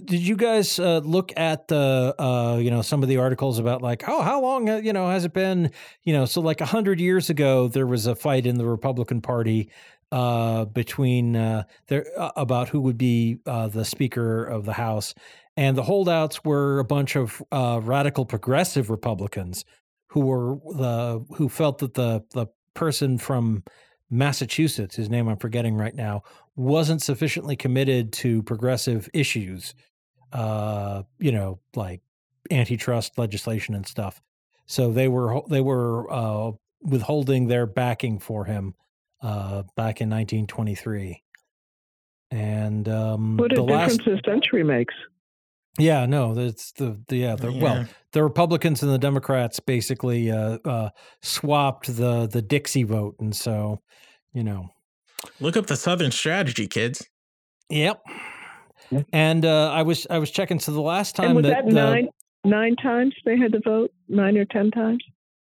did 0.06 0.20
you 0.20 0.36
guys 0.36 0.80
uh, 0.80 1.00
look 1.00 1.32
at 1.38 1.68
the, 1.68 2.16
uh, 2.20 2.58
you 2.62 2.72
know, 2.72 2.82
some 2.82 3.04
of 3.04 3.10
the 3.10 3.18
articles 3.18 3.60
about 3.60 3.82
like, 3.82 4.04
oh, 4.08 4.22
how 4.22 4.42
long, 4.42 4.70
uh, 4.70 4.78
you 4.78 4.94
know, 4.94 5.10
has 5.10 5.26
it 5.26 5.34
been? 5.34 5.72
You 6.04 6.14
know, 6.14 6.26
so 6.26 6.42
like 6.42 6.62
a 6.62 6.66
hundred 6.66 7.00
years 7.00 7.30
ago, 7.30 7.68
there 7.68 7.88
was 7.88 8.08
a 8.08 8.16
fight 8.16 8.46
in 8.46 8.58
the 8.58 8.66
Republican 8.66 9.22
Party 9.22 9.70
uh, 10.12 10.66
between 10.66 11.36
uh, 11.36 11.64
there 11.88 12.06
uh, 12.18 12.32
about 12.36 12.70
who 12.70 12.82
would 12.82 12.98
be 12.98 13.40
the 13.46 13.84
Speaker 13.84 14.44
of 14.44 14.66
the 14.66 14.74
House, 14.74 15.14
and 15.56 15.78
the 15.78 15.84
holdouts 15.84 16.44
were 16.44 16.80
a 16.80 16.86
bunch 16.86 17.16
of 17.16 17.42
radical 17.52 18.26
progressive 18.26 18.90
Republicans 18.90 19.66
who 20.08 20.22
were 20.22 20.58
the 20.76 21.24
who 21.36 21.50
felt 21.50 21.78
that 21.80 21.94
the 21.94 22.24
the 22.32 22.48
person 22.74 23.18
from 23.18 23.64
Massachusetts, 24.10 24.96
his 24.96 25.10
name 25.10 25.28
I'm 25.28 25.38
forgetting 25.38 25.76
right 25.76 25.94
now, 25.94 26.24
wasn't 26.56 27.02
sufficiently 27.02 27.56
committed 27.56 28.12
to 28.14 28.44
progressive 28.44 29.10
issues, 29.14 29.76
uh, 30.34 31.04
you 31.20 31.32
know, 31.32 31.60
like 31.76 32.02
antitrust 32.52 33.18
legislation 33.18 33.76
and 33.76 33.86
stuff. 33.88 34.22
So 34.66 34.92
they 34.92 35.08
were 35.08 35.42
they 35.50 35.62
were 35.62 36.12
uh, 36.12 36.52
withholding 36.82 37.48
their 37.48 37.66
backing 37.66 38.20
for 38.20 38.46
him 38.46 38.76
uh, 39.22 39.64
back 39.76 40.02
in 40.02 40.10
1923. 40.10 41.24
And 42.32 42.88
um, 42.88 43.38
What 43.38 43.52
a 43.52 43.56
the 43.56 43.64
last, 43.64 43.98
difference 43.98 44.22
a 44.26 44.30
century 44.30 44.64
makes. 44.64 44.94
Yeah, 45.78 46.06
no, 46.06 46.34
that's 46.34 46.72
the, 46.74 47.02
the 47.08 47.18
yeah, 47.18 47.36
the, 47.36 47.52
well, 47.52 47.86
the 48.12 48.24
Republicans 48.24 48.82
and 48.84 48.92
the 48.92 48.98
Democrats 48.98 49.60
basically 49.60 50.32
uh, 50.32 50.58
uh, 50.66 50.90
swapped 51.22 51.96
the 51.96 52.28
the 52.28 52.42
Dixie 52.42 52.84
vote, 52.84 53.16
and 53.20 53.36
so 53.36 53.82
you 54.34 54.44
know, 54.44 54.70
look 55.40 55.56
up 55.58 55.68
the 55.68 55.76
Southern 55.76 56.12
Strategy, 56.12 56.68
kids. 56.68 57.08
yep. 57.70 58.02
And 59.14 59.46
uh, 59.46 59.72
I 59.72 59.84
was 59.84 60.08
I 60.10 60.18
was 60.18 60.32
checking. 60.32 60.60
So 60.60 60.72
the 60.72 60.82
last 60.82 61.16
time 61.16 61.28
And 61.28 61.36
was 61.36 61.46
that, 61.46 61.66
that 61.66 61.70
the, 61.70 61.76
nine 61.76 62.10
nine 62.44 62.76
times 62.76 63.14
they 63.26 63.38
had 63.38 63.52
to 63.52 63.60
vote? 63.64 63.92
Nine 64.08 64.38
or 64.38 64.46
ten 64.46 64.72
times? 64.72 65.04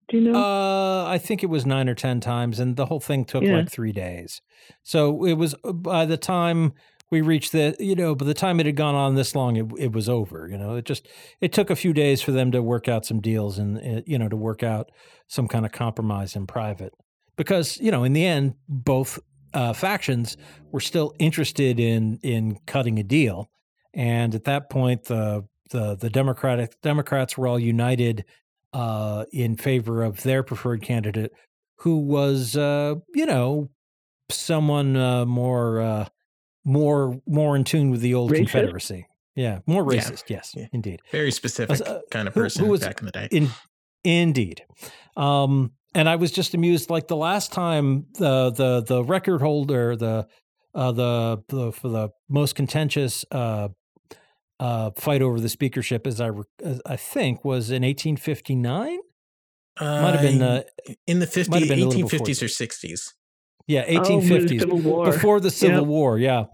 Do 0.08 0.18
you 0.18 0.32
know? 0.32 0.38
Uh, 0.38 1.04
I 1.06 1.18
think 1.18 1.42
it 1.42 1.46
was 1.46 1.64
nine 1.64 1.88
or 1.88 1.94
ten 1.94 2.20
times, 2.20 2.58
and 2.58 2.76
the 2.76 2.86
whole 2.86 3.00
thing 3.00 3.24
took 3.24 3.44
Yeah. 3.44 3.58
like 3.58 3.70
three 3.70 3.92
days. 3.92 4.40
So 4.82 5.24
it 5.24 5.34
was 5.34 5.54
uh, 5.64 5.72
by 5.72 6.06
the 6.06 6.16
time 6.16 6.72
we 7.10 7.20
reached 7.20 7.52
the, 7.52 7.74
you 7.78 7.94
know, 7.94 8.14
by 8.14 8.26
the 8.26 8.34
time 8.34 8.60
it 8.60 8.66
had 8.66 8.76
gone 8.76 8.94
on 8.94 9.14
this 9.14 9.34
long, 9.34 9.56
it 9.56 9.66
it 9.78 9.92
was 9.92 10.08
over. 10.08 10.48
You 10.48 10.58
know, 10.58 10.76
it 10.76 10.84
just 10.84 11.08
it 11.40 11.52
took 11.52 11.70
a 11.70 11.76
few 11.76 11.92
days 11.92 12.22
for 12.22 12.32
them 12.32 12.50
to 12.52 12.62
work 12.62 12.88
out 12.88 13.06
some 13.06 13.20
deals 13.20 13.58
and 13.58 13.78
uh, 13.78 14.02
you 14.06 14.18
know 14.18 14.28
to 14.28 14.36
work 14.36 14.62
out 14.62 14.90
some 15.28 15.48
kind 15.48 15.64
of 15.66 15.72
compromise 15.72 16.36
in 16.36 16.46
private, 16.46 16.92
because 17.36 17.78
you 17.78 17.90
know 17.90 18.04
in 18.04 18.12
the 18.12 18.24
end 18.24 18.54
both 18.68 19.18
uh, 19.54 19.72
factions 19.72 20.36
were 20.72 20.80
still 20.80 21.14
interested 21.18 21.80
in 21.80 22.18
in 22.22 22.58
cutting 22.66 22.98
a 22.98 23.02
deal, 23.02 23.50
and 23.94 24.34
at 24.34 24.44
that 24.44 24.70
point 24.70 25.04
the 25.04 25.44
the 25.70 25.96
the 25.96 26.10
Democratic 26.10 26.80
Democrats 26.82 27.38
were 27.38 27.46
all 27.46 27.58
united 27.58 28.24
uh, 28.72 29.24
in 29.32 29.56
favor 29.56 30.02
of 30.02 30.22
their 30.22 30.42
preferred 30.42 30.82
candidate, 30.82 31.32
who 31.76 31.98
was, 31.98 32.56
uh, 32.56 32.94
you 33.14 33.26
know, 33.26 33.70
someone 34.30 34.96
uh, 34.96 35.24
more, 35.24 35.80
uh, 35.80 36.08
more, 36.68 37.20
more 37.26 37.56
in 37.56 37.64
tune 37.64 37.90
with 37.90 38.00
the 38.00 38.14
old 38.14 38.30
Racist? 38.30 38.36
Confederacy. 38.36 39.06
Yeah, 39.34 39.60
more 39.66 39.82
Yeah. 39.92 40.00
racist. 40.00 40.24
Yes, 40.28 40.52
Yeah. 40.56 40.66
indeed. 40.72 41.00
Very 41.12 41.30
specific 41.32 41.80
uh, 41.86 42.00
kind 42.10 42.28
of 42.28 42.34
who- 42.34 42.40
who 42.40 42.44
person 42.46 42.68
was- 42.68 42.80
back 42.80 43.00
in 43.00 43.06
the 43.06 43.12
day. 43.12 43.28
In, 43.30 43.48
indeed. 44.04 44.62
Um, 45.16 45.72
and 45.94 46.08
I 46.08 46.16
was 46.16 46.30
just 46.32 46.54
amused, 46.54 46.90
like 46.90 47.08
the 47.08 47.16
last 47.16 47.52
time 47.52 48.06
the 48.18 48.50
the 48.50 48.82
the 48.82 49.02
record 49.04 49.40
holder, 49.40 49.96
the 49.96 50.26
uh, 50.74 50.92
the 50.92 51.42
the 51.48 51.72
for 51.72 51.88
the 51.88 52.10
most 52.28 52.54
contentious 52.54 53.24
uh, 53.32 53.68
uh, 54.60 54.90
fight 54.96 55.22
over 55.22 55.40
the 55.40 55.48
speakership, 55.48 56.06
as 56.06 56.20
I 56.20 56.30
as 56.62 56.80
I 56.84 56.96
think, 56.96 57.44
was 57.44 57.70
in 57.70 57.82
1859. 57.84 58.98
Might 59.80 60.10
have 60.14 60.22
been 60.22 60.42
uh, 60.42 60.62
in 61.06 61.20
the 61.20 61.26
50, 61.26 61.50
might 61.50 61.60
have 61.60 61.68
been 61.68 61.78
a 61.80 61.86
little 61.86 62.02
before 62.08 62.26
1850s 62.26 62.42
or 62.42 62.46
60s. 62.48 63.12
Yeah, 63.68 63.84
Oh, 63.86 63.92
the 63.92 64.00
1850s. 64.00 64.60
Civil 64.60 65.04
before 65.04 65.38
the 65.38 65.50
Civil 65.52 65.78
Yep. 65.82 65.86
War, 65.86 66.18
yeah. 66.18 66.44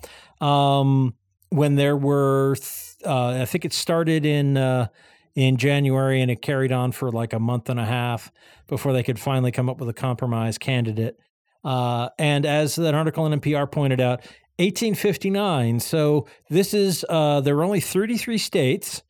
Um, 0.43 1.15
when 1.49 1.77
there 1.77 1.97
were, 1.97 2.57
th- 2.57 2.97
uh, 3.07 3.41
I 3.41 3.45
think 3.47 3.65
it 3.65 3.73
started 3.73 4.27
in 4.27 4.57
uh, 4.59 4.89
in 5.35 5.57
January 5.57 6.21
and 6.21 6.31
it 6.31 6.43
carried 6.43 6.71
on 6.73 6.93
for 6.93 7.11
like 7.11 7.33
a 7.33 7.39
month 7.41 7.69
and 7.71 7.81
a 7.81 7.85
half 7.85 8.31
before 8.69 8.93
they 8.93 9.03
could 9.03 9.19
finally 9.19 9.51
come 9.53 9.69
up 9.71 9.79
with 9.81 9.89
a 9.89 9.93
compromise 9.95 10.59
candidate. 10.59 11.17
Uh, 11.65 12.09
and 12.19 12.45
as 12.45 12.77
that 12.77 12.95
article 12.95 13.25
in 13.27 13.41
NPR 13.41 13.71
pointed 13.71 14.01
out, 14.01 14.21
1859. 14.59 15.81
So 15.81 16.27
this 16.51 16.75
is 16.75 17.05
uh, 17.09 17.41
there 17.41 17.57
were 17.57 17.65
only 17.65 17.81
33 17.81 18.39
states, 18.39 19.03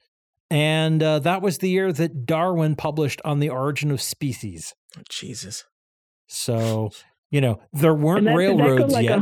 and 0.51 1.03
uh, 1.03 1.19
that 1.21 1.43
was 1.43 1.59
the 1.59 1.69
year 1.69 1.93
that 1.93 2.25
Darwin 2.27 2.77
published 2.77 3.21
on 3.25 3.41
the 3.41 3.49
origin 3.51 3.91
of 3.91 4.01
species. 4.01 4.75
Oh, 4.97 5.03
Jesus. 5.11 5.65
So 6.27 6.91
you 7.31 7.41
know 7.41 7.61
there 7.73 7.95
weren't 7.95 8.25
that, 8.27 8.35
railroads 8.37 8.93
like 8.93 9.05
yet 9.05 9.19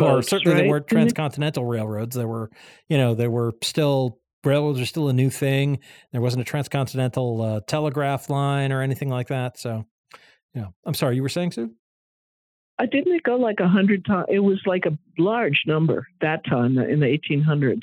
or 0.00 0.22
certainly 0.22 0.54
right? 0.54 0.60
there 0.62 0.68
weren't 0.70 0.86
transcontinental 0.88 1.64
railroads. 1.64 2.16
There 2.16 2.26
were, 2.28 2.50
you 2.88 2.98
know, 2.98 3.14
there 3.14 3.30
were 3.30 3.52
still 3.62 4.18
railroads 4.44 4.80
are 4.80 4.86
still 4.86 5.08
a 5.08 5.12
new 5.12 5.30
thing. 5.30 5.78
There 6.12 6.20
wasn't 6.20 6.42
a 6.42 6.44
transcontinental 6.44 7.40
uh, 7.42 7.60
telegraph 7.66 8.28
line 8.28 8.72
or 8.72 8.82
anything 8.82 9.08
like 9.08 9.28
that. 9.28 9.58
So, 9.58 9.86
yeah. 10.54 10.66
I'm 10.84 10.94
sorry, 10.94 11.16
you 11.16 11.22
were 11.22 11.28
saying, 11.30 11.52
Sue? 11.52 11.70
I 12.78 12.86
didn't 12.86 13.14
it 13.14 13.22
go 13.22 13.36
like 13.36 13.60
a 13.60 13.68
hundred 13.68 14.04
times? 14.04 14.26
It 14.28 14.40
was 14.40 14.60
like 14.66 14.84
a 14.84 14.98
large 15.18 15.62
number 15.66 16.06
that 16.20 16.44
time 16.44 16.76
in 16.78 17.00
the 17.00 17.06
1800s. 17.06 17.80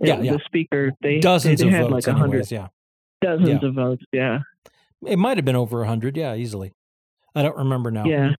Yeah, 0.00 0.18
It- 0.18 0.24
yeah. 0.26 0.32
The 0.34 0.40
speaker, 0.46 0.92
they, 1.02 1.18
Dozens 1.18 1.60
they 1.60 1.66
of 1.66 1.72
had 1.72 1.82
votes, 1.90 2.06
like 2.06 2.14
a 2.14 2.18
hundred. 2.18 2.50
Yeah, 2.50 2.68
dozens 3.20 3.48
Yeah. 3.62 3.68
of 3.68 3.74
votes. 3.74 4.04
Yeah, 4.12 4.38
it 5.04 5.18
might 5.18 5.38
have 5.38 5.44
been 5.44 5.56
over 5.56 5.82
a 5.82 5.88
hundred. 5.88 6.16
Yeah, 6.16 6.36
easily. 6.36 6.72
I 7.34 7.42
don't 7.42 7.56
remember 7.56 7.90
now. 7.90 8.04
yeah. 8.04 8.30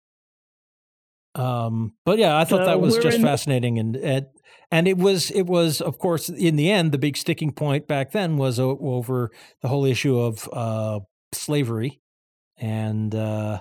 Um, 1.38 1.92
but 2.04 2.18
yeah, 2.18 2.36
I 2.36 2.44
thought 2.44 2.60
So 2.60 2.66
that 2.66 2.80
was 2.80 2.98
just 2.98 3.16
in- 3.18 3.22
fascinating, 3.22 3.78
and, 3.78 3.96
and 3.96 4.26
and 4.70 4.88
it 4.88 4.98
was 4.98 5.30
it 5.30 5.42
was 5.46 5.80
of 5.80 5.98
course 5.98 6.28
in 6.28 6.56
the 6.56 6.70
end 6.70 6.92
the 6.92 6.98
big 6.98 7.16
sticking 7.16 7.52
point 7.52 7.86
back 7.86 8.10
then 8.12 8.36
was 8.36 8.58
o- 8.58 8.78
over 8.80 9.30
the 9.62 9.68
whole 9.68 9.84
issue 9.84 10.18
of 10.18 10.48
uh, 10.52 11.00
slavery, 11.32 12.00
and 12.58 13.14
uh, 13.14 13.60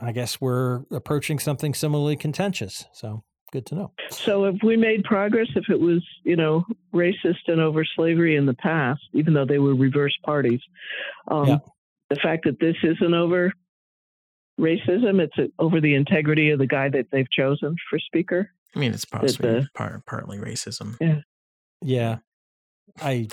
I 0.00 0.12
guess 0.12 0.40
we're 0.40 0.82
approaching 0.90 1.38
something 1.38 1.74
similarly 1.74 2.16
contentious. 2.16 2.84
So 2.92 3.24
good 3.52 3.64
to 3.66 3.74
know. 3.74 3.92
So 4.10 4.44
if 4.44 4.56
we 4.62 4.76
made 4.76 5.04
progress, 5.04 5.48
if 5.56 5.68
it 5.70 5.80
was, 5.80 6.04
you 6.24 6.36
know, 6.36 6.64
racist 6.94 7.46
and 7.46 7.60
over 7.60 7.84
slavery 7.96 8.36
in 8.36 8.46
the 8.46 8.54
past, 8.54 9.00
even 9.14 9.32
though 9.32 9.46
they 9.46 9.58
were 9.58 9.74
reverse 9.74 10.16
parties, 10.24 10.60
um, 11.28 11.46
Yeah. 11.48 11.58
the 12.10 12.16
fact 12.16 12.44
that 12.44 12.60
this 12.60 12.76
isn't 12.82 13.14
over, 13.14 13.52
racism? 14.58 15.20
It's 15.20 15.52
over 15.58 15.80
the 15.80 15.94
integrity 15.94 16.50
of 16.50 16.58
the 16.58 16.66
guy 16.66 16.88
that 16.88 17.06
they've 17.12 17.30
chosen 17.30 17.76
for 17.88 17.98
speaker. 17.98 18.50
I 18.74 18.78
mean, 18.78 18.92
it's 18.92 19.04
possibly 19.04 19.50
the- 19.60 19.68
part, 19.74 20.04
partly 20.06 20.38
racism. 20.38 20.96
Yeah. 21.00 21.20
Yeah. 21.82 22.16
I 23.00 23.28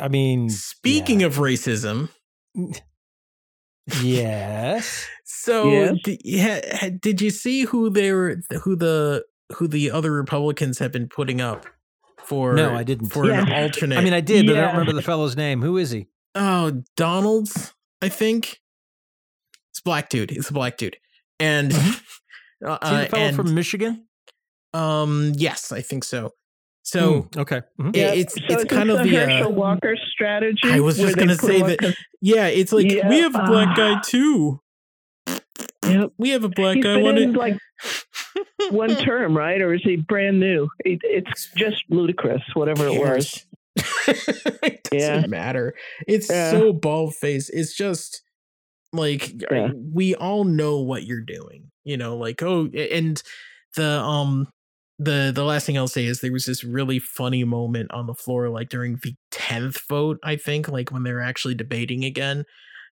I 0.00 0.08
mean 0.08 0.48
Speaking 0.50 1.22
of 1.24 1.36
racism, 1.36 2.08
Yes. 4.02 5.06
so 5.24 5.70
Yes? 5.70 5.94
d- 6.04 6.38
ha- 6.40 6.60
ha- 6.78 6.90
did 7.00 7.20
you 7.20 7.30
see 7.30 7.62
who 7.62 7.88
they 7.90 8.12
were, 8.12 8.36
who 8.62 8.76
the 8.76 9.24
who 9.56 9.66
the 9.66 9.90
other 9.90 10.12
Republicans 10.12 10.78
have 10.78 10.92
been 10.92 11.08
putting 11.08 11.40
up 11.40 11.64
for? 12.22 12.52
No, 12.54 12.74
I 12.74 12.82
didn't. 12.82 13.08
For 13.08 13.24
an 13.24 13.46
Yes. 13.46 13.48
alternate. 13.50 13.98
I 13.98 14.04
mean 14.04 14.12
I 14.12 14.20
did, 14.20 14.46
but 14.46 14.56
I 14.56 14.60
don't 14.60 14.72
remember 14.72 14.92
the 14.92 15.02
fellow's 15.02 15.36
name. 15.36 15.62
Who 15.62 15.76
is 15.78 15.90
he? 15.90 16.06
oh, 16.34 16.82
Donald's, 16.96 17.74
I 18.02 18.08
think. 18.10 18.60
It's 19.78 19.80
a 19.80 19.84
black 19.84 20.08
dude. 20.08 20.32
It's 20.32 20.50
a 20.50 20.52
black 20.52 20.76
dude, 20.76 20.96
and 21.38 21.72
uh, 21.72 21.76
Is 22.82 22.90
he 22.90 22.96
the 22.96 23.06
fellow 23.10 23.22
and 23.22 23.36
from 23.36 23.54
Michigan? 23.54 24.06
um, 24.74 25.32
yes, 25.36 25.70
I 25.70 25.80
think 25.82 26.02
so. 26.04 26.32
So 26.82 27.22
Hmm, 27.32 27.40
okay. 27.40 27.62
Mhm. 27.80 27.94
Yeah, 27.96 28.12
it's- 28.14 28.34
so 28.34 28.40
it's 28.54 28.62
is 28.64 28.68
kind 28.68 28.90
of 28.90 29.04
the, 29.04 29.16
uh, 29.16 29.26
Herschel 29.28 29.52
Walker 29.52 29.96
strategy. 30.12 30.60
I 30.64 30.80
was 30.80 30.96
just 30.96 31.16
gonna 31.16 31.36
say 31.36 31.62
that- 31.62 31.84
up 31.84 31.94
yeah, 32.20 32.46
it's 32.48 32.72
like 32.72 32.90
Yeah, 32.90 33.08
we 33.08 33.20
have 33.20 33.34
a 33.36 33.44
black 33.44 33.76
guy 33.76 34.00
too. 34.04 34.60
to- 35.26 35.40
Yep. 35.84 36.10
We 36.18 36.30
have 36.30 36.44
a 36.44 36.48
black 36.48 36.76
He's 36.76 36.84
guy. 36.84 36.94
been 36.96 37.04
One 37.04 37.18
in 37.18 37.32
like 37.34 37.56
one 38.70 38.94
term, 38.96 39.36
right? 39.36 39.60
Or 39.60 39.72
is 39.74 39.82
he 39.84 39.96
brand 39.96 40.40
new? 40.40 40.68
It, 40.84 40.98
it's 41.04 41.50
just 41.56 41.82
ludicrous, 41.88 42.42
whatever 42.54 42.86
it 42.88 42.98
was. 43.00 43.46
it 44.08 44.82
doesn't 44.90 44.92
Yeah. 44.92 45.26
matter. 45.28 45.74
It's 46.06 46.28
Yeah. 46.30 46.50
so 46.50 46.72
bald 46.72 47.14
faced. 47.14 47.50
It's 47.54 47.74
just 47.76 48.22
like 48.92 49.34
Yeah. 49.50 49.70
we 49.74 50.14
all 50.16 50.44
know 50.44 50.80
what 50.80 51.04
you're 51.04 51.20
doing. 51.22 51.70
You 51.84 51.96
know, 51.96 52.16
like 52.16 52.42
oh, 52.42 52.66
and 52.68 53.22
the 53.76 54.00
um 54.00 54.48
the 54.98 55.32
the 55.34 55.44
last 55.44 55.66
thing 55.66 55.78
I'll 55.78 55.88
say 55.88 56.06
is 56.06 56.20
there 56.20 56.32
was 56.32 56.46
this 56.46 56.64
really 56.64 56.98
funny 56.98 57.44
moment 57.44 57.90
on 57.92 58.06
the 58.06 58.14
floor, 58.14 58.48
like 58.48 58.68
during 58.68 58.98
the 59.02 59.14
tenth 59.30 59.80
vote, 59.88 60.18
I 60.24 60.36
think, 60.36 60.68
like 60.68 60.90
when 60.90 61.02
they 61.04 61.12
were 61.12 61.20
actually 61.22 61.54
debating 61.54 62.04
again 62.04 62.44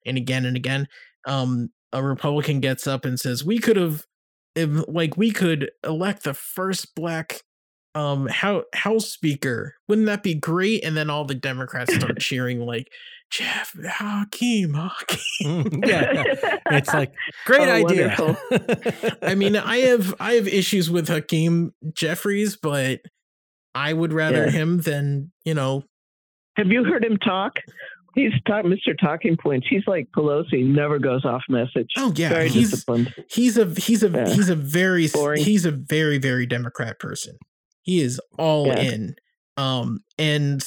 and 0.04 0.16
again 0.16 0.44
and 0.44 0.56
again. 0.56 0.88
Um, 1.26 1.70
a 1.92 2.02
Republican 2.02 2.60
gets 2.60 2.86
up 2.86 3.04
and 3.04 3.18
says, 3.18 3.44
"We 3.44 3.58
could 3.58 3.76
have, 3.76 4.04
if, 4.54 4.70
like, 4.88 5.16
we 5.16 5.30
could 5.30 5.70
elect 5.84 6.24
the 6.24 6.34
first 6.34 6.94
black 6.94 7.42
um 7.96 8.26
how 8.28 8.62
house 8.74 9.08
speaker 9.08 9.74
wouldn't 9.88 10.06
that 10.06 10.22
be 10.22 10.34
great 10.34 10.84
and 10.84 10.96
then 10.96 11.08
all 11.10 11.24
the 11.24 11.34
democrats 11.34 11.94
start 11.94 12.18
cheering 12.20 12.60
like 12.60 12.88
jeff 13.30 13.74
hakeem 13.84 14.74
hakeem 14.74 15.18
Mm, 15.44 15.86
yeah, 15.86 16.12
yeah. 16.24 16.58
It's 16.78 16.92
like 16.94 17.12
great 17.44 17.68
Oh, 17.68 17.86
idea. 17.88 18.16
i 19.22 19.34
mean 19.34 19.56
i 19.56 19.78
have 19.78 20.14
i 20.20 20.32
have 20.34 20.46
issues 20.48 20.90
with 20.90 21.08
hakeem 21.08 21.72
jeffries 21.92 22.56
but 22.56 23.00
i 23.74 23.92
would 23.92 24.12
rather 24.12 24.44
Yeah. 24.44 24.50
him 24.50 24.78
than 24.78 25.32
you 25.44 25.54
know 25.54 25.84
Have 26.56 26.68
you 26.68 26.84
heard 26.84 27.04
him 27.04 27.16
talk? 27.18 27.58
He's 28.14 28.32
talk, 28.46 28.64
Mr. 28.64 28.98
Talking 28.98 29.36
Points. 29.36 29.66
He's 29.68 29.86
like 29.86 30.08
Pelosi, 30.16 30.64
never 30.64 30.98
goes 30.98 31.26
off 31.26 31.42
message. 31.50 31.90
oh 31.98 32.14
yeah 32.16 32.30
Very 32.30 32.48
he's 32.48 32.70
disciplined. 32.70 33.12
he's 33.28 33.58
a 33.58 33.66
he's 33.78 34.02
a 34.02 34.08
Yeah. 34.08 34.28
he's 34.28 34.48
a 34.48 34.56
very 34.56 35.08
Boring. 35.08 35.44
he's 35.44 35.66
a 35.66 35.70
very 35.70 36.16
very 36.16 36.46
democrat 36.46 36.98
person 36.98 37.36
he 37.86 38.00
is 38.02 38.20
all 38.38 38.66
Yeah. 38.66 38.80
in 38.80 39.14
um 39.56 40.00
and 40.18 40.62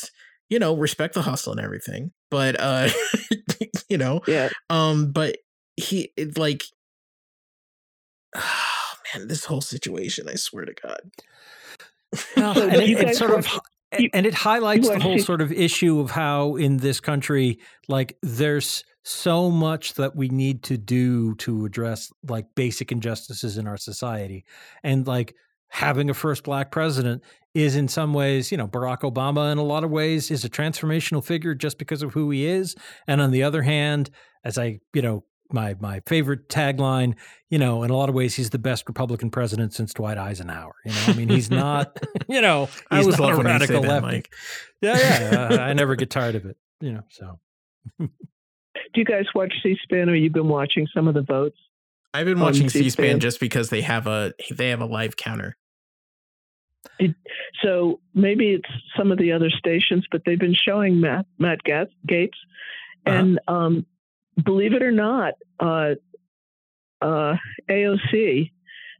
you 0.49 0.58
know 0.58 0.75
respect 0.75 1.13
the 1.13 1.21
hustle 1.21 1.51
and 1.53 1.62
everything 1.62 2.12
but 2.32 2.60
uh 2.60 2.89
you 3.89 3.97
know 3.99 4.21
Yeah. 4.27 4.49
um 4.71 5.12
but 5.12 5.38
he 5.77 6.12
it, 6.17 6.38
like 6.38 6.63
oh 8.36 8.93
man 9.15 9.27
this 9.27 9.45
whole 9.45 9.62
situation 9.62 10.27
i 10.29 10.36
swear 10.36 10.65
to 10.65 10.73
god 10.82 10.99
Well, 12.38 12.55
So 12.55 12.63
and 12.67 12.75
it, 12.82 12.89
you 12.89 12.97
it 12.97 13.15
sort 13.15 13.32
of 13.32 13.45
watch- 13.45 13.60
h- 13.93 14.01
you- 14.01 14.10
and 14.13 14.25
it 14.25 14.34
highlights 14.34 14.88
the 14.89 14.99
whole 14.99 15.19
sort 15.19 15.41
of 15.41 15.51
issue 15.51 15.99
of 15.99 16.12
how 16.12 16.55
in 16.55 16.77
this 16.77 16.99
country 16.99 17.60
like 17.88 18.17
there's 18.21 18.84
so 19.03 19.49
much 19.49 19.93
that 19.95 20.15
we 20.15 20.29
need 20.29 20.62
to 20.63 20.77
do 20.77 21.34
to 21.36 21.65
address 21.65 22.12
like 22.27 22.45
basic 22.55 22.91
injustices 22.91 23.58
in 23.58 23.67
our 23.67 23.77
society 23.77 24.45
and 24.84 25.08
like 25.08 25.34
having 25.69 26.10
a 26.10 26.13
first 26.13 26.43
black 26.43 26.71
president 26.71 27.23
is 27.53 27.75
in 27.75 27.88
some 27.88 28.13
ways 28.13 28.51
you 28.51 28.58
know 28.58 28.67
barack 28.67 28.99
obama 28.99 29.51
in 29.51 29.58
a 29.58 29.63
lot 29.63 29.84
of 29.84 29.89
ways 29.89 30.29
is 30.29 30.43
a 30.43 30.49
transformational 30.49 31.23
figure 31.23 31.55
just 31.55 31.77
because 31.77 32.01
of 32.01 32.13
who 32.13 32.29
he 32.29 32.45
is 32.45 32.75
and 33.08 33.21
on 33.21 33.32
the 33.32 33.41
other 33.43 33.62
hand 33.63 34.10
as 34.43 34.58
i 34.58 34.79
you 34.93 35.01
know 35.01 35.23
my 35.51 35.75
my 35.79 35.99
favorite 36.05 36.47
tagline 36.47 37.15
you 37.49 37.58
know 37.58 37.82
in 37.84 37.89
a 37.89 37.95
lot 37.95 38.08
of 38.08 38.13
ways 38.15 38.36
he's 38.36 38.51
the 38.51 38.60
best 38.60 38.88
republican 38.88 39.32
president 39.32 39.73
since 39.73 39.93
dwight 39.93 40.17
eisenhower 40.17 40.75
you 40.86 40.91
know 40.91 41.01
i 41.08 41.13
mean 41.13 41.29
he's 41.29 41.49
not 41.49 41.97
you 42.27 42.41
know 42.41 42.69
i 42.91 43.03
was 43.03 43.17
not 43.17 43.34
a 43.34 43.38
when 43.38 43.47
you 43.47 43.51
say 43.53 43.60
radical 43.60 43.82
that 43.82 44.03
lefty. 44.03 44.08
mike 44.08 44.34
yeah 44.82 44.97
yeah 44.97 45.47
I, 45.49 45.55
uh, 45.55 45.62
I 45.69 45.73
never 45.73 45.95
get 45.95 46.10
tired 46.10 46.36
of 46.36 46.45
it 46.45 46.58
you 46.82 46.91
know 46.91 47.01
so 47.10 47.39
Do 47.99 49.01
you 49.01 49.05
guys 49.05 49.25
watch 49.36 49.53
C-SPAN, 49.63 50.10
or 50.10 50.15
you've 50.15 50.34
been 50.34 50.47
watching 50.47 50.88
some 50.93 51.08
of 51.08 51.13
the 51.15 51.23
votes? 51.23 51.58
i've 52.13 52.25
been 52.25 52.39
watching 52.39 52.69
c-span 52.69 52.84
C-SPAN. 52.84 53.19
just 53.19 53.39
because 53.39 53.69
they 53.69 53.82
have 53.82 54.08
a 54.08 54.34
they 54.51 54.69
have 54.69 54.82
a 54.82 54.86
live 54.86 55.15
counter 55.15 55.55
So 57.63 58.00
maybe 58.13 58.50
it's 58.52 58.70
some 58.98 59.12
of 59.12 59.18
the 59.18 59.32
other 59.32 59.50
stations, 59.50 60.06
but 60.12 60.22
they've 60.26 60.39
been 60.39 60.56
showing 60.56 61.00
Matt 61.02 61.26
Matt 61.38 61.63
Gat- 61.63 61.89
Gaetz, 62.08 62.30
Uh-huh. 63.06 63.15
and 63.15 63.39
um, 63.48 63.86
believe 64.44 64.74
it 64.74 64.84
or 64.84 64.92
not, 64.92 65.34
uh, 65.60 65.96
uh, 67.02 67.36
AOC 67.70 68.52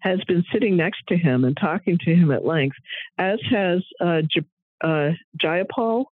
has 0.02 0.24
been 0.26 0.44
sitting 0.54 0.78
next 0.78 1.04
to 1.10 1.18
him 1.18 1.44
and 1.44 1.58
talking 1.58 1.98
to 2.06 2.15
him 2.15 2.32
at 2.32 2.46
length, 2.46 2.78
as 3.18 3.39
has 3.50 3.84
uh, 4.00 4.22
J- 4.22 4.46
uh, 4.82 5.12
Jayapal, 5.42 6.06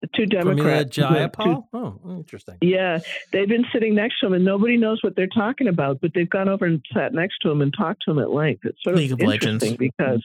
the 0.00 0.08
two 0.14 0.24
Democrats. 0.26 0.96
Jayapal? 0.96 1.64
Oh, 1.74 2.00
interesting. 2.18 2.56
yeah, 2.62 2.98
they've 3.32 3.48
been 3.48 3.66
sitting 3.72 3.94
next 3.94 4.20
to 4.20 4.26
him, 4.26 4.32
and 4.32 4.44
nobody 4.44 4.78
knows 4.78 5.02
what 5.02 5.14
they're 5.16 5.26
talking 5.26 5.68
about. 5.68 6.00
But 6.00 6.12
they've 6.14 6.28
gone 6.28 6.48
over 6.48 6.64
and 6.64 6.82
sat 6.94 7.12
next 7.12 7.38
to 7.42 7.50
him 7.50 7.60
and 7.60 7.72
talked 7.76 8.02
to 8.06 8.10
him 8.12 8.18
at 8.18 8.30
length. 8.30 8.64
It's 8.64 8.82
sort 8.82 8.94
of 8.94 9.00
League 9.00 9.12
of 9.12 9.20
Legends. 9.20 9.62
interesting 9.62 9.76
because 9.98 10.22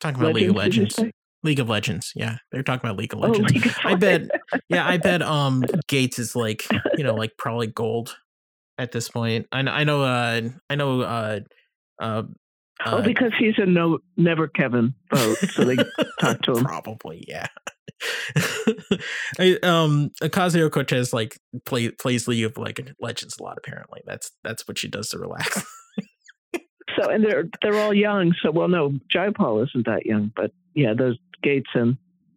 talking 0.00 0.20
about 0.20 0.34
league 0.34 0.50
of 0.50 0.56
Legends, 0.56 0.94
did 0.94 0.98
you 0.98 1.04
legends 1.04 1.14
league 1.44 1.60
of 1.60 1.68
legends 1.68 2.12
yeah 2.16 2.36
they're 2.50 2.62
talking 2.64 2.84
about 2.88 2.98
league 2.98 3.14
of 3.14 3.20
Oh, 3.20 3.28
legends 3.28 3.66
of 3.66 3.76
I 3.84 3.94
bet- 3.94 4.28
yeah 4.68 4.86
i 4.86 4.96
bet 4.96 5.22
um 5.22 5.62
gaetz 5.88 6.18
is 6.18 6.34
like 6.34 6.66
you 6.96 7.04
know 7.04 7.14
like 7.14 7.36
probably 7.38 7.68
gold 7.68 8.16
at 8.76 8.90
this 8.90 9.08
point 9.08 9.46
i 9.52 9.62
know 9.62 9.70
i 9.72 9.84
know 9.84 10.02
uh 10.02 10.40
i 10.68 10.74
know 10.74 11.00
uh 11.02 11.40
uh 12.00 12.22
Oh, 12.86 12.98
uh, 12.98 13.02
because 13.02 13.32
he's 13.36 13.54
a 13.58 13.66
no, 13.66 13.98
never 14.16 14.46
Kevin 14.46 14.94
vote, 15.12 15.36
so 15.50 15.64
they 15.64 15.74
talk 16.20 16.40
to 16.42 16.52
him. 16.52 16.64
Probably, 16.64 17.24
yeah. 17.26 17.48
I, 19.38 19.58
um, 19.64 20.10
Ocasio 20.22 20.70
Cortez 20.70 21.12
like 21.12 21.36
play, 21.64 21.90
plays 21.90 22.28
League 22.28 22.44
of 22.44 22.56
Leg- 22.56 22.94
Legends 23.00 23.36
a 23.38 23.42
lot. 23.42 23.58
Apparently, 23.58 24.02
that's 24.06 24.30
that's 24.44 24.68
what 24.68 24.78
she 24.78 24.86
does 24.86 25.08
to 25.08 25.18
relax. 25.18 25.64
So, 27.00 27.10
and 27.10 27.24
they're 27.24 27.44
they're 27.62 27.78
all 27.80 27.94
young. 27.94 28.34
So, 28.42 28.50
well, 28.50 28.68
no, 28.68 28.90
Jayapal 29.14 29.66
isn't 29.68 29.86
that 29.86 30.06
young, 30.06 30.32
but 30.36 30.52
yeah, 30.74 30.94
those 30.94 31.16
Gaetz 31.44 31.64
and 31.74 31.96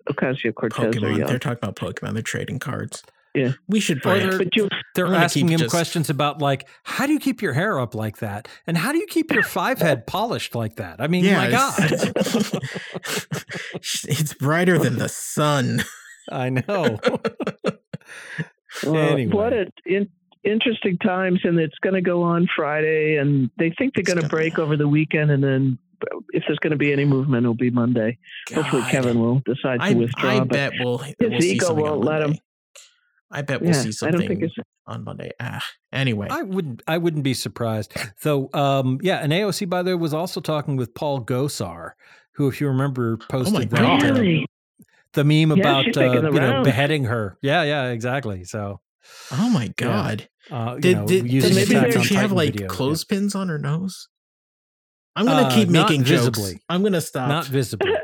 Ocasio 0.10 0.54
Cortez 0.54 0.98
are 1.02 1.12
young. 1.12 1.28
They're 1.28 1.40
talking 1.40 1.60
about 1.68 1.76
Pokemon. 1.76 2.14
They're 2.14 2.22
trading 2.24 2.60
cards. 2.60 3.04
Yeah. 3.34 3.54
we 3.70 3.80
should 3.80 4.00
Or 4.00 4.02
brand. 4.02 4.32
they're- 4.34 4.38
But 4.40 4.58
you, 4.58 4.68
They're 4.94 5.08
asking 5.16 5.48
him 5.48 5.60
just- 5.60 5.72
questions 5.72 6.10
about 6.10 6.42
like, 6.42 6.68
how 6.84 7.06
do 7.08 7.14
you 7.14 7.20
keep 7.20 7.42
your 7.42 7.54
hair 7.54 7.80
up 7.80 7.96
like 7.96 8.18
that, 8.18 8.50
and 8.68 8.78
how 8.78 8.92
do 8.92 8.98
you 8.98 9.08
keep 9.08 9.32
your 9.32 9.44
five 9.44 9.80
head 9.80 10.06
polished 10.06 10.54
like 10.54 10.76
that? 10.76 11.00
I 11.00 11.08
mean, 11.08 11.24
my 11.32 11.50
God, 11.50 11.74
it's, 11.80 14.06
it's 14.06 14.34
brighter 14.34 14.78
than 14.78 14.98
the 14.98 15.08
sun. 15.08 15.86
I 16.30 16.50
know. 16.50 17.00
well, 18.86 18.96
Anyway. 18.96 19.34
what 19.34 19.54
a 19.54 19.66
in, 19.86 20.10
interesting 20.44 20.98
times, 20.98 21.40
and 21.44 21.60
it's 21.60 21.78
going 21.80 21.96
to 21.96 22.02
go 22.02 22.24
on 22.24 22.48
Friday, 22.56 23.18
and 23.18 23.50
they 23.58 23.74
think 23.78 23.94
they're 23.96 24.04
going 24.04 24.22
to 24.22 24.28
break 24.28 24.60
over 24.60 24.76
the 24.78 24.88
weekend, 24.88 25.32
and 25.32 25.44
then 25.44 25.78
if 26.34 26.44
there's 26.48 26.60
going 26.60 26.72
to 26.72 26.78
be 26.78 26.92
any 26.92 27.06
movement, 27.06 27.44
it'll 27.44 27.54
be 27.54 27.70
Monday. 27.70 28.18
Hopefully, 28.54 28.84
Kevin 28.90 29.20
will 29.20 29.42
decide 29.46 29.80
to 29.82 29.86
I, 29.86 29.94
withdraw. 29.94 30.30
I 30.30 30.40
but 30.40 30.50
bet 30.50 30.74
we'll, 30.80 31.04
we'll 31.20 31.42
see 31.42 31.52
ego 31.54 31.68
something 31.68 31.86
on 31.86 31.92
won't 31.92 32.06
let 32.06 32.22
him. 32.22 32.28
Monday. 32.30 32.42
I 33.34 33.42
bet 33.44 33.62
we'll 33.62 33.70
yeah, 33.72 33.82
see 33.82 33.88
I 33.90 33.92
something 33.92 34.20
don't 34.20 34.28
think 34.28 34.42
it's. 34.44 34.56
on 34.88 35.04
Monday. 35.06 35.32
Ah, 35.40 35.64
anyway. 35.94 36.28
I 36.30 36.42
wouldn't. 36.42 36.82
I 36.88 36.98
wouldn't 36.98 37.24
be 37.24 37.34
surprised. 37.34 37.94
Though, 38.24 38.50
um, 38.54 39.00
yeah, 39.02 39.18
and 39.18 39.32
AOC 39.32 39.70
by 39.70 39.84
the 39.84 39.92
way 39.92 39.96
was 39.96 40.14
also 40.14 40.42
talking 40.42 40.76
with 40.76 40.94
Paul 40.94 41.24
Gosar, 41.24 41.92
who, 42.34 42.48
if 42.50 42.60
you 42.60 42.68
remember, 42.68 43.18
posted 43.18 43.70
that, 43.70 43.82
uh, 43.82 44.14
Really? 44.14 44.46
the 45.14 45.24
meme 45.24 45.58
Yeah, 45.58 45.80
about 45.80 45.98
uh, 45.98 46.12
you 46.14 46.22
know 46.22 46.32
rounds. 46.32 46.66
beheading 46.66 47.06
her. 47.06 47.38
Yeah, 47.42 47.64
yeah, 47.64 47.90
exactly. 47.90 48.44
So, 48.44 48.82
oh 49.32 49.50
my 49.50 49.68
god. 49.78 50.28
uh, 50.52 50.74
you 50.76 50.82
Did, 50.82 50.98
know, 50.98 51.08
did, 51.08 51.28
did 51.28 51.56
maybe 51.56 51.76
Attack 51.76 51.88
did 51.88 51.98
on 51.98 52.04
she 52.04 52.16
have 52.16 52.32
like 52.32 52.52
video. 52.54 52.64
Yeah. 52.64 52.68
clothespins 52.76 53.36
on 53.36 53.50
her 53.50 53.58
nose? 53.58 54.08
I'm 55.16 55.26
gonna 55.26 55.48
Uh, 55.48 55.56
keep 55.56 55.70
not 55.70 55.90
making 55.90 56.06
jokes. 56.06 56.54
I'm 56.70 56.84
gonna 56.84 57.02
stop. 57.02 57.28
Not 57.30 57.46
visibly. 57.46 57.92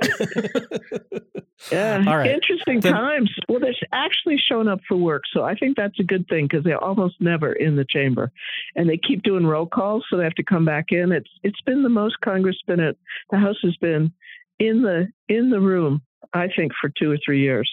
Yeah, 1.72 2.04
All 2.08 2.16
right. 2.18 2.30
interesting 2.30 2.80
Then- 2.82 2.94
times. 2.94 3.32
Well, 3.50 3.60
they're 3.60 3.74
actually 3.92 4.38
showing 4.38 4.68
up 4.68 4.80
for 4.88 4.96
work, 4.96 5.24
so 5.34 5.44
I 5.44 5.56
think 5.56 5.76
that's 5.76 6.00
a 6.00 6.04
good 6.04 6.28
thing 6.28 6.46
because 6.46 6.64
they're 6.64 6.82
almost 6.82 7.16
never 7.20 7.52
in 7.52 7.76
the 7.76 7.84
chamber, 7.90 8.32
and 8.76 8.88
they 8.88 8.98
keep 8.98 9.24
doing 9.24 9.46
roll 9.46 9.66
calls, 9.66 10.06
so 10.08 10.18
they 10.18 10.24
have 10.24 10.36
to 10.36 10.44
come 10.44 10.66
back 10.66 10.92
in. 10.92 11.12
It's 11.12 11.30
it's 11.44 11.60
been 11.62 11.82
the 11.82 11.90
most 11.90 12.22
Congress 12.22 12.58
been 12.68 12.80
at 12.80 12.96
the 13.32 13.38
House 13.40 13.58
has 13.64 13.76
been 13.78 14.14
in 14.60 14.84
the 14.84 15.08
in 15.30 15.50
the 15.50 15.60
room, 15.60 16.04
I 16.32 16.48
think, 16.56 16.74
for 16.80 16.90
two 16.90 17.12
or 17.12 17.18
three 17.26 17.42
years. 17.42 17.70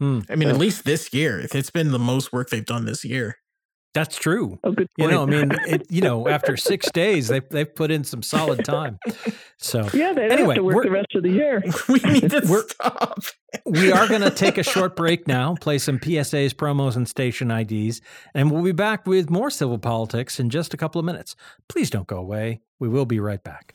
Hmm. 0.00 0.20
I 0.30 0.36
mean, 0.36 0.48
at 0.48 0.56
least 0.58 0.84
this 0.84 1.12
year, 1.12 1.40
it's 1.52 1.70
been 1.70 1.90
the 1.90 1.98
most 1.98 2.32
work 2.32 2.50
they've 2.50 2.64
done 2.64 2.84
this 2.84 3.04
year. 3.04 3.38
That's 3.94 4.16
true. 4.16 4.58
Oh, 4.62 4.74
You 4.96 5.08
know, 5.08 5.22
I 5.22 5.26
mean, 5.26 5.50
it, 5.66 5.86
you 5.90 6.02
know, 6.02 6.28
after 6.28 6.56
six 6.56 6.88
days, 6.92 7.26
they 7.28 7.40
they've 7.40 7.74
put 7.74 7.90
in 7.90 8.04
some 8.04 8.22
solid 8.22 8.64
time. 8.64 8.98
So 9.56 9.88
yeah, 9.94 10.12
they 10.12 10.28
anyway, 10.28 10.54
have 10.54 10.56
to 10.56 10.62
work 10.62 10.74
we're- 10.76 10.86
the 10.88 10.92
rest 10.92 11.14
of 11.16 11.22
the 11.24 11.30
year. 11.30 11.64
we 11.88 11.98
need 12.00 12.30
to 12.30 12.42
We're- 12.48 12.62
stop. 12.68 13.18
we 13.66 13.90
are 13.90 14.06
going 14.06 14.20
to 14.20 14.30
take 14.30 14.56
a 14.58 14.62
short 14.62 14.94
break 14.94 15.26
now, 15.26 15.56
play 15.56 15.78
some 15.78 15.98
PSAs, 15.98 16.52
promos, 16.54 16.94
and 16.96 17.08
station 17.08 17.50
IDs, 17.50 18.00
and 18.34 18.50
we'll 18.52 18.62
be 18.62 18.72
back 18.72 19.06
with 19.06 19.30
more 19.30 19.50
civil 19.50 19.78
politics 19.78 20.38
in 20.38 20.50
just 20.50 20.74
a 20.74 20.76
couple 20.76 20.98
of 20.98 21.04
minutes. 21.06 21.34
Please 21.68 21.88
don't 21.90 22.06
go 22.06 22.18
away. 22.18 22.60
We 22.78 22.88
will 22.88 23.06
be 23.06 23.18
right 23.20 23.42
back. 23.42 23.74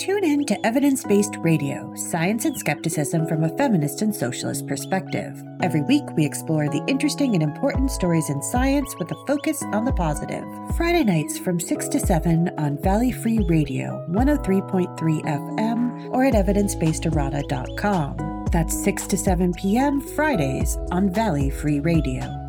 Tune 0.00 0.24
in 0.24 0.46
to 0.46 0.66
Evidence 0.66 1.04
Based 1.04 1.36
Radio, 1.40 1.94
Science 1.94 2.46
and 2.46 2.56
Skepticism 2.56 3.26
from 3.26 3.44
a 3.44 3.54
Feminist 3.58 4.00
and 4.00 4.16
Socialist 4.16 4.66
Perspective. 4.66 5.44
Every 5.60 5.82
week, 5.82 6.04
we 6.16 6.24
explore 6.24 6.70
the 6.70 6.82
interesting 6.86 7.34
and 7.34 7.42
important 7.42 7.90
stories 7.90 8.30
in 8.30 8.42
science 8.44 8.96
with 8.98 9.10
a 9.10 9.24
focus 9.26 9.62
on 9.74 9.84
the 9.84 9.92
positive. 9.92 10.42
Friday 10.74 11.04
nights 11.04 11.38
from 11.38 11.60
6 11.60 11.88
to 11.88 12.00
7 12.00 12.48
on 12.56 12.82
Valley 12.82 13.12
Free 13.12 13.40
Radio, 13.40 14.02
103.3 14.08 14.96
FM, 14.96 16.08
or 16.14 16.24
at 16.24 16.32
evidencebasederrata.com. 16.32 18.46
That's 18.50 18.82
6 18.82 19.06
to 19.06 19.18
7 19.18 19.52
p.m. 19.52 20.00
Fridays 20.00 20.78
on 20.90 21.10
Valley 21.10 21.50
Free 21.50 21.80
Radio. 21.80 22.39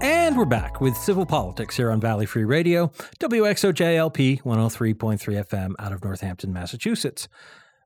And 0.00 0.38
we're 0.38 0.44
back 0.44 0.80
with 0.80 0.96
civil 0.96 1.26
politics 1.26 1.76
here 1.76 1.90
on 1.90 2.00
Valley 2.00 2.24
Free 2.24 2.44
Radio, 2.44 2.92
WXOJLP 3.18 4.42
103.3 4.42 4.94
FM 4.94 5.74
out 5.80 5.92
of 5.92 6.04
Northampton, 6.04 6.52
Massachusetts. 6.52 7.28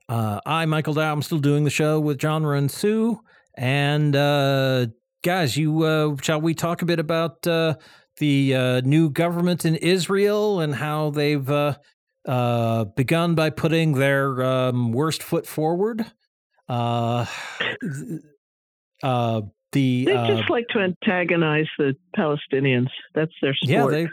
Uh, 0.07 0.39
I, 0.45 0.65
Michael 0.65 0.93
Dow, 0.93 1.11
I'm 1.11 1.23
still 1.23 1.39
doing 1.39 1.63
the 1.63 1.71
show 1.71 1.99
with 1.99 2.19
John 2.19 2.45
and 2.45 2.69
Sue. 2.69 3.19
And 3.57 4.15
uh, 4.15 4.87
guys, 5.23 5.57
you 5.57 5.81
uh, 5.83 6.15
shall 6.21 6.39
we 6.39 6.53
talk 6.53 6.83
a 6.83 6.85
bit 6.85 6.99
about 6.99 7.47
uh, 7.47 7.77
the 8.17 8.55
uh, 8.55 8.81
new 8.81 9.09
government 9.09 9.65
in 9.65 9.75
Israel 9.75 10.59
and 10.59 10.75
how 10.75 11.09
they've 11.09 11.49
uh, 11.49 12.85
begun 12.95 13.33
by 13.33 13.49
putting 13.49 13.93
their 13.93 14.43
um, 14.43 14.91
worst 14.91 15.23
foot 15.23 15.47
forward? 15.47 16.05
The 19.73 20.05
They 20.05 20.13
uh, 20.15 20.27
just 20.27 20.49
like 20.49 20.67
to 20.69 20.79
antagonize 20.79 21.67
the 21.77 21.95
Palestinians. 22.17 22.87
That's 23.13 23.33
their 23.41 23.53
sport. 23.55 23.93
yeah, 23.93 24.05
they 24.05 24.07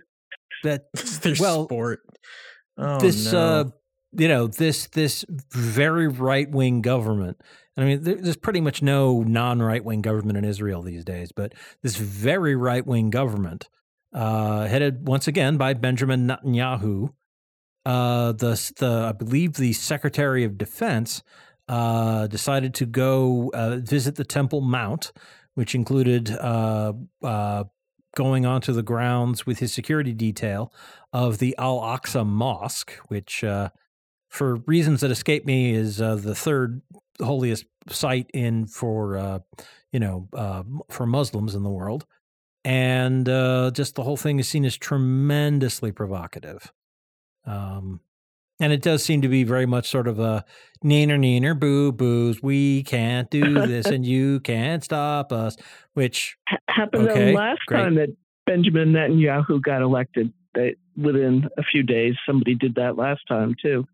that 0.64 0.92
their 1.22 1.34
Well, 1.38 1.64
sport. 1.64 2.00
Oh, 2.76 2.98
this 3.00 3.32
no. 3.32 3.38
uh 3.38 3.64
you 4.12 4.26
know 4.28 4.46
this 4.48 4.86
this 4.88 5.24
very 5.52 6.08
right 6.08 6.50
wing 6.50 6.82
government 6.82 7.40
i 7.76 7.84
mean 7.84 8.02
there's 8.02 8.36
pretty 8.36 8.60
much 8.60 8.82
no 8.82 9.22
non 9.22 9.62
right 9.62 9.84
wing 9.84 10.02
government 10.02 10.36
in 10.36 10.44
israel 10.44 10.82
these 10.82 11.04
days 11.04 11.30
but 11.30 11.52
this 11.82 11.96
very 11.96 12.56
right 12.56 12.84
wing 12.86 13.10
government 13.10 13.68
uh 14.12 14.66
headed 14.66 15.06
once 15.06 15.28
again 15.28 15.56
by 15.56 15.74
benjamin 15.74 16.26
netanyahu 16.26 17.10
uh 17.86 18.32
the 18.32 18.72
the 18.78 19.06
i 19.08 19.12
believe 19.12 19.54
the 19.54 19.72
secretary 19.74 20.42
of 20.42 20.58
defense 20.58 21.22
uh 21.68 22.26
decided 22.26 22.74
to 22.74 22.86
go 22.86 23.50
uh, 23.54 23.76
visit 23.76 24.16
the 24.16 24.24
temple 24.24 24.60
mount 24.60 25.12
which 25.60 25.74
included 25.74 26.30
uh 26.30 26.94
uh 27.22 27.64
going 28.16 28.46
onto 28.46 28.72
the 28.72 28.82
grounds 28.82 29.46
with 29.46 29.58
his 29.58 29.72
security 29.72 30.12
detail 30.12 30.72
of 31.12 31.38
the 31.38 31.54
Al 31.58 31.80
Aqsa 31.80 32.26
Mosque, 32.26 32.92
which, 33.08 33.44
uh, 33.44 33.70
for 34.28 34.56
reasons 34.66 35.00
that 35.00 35.10
escape 35.10 35.44
me, 35.44 35.74
is 35.74 36.00
uh, 36.00 36.16
the 36.16 36.34
third 36.34 36.82
holiest 37.20 37.66
site 37.88 38.30
in 38.32 38.66
for 38.66 39.16
uh, 39.16 39.38
you 39.92 40.00
know 40.00 40.28
uh, 40.34 40.62
for 40.88 41.06
Muslims 41.06 41.54
in 41.54 41.62
the 41.62 41.70
world, 41.70 42.06
and 42.64 43.26
just 43.74 43.94
the 43.94 44.02
whole 44.02 44.16
thing 44.16 44.38
is 44.38 44.48
seen 44.48 44.64
as 44.64 44.76
tremendously 44.76 45.92
provocative. 45.92 46.72
Um, 47.44 48.00
and 48.60 48.72
it 48.72 48.82
does 48.82 49.02
seem 49.04 49.22
to 49.22 49.28
be 49.28 49.42
very 49.44 49.66
much 49.66 49.88
sort 49.88 50.06
of 50.06 50.18
a 50.20 50.44
neener 50.84 51.18
neener 51.18 51.58
boo 51.58 51.90
boos. 51.92 52.42
We 52.42 52.82
can't 52.84 53.28
do 53.30 53.66
this, 53.66 53.86
and 53.94 54.04
you 54.06 54.40
can't 54.40 54.84
stop 54.84 55.32
us. 55.32 55.56
Which 55.94 56.36
Ha- 56.48 56.58
happened 56.68 57.08
Okay, 57.08 57.26
the 57.32 57.36
last 57.36 57.60
great. 57.66 57.78
time 57.78 57.94
that 57.96 58.10
Benjamin 58.46 58.92
Netanyahu 58.92 59.60
got 59.62 59.82
elected. 59.82 60.32
They, 60.54 60.76
within 60.96 61.48
a 61.56 61.62
few 61.62 61.82
days, 61.82 62.14
somebody 62.26 62.54
did 62.54 62.74
that 62.76 62.96
last 62.96 63.22
time 63.28 63.54
too. 63.60 63.86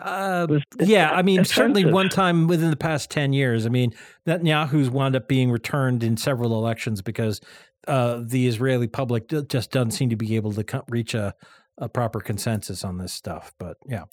Uh, 0.00 0.46
yeah, 0.78 1.10
I 1.10 1.22
mean, 1.22 1.44
certainly 1.44 1.84
one 1.84 2.08
time 2.08 2.46
within 2.46 2.70
the 2.70 2.76
past 2.76 3.10
10 3.10 3.32
years. 3.32 3.66
I 3.66 3.68
mean, 3.68 3.92
Netanyahu's 4.28 4.90
wound 4.90 5.16
up 5.16 5.26
being 5.26 5.50
returned 5.50 6.04
in 6.04 6.16
several 6.16 6.52
elections 6.54 7.02
because 7.02 7.40
uh, 7.88 8.20
the 8.24 8.46
Israeli 8.46 8.86
public 8.86 9.26
d- 9.26 9.42
just 9.48 9.72
doesn't 9.72 9.90
seem 9.92 10.08
to 10.10 10.16
be 10.16 10.36
able 10.36 10.52
to 10.52 10.84
reach 10.88 11.14
a, 11.14 11.34
a 11.78 11.88
proper 11.88 12.20
consensus 12.20 12.84
on 12.84 12.98
this 12.98 13.12
stuff. 13.12 13.52
But 13.58 13.76
yeah. 13.86 14.04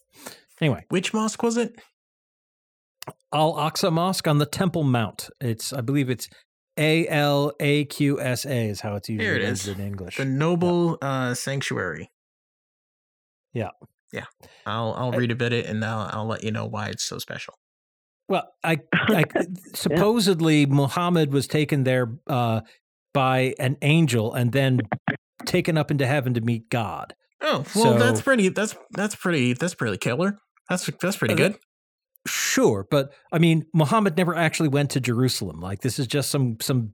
Anyway, 0.62 0.86
Which 0.90 1.14
mosque 1.14 1.44
was 1.44 1.58
it? 1.58 1.80
Al 3.34 3.54
Aqsa 3.56 3.92
Mosque 3.92 4.28
on 4.28 4.38
the 4.38 4.46
Temple 4.46 4.84
Mount. 4.84 5.30
It's, 5.42 5.74
I 5.74 5.82
believe 5.82 6.10
it's 6.10 6.30
A 6.78 7.08
L 7.08 7.52
A 7.60 7.86
Q 7.86 8.20
S 8.22 8.46
A 8.46 8.70
is 8.70 8.82
how 8.82 8.96
it's 8.96 9.10
usually 9.10 9.44
it 9.44 9.68
in 9.68 9.80
English. 9.82 10.18
The 10.18 10.26
Noble 10.26 10.98
uh, 11.02 11.34
Sanctuary. 11.34 12.10
Yeah. 13.54 13.72
Yeah. 14.14 14.26
I'll 14.66 14.94
I'll 14.98 15.14
I- 15.14 15.18
read 15.18 15.32
a 15.32 15.36
bit 15.36 15.54
of 15.54 15.60
it 15.60 15.66
and 15.66 15.84
I'll 15.84 16.10
I'll 16.12 16.28
let 16.28 16.44
you 16.44 16.52
know 16.52 16.66
why 16.66 16.88
it's 16.88 17.04
so 17.04 17.18
special. 17.18 17.56
Well, 18.28 18.48
I, 18.64 18.80
I 18.94 19.26
supposedly 19.74 20.66
Muhammad 20.66 21.32
was 21.32 21.46
taken 21.48 21.84
there 21.84 22.18
uh, 22.28 22.62
by 23.14 23.54
an 23.60 23.78
angel 23.84 24.34
and 24.34 24.52
then 24.52 24.82
taken 25.46 25.78
up 25.78 25.92
into 25.92 26.08
heaven 26.08 26.34
to 26.34 26.42
meet 26.42 26.70
God. 26.70 27.14
Oh, 27.42 27.64
well 27.76 27.98
that's 27.98 28.22
pretty 28.22 28.50
that's 28.50 28.76
that's 28.92 29.16
pretty 29.16 29.54
that's 29.54 29.76
pretty 29.76 29.98
killer. 29.98 30.38
That's 30.70 30.90
that's 31.02 31.18
pretty 31.18 31.34
Uh, 31.34 31.38
good. 31.38 31.58
Sure, 32.28 32.88
but 32.90 33.14
I 33.32 33.38
mean, 33.38 33.66
Muhammad 33.74 34.18
never 34.18 34.36
actually 34.36 34.70
went 34.70 34.90
to 34.92 35.00
Jerusalem. 35.00 35.60
Like 35.60 35.82
this 35.82 36.00
is 36.00 36.08
just 36.08 36.32
some 36.32 36.58
some 36.60 36.94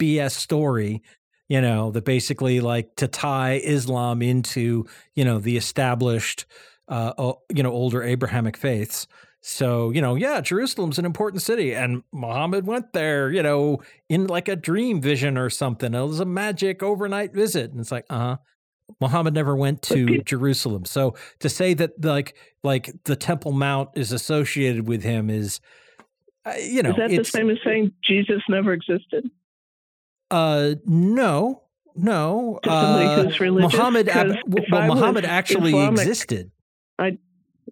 BS 0.00 0.32
story, 0.32 1.02
you 1.48 1.60
know, 1.60 1.92
that 1.92 2.04
basically 2.04 2.60
like 2.60 2.96
to 2.96 3.06
tie 3.06 3.60
Islam 3.62 4.22
into, 4.22 4.86
you 5.14 5.24
know, 5.24 5.38
the 5.38 5.56
established, 5.56 6.46
uh, 6.88 7.32
you 7.54 7.62
know, 7.62 7.70
older 7.70 8.02
Abrahamic 8.02 8.56
faiths. 8.56 9.06
So, 9.44 9.90
you 9.90 10.00
know, 10.00 10.14
yeah, 10.16 10.40
Jerusalem's 10.40 10.98
an 10.98 11.04
important 11.04 11.42
city 11.42 11.74
and 11.74 12.02
Muhammad 12.12 12.66
went 12.66 12.92
there, 12.92 13.30
you 13.30 13.42
know, 13.42 13.82
in 14.08 14.26
like 14.28 14.48
a 14.48 14.56
dream 14.56 15.00
vision 15.00 15.36
or 15.36 15.50
something. 15.50 15.94
It 15.94 16.00
was 16.00 16.20
a 16.20 16.24
magic 16.24 16.82
overnight 16.82 17.34
visit. 17.34 17.70
And 17.72 17.80
it's 17.80 17.90
like, 17.92 18.06
uh-huh. 18.08 18.36
Muhammad 19.00 19.34
never 19.34 19.56
went 19.56 19.82
to 19.82 20.22
Jerusalem. 20.22 20.84
So 20.84 21.14
to 21.40 21.48
say 21.48 21.74
that 21.74 22.04
like 22.04 22.36
like 22.62 22.92
the 23.04 23.16
Temple 23.16 23.52
Mount 23.52 23.90
is 23.94 24.12
associated 24.12 24.86
with 24.88 25.02
him 25.02 25.30
is 25.30 25.60
uh, 26.44 26.54
you 26.60 26.82
know, 26.82 26.90
Is 26.90 26.96
that 26.96 27.10
the 27.10 27.24
same 27.24 27.50
as 27.50 27.58
saying 27.64 27.92
Jesus 28.02 28.42
never 28.48 28.72
existed? 28.72 29.30
uh 30.30 30.74
no. 30.86 31.62
No. 31.94 32.58
Uh? 32.66 33.28
Muhammad 33.50 34.06
well, 34.70 34.86
Muhammad 34.86 35.24
actually 35.24 35.70
Islamic- 35.70 36.00
existed. 36.00 36.50
I 36.98 37.18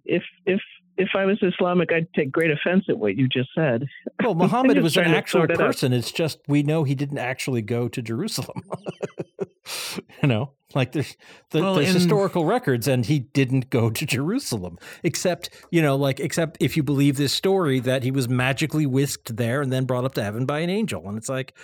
if 0.05 0.23
if 0.45 0.61
if 1.01 1.09
I 1.15 1.25
was 1.25 1.37
Islamic, 1.41 1.91
I'd 1.91 2.07
take 2.13 2.31
great 2.31 2.51
offense 2.51 2.85
at 2.89 2.97
what 2.97 3.15
you 3.17 3.27
just 3.27 3.49
said. 3.55 3.85
Well, 4.23 4.35
Muhammad 4.45 4.81
was 4.81 4.95
an 4.97 5.05
actual 5.05 5.39
sort 5.41 5.51
it 5.51 5.59
out. 5.59 5.67
person. 5.67 5.93
It's 5.93 6.11
just 6.11 6.39
we 6.47 6.63
know 6.63 6.83
he 6.83 6.95
didn't 6.95 7.17
actually 7.17 7.61
go 7.61 7.87
to 7.87 8.01
Jerusalem. 8.01 8.61
you 10.21 10.27
know, 10.27 10.51
like 10.75 10.91
there's 10.91 11.15
the, 11.51 11.61
Well, 11.61 11.75
there's 11.75 11.89
in- 11.89 11.93
historical 11.95 12.45
records, 12.45 12.87
and 12.87 13.05
he 13.05 13.19
didn't 13.19 13.69
go 13.69 13.89
to 13.89 14.05
Jerusalem. 14.05 14.77
Except, 15.03 15.49
you 15.71 15.81
know, 15.81 15.95
like 15.95 16.19
except 16.19 16.57
if 16.59 16.77
you 16.77 16.83
believe 16.83 17.17
this 17.17 17.33
story 17.33 17.79
that 17.79 18.03
he 18.03 18.11
was 18.11 18.29
magically 18.29 18.85
whisked 18.85 19.35
there 19.37 19.61
and 19.61 19.71
then 19.71 19.85
brought 19.85 20.05
up 20.05 20.13
to 20.15 20.23
heaven 20.23 20.45
by 20.45 20.59
an 20.59 20.69
angel, 20.69 21.07
and 21.07 21.17
it's 21.17 21.29
like, 21.29 21.55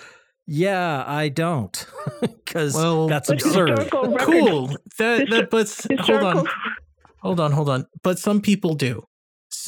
yeah, 0.46 1.04
I 1.06 1.28
don't, 1.28 1.86
because 2.20 2.74
Well, 2.74 3.06
that's 3.08 3.28
absurd. 3.30 3.88
Cool. 3.90 4.68
That, 4.98 5.26
Histo- 5.28 5.30
that, 5.30 5.50
but 5.50 6.00
hold 6.06 6.22
on. 6.22 6.46
Hold 7.20 7.40
on, 7.40 7.50
hold 7.52 7.68
on. 7.68 7.84
But 8.04 8.18
some 8.20 8.40
people 8.40 8.74
do. 8.74 9.02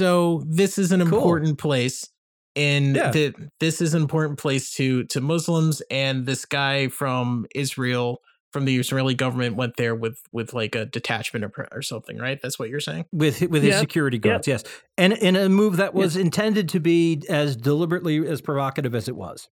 So 0.01 0.43
this 0.47 0.79
is 0.79 0.93
an 0.93 1.01
Cool. 1.01 1.19
important 1.19 1.59
place. 1.59 2.09
And 2.57 2.97
Yeah. 2.97 3.11
that 3.13 3.35
this 3.61 3.81
is 3.81 3.95
an 3.95 4.03
important 4.03 4.39
place 4.39 4.73
to 4.73 5.05
to 5.05 5.21
Muslims 5.21 5.83
and 5.91 6.27
this 6.27 6.45
guy 6.45 6.89
from 6.89 7.47
Israel 7.55 8.19
from 8.53 8.65
the 8.65 8.79
Israeli 8.79 9.15
government 9.15 9.55
went 9.57 9.77
there 9.77 9.95
with 9.95 10.19
with 10.33 10.53
like 10.53 10.75
a 10.75 10.85
detachment 10.87 11.45
or, 11.45 11.69
or 11.71 11.83
something, 11.83 12.17
right? 12.19 12.41
That's 12.43 12.59
what 12.59 12.69
you're 12.71 12.81
saying? 12.81 13.05
with 13.13 13.41
with 13.43 13.63
his 13.63 13.75
Yep, 13.75 13.81
security 13.81 14.19
guards, 14.19 14.49
yes, 14.49 14.65
and 14.99 15.13
in 15.13 15.37
a 15.37 15.49
move 15.49 15.77
that 15.77 15.95
was 15.95 16.17
intended 16.17 16.69
to 16.71 16.81
be 16.81 17.23
as 17.29 17.55
deliberately 17.55 18.27
as 18.27 18.41
provocative 18.41 18.95
as 18.95 19.07
it 19.07 19.15
was. 19.15 19.49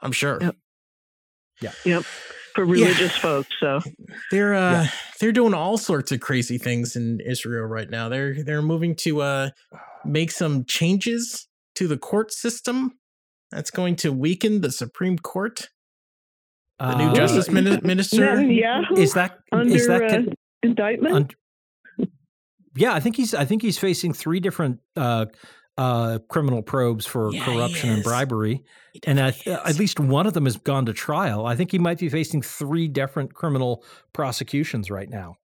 I'm 0.00 0.12
sure. 0.12 0.38
Yep. 0.40 0.56
Yep. 1.60 2.04
For 2.54 2.64
religious 2.64 3.16
folks. 3.16 3.50
So 3.60 3.80
They're 4.30 4.54
uh 4.54 4.72
Yeah. 4.84 4.88
they're 5.20 5.32
doing 5.32 5.52
all 5.54 5.76
sorts 5.78 6.10
of 6.12 6.20
crazy 6.20 6.56
things 6.58 6.96
in 6.96 7.20
Israel 7.20 7.64
right 7.66 7.88
now. 7.90 8.08
They're 8.08 8.42
they're 8.42 8.62
moving 8.62 8.94
to 8.96 9.20
uh 9.22 9.50
make 10.04 10.30
some 10.30 10.64
changes 10.64 11.48
to 11.74 11.86
the 11.88 11.98
court 11.98 12.32
system. 12.32 12.92
That's 13.50 13.70
going 13.70 13.96
to 13.96 14.12
weaken 14.12 14.60
the 14.62 14.72
Supreme 14.72 15.18
Court. 15.18 15.68
The 16.78 16.94
new 16.96 17.08
Uh, 17.10 17.14
justice 17.14 17.50
mini- 17.50 17.80
minister. 17.82 18.18
Netanyahu 18.36 18.98
is 18.98 19.14
that 19.14 19.38
under 19.52 19.74
is 19.74 19.86
that 19.86 20.02
uh, 20.02 20.08
con- 20.08 20.34
indictment. 20.62 21.14
un- 21.14 22.08
yeah, 22.74 22.92
I 22.94 23.00
think 23.00 23.16
he's 23.16 23.34
I 23.34 23.44
think 23.46 23.62
he's 23.62 23.78
facing 23.78 24.12
three 24.12 24.40
different 24.40 24.80
uh, 24.96 25.26
uh, 25.78 26.18
criminal 26.28 26.62
probes 26.62 27.06
for 27.06 27.32
Yeah, 27.32 27.44
corruption 27.44 27.90
and 27.90 28.02
bribery, 28.02 28.62
and 29.06 29.20
I, 29.20 29.34
at 29.46 29.78
least 29.78 30.00
one 30.00 30.26
of 30.26 30.32
them 30.34 30.44
has 30.46 30.56
gone 30.56 30.86
to 30.86 30.92
trial. 30.92 31.44
I 31.46 31.54
think 31.56 31.70
he 31.70 31.78
might 31.78 31.98
be 31.98 32.08
facing 32.08 32.42
three 32.42 32.88
different 32.88 33.34
criminal 33.34 33.84
prosecutions 34.12 34.90
right 34.90 35.08
now. 35.10 35.36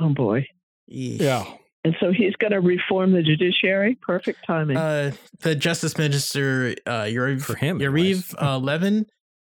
oh 0.00 0.08
boy. 0.10 0.46
Yeah. 0.86 1.44
And 1.84 1.94
so 2.00 2.12
he's 2.12 2.34
going 2.36 2.52
to 2.52 2.60
reform 2.60 3.12
the 3.12 3.22
judiciary. 3.22 3.94
Perfect 4.02 4.40
timing. 4.46 4.76
Uh, 4.76 5.12
the 5.40 5.54
justice 5.54 5.96
minister, 5.96 6.74
uh, 6.86 7.02
Yariv, 7.04 7.42
For 7.42 7.56
him, 7.56 7.78
Yariv 7.78 8.34
uh, 8.42 8.58
Levin, 8.58 9.06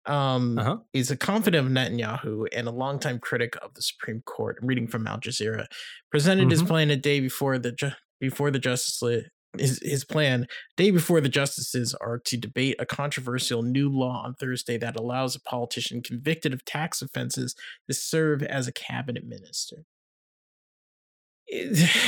um, 0.07 0.57
Uh-huh. 0.57 0.77
is 0.93 1.11
a 1.11 1.17
confidant 1.17 1.67
of 1.67 1.71
Netanyahu 1.71 2.47
and 2.55 2.67
a 2.67 2.71
longtime 2.71 3.19
critic 3.19 3.55
of 3.61 3.73
the 3.75 3.81
Supreme 3.81 4.21
Court. 4.25 4.57
I'm 4.61 4.67
reading 4.67 4.87
from 4.87 5.05
Al 5.07 5.19
Jazeera. 5.19 5.65
Presented 6.11 6.49
his 6.49 6.63
Mhm. 6.63 6.67
plan 6.67 6.89
a 6.89 6.95
day 6.95 7.19
before 7.19 7.57
the 7.59 7.71
ju- 7.71 7.91
before 8.19 8.49
the 8.49 8.59
justice 8.59 9.01
li- 9.03 9.25
his 9.59 9.79
his 9.81 10.03
plan 10.05 10.47
day 10.77 10.91
before 10.91 11.21
the 11.21 11.29
justices 11.29 11.93
are 12.01 12.19
to 12.25 12.37
debate 12.37 12.75
a 12.79 12.85
controversial 12.85 13.61
new 13.61 13.89
law 13.89 14.23
on 14.25 14.33
Thursday 14.35 14.77
that 14.77 14.99
allows 14.99 15.35
a 15.35 15.41
politician 15.41 16.01
convicted 16.01 16.53
of 16.53 16.65
tax 16.65 17.01
offenses 17.01 17.55
to 17.87 17.93
serve 17.93 18.43
as 18.43 18.67
a 18.67 18.73
cabinet 18.73 19.25
minister. 19.25 19.85
It- 21.47 21.89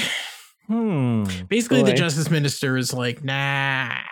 Hmm. 0.67 1.23
Basically, 1.47 1.81
the 1.81 1.93
justice 1.93 2.29
minister 2.29 2.75
is 2.75 2.93
like, 2.93 3.23
nah, 3.23 3.33
I 3.33 4.03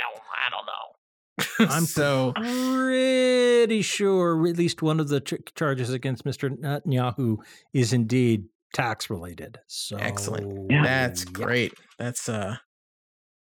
don't, 0.00 0.22
I 0.34 0.50
don't 0.50 1.68
know. 1.68 1.74
I'm 1.76 1.84
so 1.84 2.32
pretty 2.34 3.82
sure 3.82 4.44
at 4.48 4.56
least 4.56 4.82
one 4.82 4.98
of 4.98 5.08
the 5.08 5.20
ch- 5.20 5.34
charges 5.54 5.90
against 5.92 6.24
Mr. 6.24 6.50
Netanyahu 6.50 7.36
is 7.72 7.92
indeed 7.92 8.46
tax 8.74 9.08
related. 9.08 9.58
So 9.68 9.98
Excellent. 9.98 10.70
Yeah. 10.70 10.82
that's 10.82 11.24
yeah. 11.24 11.30
great. 11.32 11.74
That's 11.98 12.28
uh, 12.28 12.56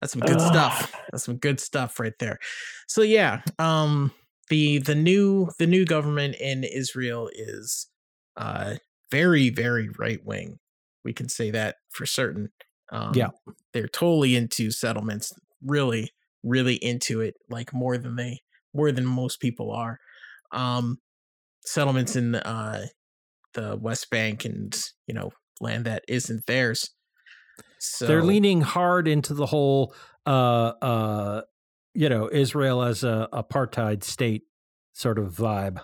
that's 0.01 0.13
some 0.13 0.23
good 0.23 0.41
Ugh. 0.41 0.41
stuff. 0.41 0.93
That's 1.11 1.25
some 1.25 1.37
good 1.39 1.61
stuff 1.61 1.99
right 2.01 2.19
there. 2.19 2.39
So 2.87 3.03
yeah, 3.03 3.43
um, 3.59 4.13
the 4.49 4.79
the 4.79 4.95
new 4.95 5.51
the 5.59 5.67
new 5.67 5.85
government 5.85 6.37
in 6.41 6.65
Israel 6.65 7.31
is 7.35 7.89
uh 8.37 8.77
very 9.11 9.51
very 9.51 9.89
right 9.99 10.25
wing. 10.25 10.59
We 11.05 11.13
can 11.13 11.29
say 11.29 11.51
that 11.51 11.77
for 11.91 12.07
certain. 12.07 12.51
Um, 12.91 13.13
Yeah. 13.15 13.29
they're 13.73 13.89
totally 13.89 14.37
into 14.37 14.71
settlements. 14.71 15.33
Really, 15.65 16.11
really 16.43 16.77
into 16.77 17.21
it. 17.21 17.35
Like 17.51 17.73
more 17.75 17.99
than 17.99 18.17
they 18.17 18.41
more 18.75 18.93
than 18.93 19.07
most 19.07 19.41
people 19.41 19.73
are. 19.73 19.99
Um, 20.53 20.99
settlements 21.65 22.17
in 22.17 22.35
uh 22.37 22.87
the 23.55 23.77
West 23.77 24.11
Bank 24.11 24.45
and 24.45 24.79
you 25.07 25.15
know 25.15 25.31
land 25.61 25.85
that 25.87 26.05
isn't 26.09 26.47
theirs. 26.47 26.91
So 27.79 28.07
they're 28.07 28.23
leaning 28.23 28.61
hard 28.61 29.09
into 29.09 29.35
the 29.35 29.47
whole 29.47 29.95
uh 30.27 30.73
uh 30.83 31.43
you 31.95 32.09
know 32.09 32.29
israel 32.33 32.83
as 32.83 33.05
a 33.05 33.29
apartheid 33.33 34.03
state 34.03 34.43
sort 34.93 35.19
of 35.19 35.33
vibe 35.33 35.81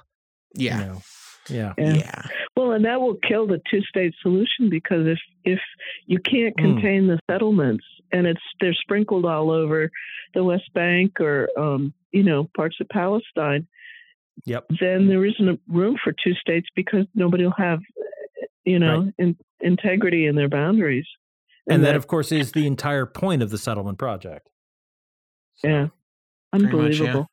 yeah, 0.55 0.79
you 0.79 0.85
know? 0.87 1.03
yeah 1.51 1.73
Yeah. 1.77 1.95
yeah, 1.95 2.23
Well, 2.57 2.73
and 2.73 2.85
that 2.85 3.01
will 3.01 3.17
kill 3.17 3.47
the 3.47 3.61
two-state 3.71 4.15
solution 4.23 4.71
because 4.71 5.07
if 5.07 5.19
if 5.45 5.61
you 6.07 6.19
can't 6.19 6.55
Hmm. 6.59 6.75
contain 6.77 7.07
the 7.07 7.19
settlements 7.31 7.85
and 8.13 8.27
it's 8.27 8.41
they're 8.61 8.75
sprinkled 8.75 9.25
all 9.25 9.51
over 9.51 9.91
the 10.35 10.45
West 10.45 10.73
Bank 10.75 11.21
or 11.21 11.49
um, 11.59 11.93
you 12.13 12.23
know 12.23 12.49
parts 12.57 12.77
of 12.81 12.89
Palestine, 12.89 13.67
yep 14.45 14.65
then 14.81 15.09
there 15.09 15.25
isn't 15.25 15.49
a 15.49 15.59
room 15.69 15.97
for 16.03 16.13
two 16.13 16.35
states 16.35 16.69
because 16.75 17.07
nobody 17.15 17.45
will 17.45 17.55
have 17.59 17.81
you 18.65 18.79
know 18.79 19.11
in, 19.19 19.37
integrity 19.61 20.27
in 20.27 20.37
their 20.37 20.49
boundaries. 20.49 21.07
And 21.69 21.83
that 21.83 21.89
that- 21.89 21.97
of 21.97 22.07
course 22.07 22.31
is 22.33 22.53
the 22.53 22.67
entire 22.67 23.07
point 23.07 23.43
of 23.43 23.51
the 23.51 23.59
settlement 23.59 23.99
project 23.99 24.49
So, 25.57 25.69
yeah, 25.69 25.87
Pretty 26.53 26.65
much, 26.67 26.99
yeah. 27.01 27.07
unbelievable. 27.17 27.27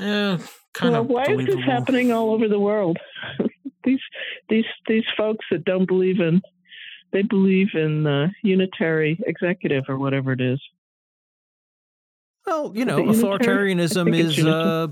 Eh, 0.00 0.38
kind 0.72 0.92
well, 0.92 1.02
of. 1.02 1.06
why 1.08 1.24
is 1.26 1.46
this 1.46 1.64
happening 1.64 2.10
all 2.10 2.32
over 2.32 2.48
the 2.48 2.58
world? 2.58 2.98
these 3.84 4.00
these 4.48 4.64
these 4.88 5.04
folks 5.16 5.44
that 5.50 5.64
don't 5.64 5.86
believe 5.86 6.20
in 6.20 6.40
they 7.12 7.22
believe 7.22 7.68
in 7.74 8.06
uh, 8.06 8.28
unitary 8.42 9.20
executive 9.26 9.84
or 9.88 9.98
whatever 9.98 10.32
it 10.32 10.40
is. 10.40 10.60
well 12.46 12.72
you 12.74 12.84
know 12.84 12.98
it 12.98 13.06
unitary? 13.06 13.24
I 13.24 13.36
authoritarianism 13.38 14.16
is 14.16 14.44
uh 14.44 14.88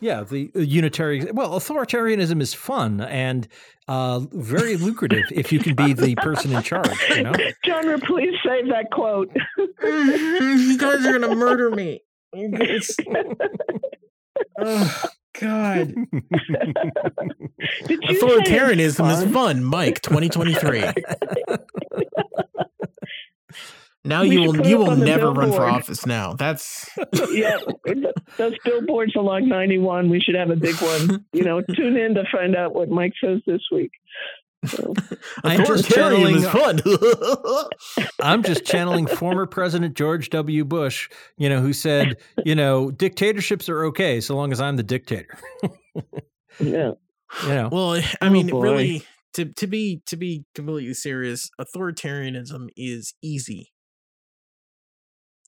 yeah 0.00 0.22
the 0.22 0.50
uh, 0.54 0.60
unitary 0.60 1.30
well 1.32 1.50
authoritarianism 1.50 2.40
is 2.40 2.54
fun 2.54 3.00
and 3.00 3.48
uh 3.88 4.20
very 4.32 4.76
lucrative 4.76 5.24
if 5.30 5.52
you 5.52 5.58
can 5.58 5.74
be 5.74 5.92
the 6.04 6.14
person 6.16 6.52
in 6.52 6.62
charge 6.62 6.90
you 7.10 7.22
know 7.22 7.32
John, 7.64 8.00
please 8.00 8.34
save 8.44 8.68
that 8.68 8.90
quote. 8.90 9.30
you 9.82 10.78
guys 10.78 11.04
are 11.04 11.18
gonna 11.18 11.34
murder 11.34 11.70
me. 11.70 12.00
It's, 12.32 12.96
oh 14.58 15.04
God. 15.38 15.94
Did 17.86 18.00
you 18.02 18.14
say 18.14 18.16
it's 18.16 18.22
Authoritarianism 18.22 19.10
is 19.12 19.22
fun? 19.24 19.32
fun, 19.32 19.64
Mike. 19.64 20.00
2023. 20.02 20.82
Now 24.04 24.22
We 24.22 24.30
you 24.30 24.40
will 24.42 24.66
you 24.66 24.78
will 24.78 24.90
on 24.90 25.00
the 25.00 25.06
never 25.06 25.32
run 25.32 25.52
for 25.52 25.66
office. 25.66 26.06
Now 26.06 26.32
that's 26.34 26.88
yeah, 27.30 27.58
those 28.36 28.54
billboards 28.64 29.14
along 29.16 29.48
91. 29.48 30.08
We 30.08 30.20
should 30.20 30.34
have 30.36 30.50
a 30.50 30.56
big 30.56 30.76
one. 30.76 31.24
You 31.32 31.44
know, 31.44 31.60
tune 31.76 31.96
in 31.96 32.14
to 32.14 32.24
find 32.32 32.56
out 32.56 32.74
what 32.74 32.88
Mike 32.88 33.12
says 33.22 33.40
this 33.46 33.60
week. 33.70 33.90
I'm 35.44 35.64
just 35.64 35.88
channeling 35.90 36.44
uh, 36.44 36.50
fun. 36.50 36.80
I'm 38.22 38.42
just 38.42 38.64
channeling 38.64 39.06
former 39.06 39.46
President 39.46 39.94
George 39.96 40.30
W. 40.30 40.64
Bush, 40.64 41.08
you 41.36 41.48
know, 41.48 41.60
who 41.60 41.72
said, 41.72 42.16
you 42.44 42.54
know, 42.56 42.90
dictatorships 42.90 43.68
are 43.68 43.84
okay 43.86 44.20
so 44.20 44.34
long 44.34 44.50
as 44.50 44.60
I'm 44.60 44.76
the 44.76 44.82
dictator. 44.82 45.38
Yeah. 46.58 46.92
You 47.44 47.48
know, 47.48 47.68
well, 47.70 47.92
I 47.94 48.04
Oh, 48.22 48.30
mean, 48.30 48.48
boy. 48.48 48.62
really, 48.62 49.02
to 49.34 49.44
to 49.44 49.66
be 49.66 50.02
to 50.06 50.16
be 50.16 50.44
completely 50.54 50.94
serious, 50.94 51.50
authoritarianism 51.60 52.68
is 52.76 53.14
easy. 53.22 53.70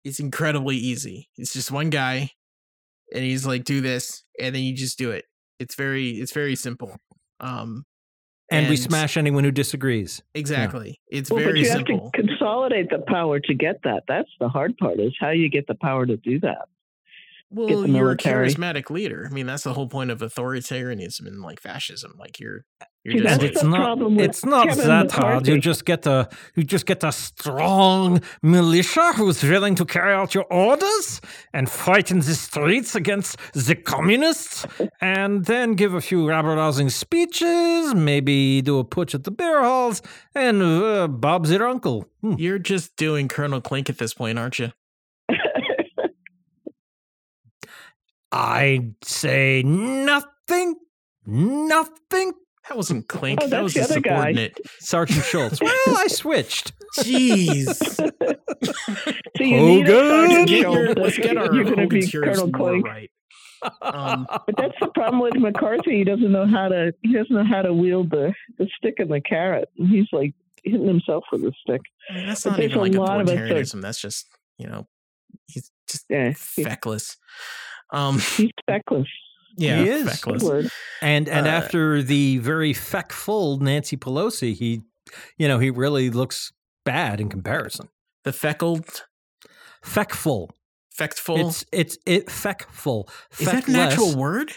It's 0.05 0.20
incredibly 0.20 0.76
easy. 0.76 1.28
It's 1.36 1.53
just 1.53 1.70
one 1.70 1.90
guy, 1.90 2.30
and 3.14 3.22
he's 3.24 3.46
like, 3.46 3.64
"Do 3.64 3.80
this," 3.80 4.24
and 4.40 4.55
then 4.55 4.62
you 4.62 4.74
just 4.74 4.98
do 4.98 5.11
it. 5.11 5.24
It's 5.59 5.74
very 5.74 6.11
it's 6.12 6.32
very 6.32 6.57
simple. 6.57 6.96
Um, 7.40 7.84
and, 8.51 8.68
we 8.68 8.76
smash 8.76 9.16
anyone 9.16 9.44
who 9.44 9.53
disagrees. 9.53 10.22
exactly. 10.34 11.01
It's 11.09 11.30
Well, 11.30 11.38
but 11.38 11.44
very 11.44 11.61
you 11.61 11.66
simple. 11.66 12.05
have 12.05 12.12
to 12.12 12.28
consolidate 12.28 12.90
the 12.90 12.98
power 13.07 13.38
to 13.38 13.55
get 13.55 13.76
that. 13.84 14.03
That's 14.09 14.28
the 14.40 14.48
hard 14.48 14.76
part 14.78 14.98
is 14.98 15.14
how 15.20 15.30
you 15.30 15.48
get 15.48 15.66
the 15.68 15.76
power 15.76 16.05
to 16.05 16.16
do 16.16 16.40
that. 16.40 16.66
Well, 17.53 17.86
you're 17.86 18.11
a 18.12 18.16
charismatic 18.16 18.90
leader. 18.90 19.26
I 19.28 19.34
mean, 19.34 19.46
that's 19.46 19.64
the 19.64 19.74
whole 19.74 19.88
point 19.88 20.11
of 20.11 20.18
authoritarianism 20.20 21.26
and 21.26 21.42
like 21.42 21.61
fascism. 21.61 22.14
Like 22.18 22.38
you're, 22.40 22.64
you're 23.03 23.22
just 23.22 23.40
And 23.40 23.42
it's 23.42 23.64
not 23.64 23.98
it's 24.20 24.44
not 24.44 24.68
Kevin 24.68 24.88
that 24.88 25.11
hard. 25.11 25.48
You 25.48 25.59
just 25.59 25.86
get 25.86 26.07
a 26.07 26.28
you 26.55 26.64
just 26.64 26.84
get 26.84 27.03
a 27.03 27.11
strong 27.11 28.20
militia 28.42 29.14
who's 29.14 29.42
willing 29.42 29.74
to 29.76 29.86
carry 29.86 30.12
out 30.12 30.34
your 30.34 30.44
orders 30.53 31.22
and 31.55 31.70
fight 31.70 32.11
in 32.11 32.18
the 32.18 32.34
streets 32.34 32.94
against 32.94 33.38
the 33.55 33.74
communists, 33.74 34.66
and 35.01 35.46
then 35.46 35.74
give 35.74 35.94
a 35.94 36.01
few 36.03 36.28
rabble 36.28 36.55
rousing 36.57 36.90
speeches, 36.90 37.94
maybe 37.94 38.61
do 38.61 38.78
a 38.78 38.84
putsch 38.84 39.14
at 39.14 39.24
the 39.24 39.30
beer 39.30 39.62
halls, 39.62 40.03
and 40.34 40.62
uh, 40.62 41.09
Bob's 41.09 41.51
your 41.51 41.66
uncle. 41.66 42.05
Hmm. 42.20 42.34
you're 42.36 42.59
just 42.59 42.96
doing 42.96 43.28
Colonel 43.28 43.62
Klink 43.62 43.88
at 43.88 43.96
this 43.96 44.12
point, 44.12 44.38
aren't 44.38 44.59
you? 44.59 44.72
I 48.32 48.90
say 49.03 49.62
nothing, 49.64 50.76
nothing. 51.24 52.32
That 52.71 52.77
wasn't 52.77 53.09
Klink. 53.09 53.41
Oh, 53.43 53.49
that 53.49 53.62
was 53.62 53.75
the 53.75 53.81
a 53.81 53.85
other 53.85 54.01
guy. 54.01 54.11
subordinate. 54.16 54.59
Sergeant 54.79 55.25
Schultz. 55.25 55.61
Well, 55.61 55.75
I 55.89 56.07
switched. 56.07 56.73
Jeez. 57.01 57.77
So 59.37 59.45
you 59.45 59.57
need 59.57 59.89
a 59.89 59.93
Hogan! 59.93 60.29
Sergeant 60.31 60.49
get 60.49 60.61
your, 60.61 60.95
let's 60.95 61.16
get 61.18 61.37
our 61.39 61.55
you're 61.55 61.64
going 61.64 61.89
be 61.89 62.05
Heroes 62.05 62.37
Colonel 62.39 62.51
war 62.53 62.71
Klink. 62.71 62.87
right. 62.87 63.11
Um, 63.83 64.27
But 64.47 64.55
that's 64.59 64.75
the 64.81 64.89
problem 64.89 65.21
with 65.21 65.35
McCarthy. 65.37 65.97
He 65.99 66.05
doesn't 66.05 66.31
know 66.31 66.47
how 66.47 66.68
to. 66.68 66.93
He 67.03 67.12
doesn't 67.14 67.35
know 67.35 67.45
how 67.45 67.62
to 67.62 67.73
wield 67.73 68.11
the 68.11 68.35
the 68.59 68.68
stick 68.77 68.95
and 68.99 69.11
the 69.11 69.21
carrot. 69.23 69.68
He's 69.77 70.09
like 70.12 70.35
hitting 70.62 70.87
himself 70.87 71.25
with 71.33 71.41
the 71.43 71.53
stick. 71.62 71.81
I 72.11 72.14
mean, 72.14 72.27
that's 72.27 72.45
But 72.45 72.51
not 72.51 72.61
even 72.61 72.79
a 72.79 72.81
like 72.83 72.95
lot 72.95 73.21
of 73.23 73.29
authoritarianism. 73.29 73.81
That's 73.81 74.01
just 74.01 74.27
you 74.59 74.66
know, 74.66 74.87
he's 75.47 75.71
just 75.89 76.05
Yeah, 76.11 76.33
he- 76.55 76.64
feckless. 76.64 77.16
Um, 77.93 78.18
he's 78.37 78.51
feckless. 78.68 79.09
Yeah, 79.61 79.83
He 79.83 79.89
is. 79.89 80.21
Good 80.21 80.41
feckless. 80.41 80.71
And 81.03 81.29
and 81.29 81.47
Uh, 81.47 81.51
after 81.51 82.03
the 82.03 82.39
very 82.39 82.73
feckful 82.75 83.61
Nancy 83.61 83.97
Pelosi, 83.97 84.55
he, 84.55 84.83
you 85.39 85.47
know, 85.49 85.59
he 85.59 85.71
really 85.71 86.11
looks 86.11 86.53
bad 86.85 87.21
in 87.21 87.29
comparison. 87.29 87.89
The 88.25 88.33
feckled, 88.33 89.03
Feckful. 89.85 90.49
fectful. 90.95 91.39
It's 91.49 91.65
it's 91.73 91.99
it 92.07 92.27
feckful. 92.27 93.09
Is 93.39 93.47
that 93.47 93.69
an 93.69 93.77
actual 93.77 94.15
word? 94.17 94.53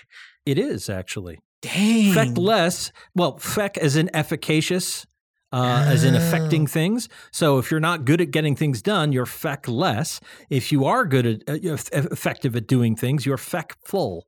It 0.45 0.57
is 0.57 0.89
actually 0.89 1.39
Dang. 1.61 2.13
feckless. 2.13 2.91
Well, 3.15 3.37
feck 3.37 3.77
as 3.77 3.95
in 3.95 4.09
efficacious, 4.13 5.05
uh, 5.53 5.85
as 5.87 6.03
in 6.03 6.15
Oh. 6.15 6.17
affecting 6.17 6.67
things. 6.67 7.07
So 7.31 7.57
if 7.59 7.71
you're 7.71 7.79
not 7.79 8.03
good 8.03 8.19
at 8.19 8.31
getting 8.31 8.55
things 8.57 8.81
done, 8.81 9.13
you're 9.13 9.25
feckless. 9.25 10.19
If 10.49 10.71
you 10.73 10.83
are 10.85 11.05
good 11.05 11.25
at 11.25 11.49
uh, 11.49 11.77
effective 11.93 12.55
at 12.57 12.67
doing 12.67 12.95
things, 12.97 13.25
you're 13.25 13.37
feckful. 13.37 14.23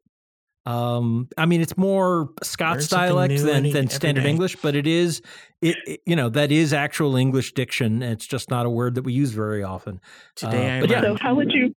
Um, 0.65 1.27
I 1.37 1.45
mean, 1.45 1.61
it's 1.61 1.77
more 1.77 2.29
Scots 2.41 2.87
dialect 2.87 3.37
than 3.37 3.69
than 3.71 3.87
standard 3.87 4.23
day. 4.23 4.29
English, 4.29 4.55
but 4.57 4.75
it 4.75 4.87
is 4.87 5.21
it, 5.61 5.75
it- 5.85 6.01
You 6.05 6.15
know, 6.15 6.29
that 6.29 6.51
is 6.51 6.73
actual 6.73 7.15
English 7.15 7.53
diction. 7.53 8.01
It's 8.01 8.25
just 8.25 8.49
not 8.49 8.65
a 8.65 8.69
word 8.69 8.95
that 8.95 9.03
we 9.03 9.13
use 9.13 9.31
very 9.31 9.63
often. 9.63 9.99
Today 10.35 10.77
uh, 10.77 10.81
but 10.81 10.89
yeah. 10.89 11.01
So 11.01 11.17
how 11.21 11.35
would 11.35 11.51
you 11.51 11.75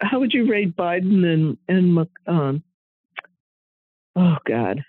how 0.00 0.20
would 0.20 0.32
you 0.32 0.48
rate 0.50 0.76
Biden 0.76 1.24
and 1.26 1.56
and 1.68 2.06
um? 2.26 2.62
Oh 4.16 4.36
God, 4.46 4.82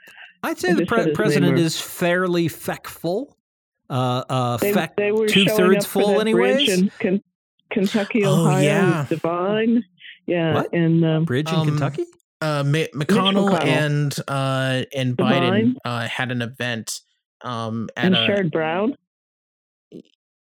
I'd 0.43 0.57
say 0.57 0.71
I 0.71 0.73
the 0.73 0.85
pre- 0.85 0.97
said 0.97 0.97
his 0.99 1.05
name 1.07 1.15
president 1.15 1.59
is 1.59 1.79
fairly 1.81 2.47
feckful. 2.47 3.33
Uh, 3.89 4.23
uh, 4.29 4.57
they, 4.57 4.73
feck 4.73 4.95
they 4.95 5.11
were 5.11 5.27
two 5.27 5.45
thirds 5.45 5.85
full, 5.85 6.17
that 6.17 6.31
bridge 6.31 6.69
anyways. 6.69 6.69
in 6.79 6.91
Ken- 6.99 7.21
Kentucky, 7.71 8.23
Oh, 8.23 8.45
Ohio, 8.45 8.61
yeah. 8.63 9.05
DeWine, 9.09 9.83
yeah, 10.27 10.53
What? 10.53 10.73
and 10.73 11.03
um, 11.05 11.25
Bridge 11.25 11.49
in 11.49 11.55
Um, 11.55 11.67
Kentucky. 11.67 12.05
Uh, 12.41 12.63
Ma- 12.63 12.79
McConnell, 12.95 13.49
McConnell. 13.51 13.65
and 13.65 14.15
uh, 14.27 14.83
and 14.95 15.15
Biden 15.15 15.51
DeWine? 15.51 15.73
uh, 15.85 16.07
had 16.07 16.31
an 16.31 16.41
event 16.41 16.99
um, 17.43 17.87
at 17.95 18.05
and 18.05 18.15
a, 18.15 18.27
Sherrod 18.27 18.51
Brown. 18.51 18.95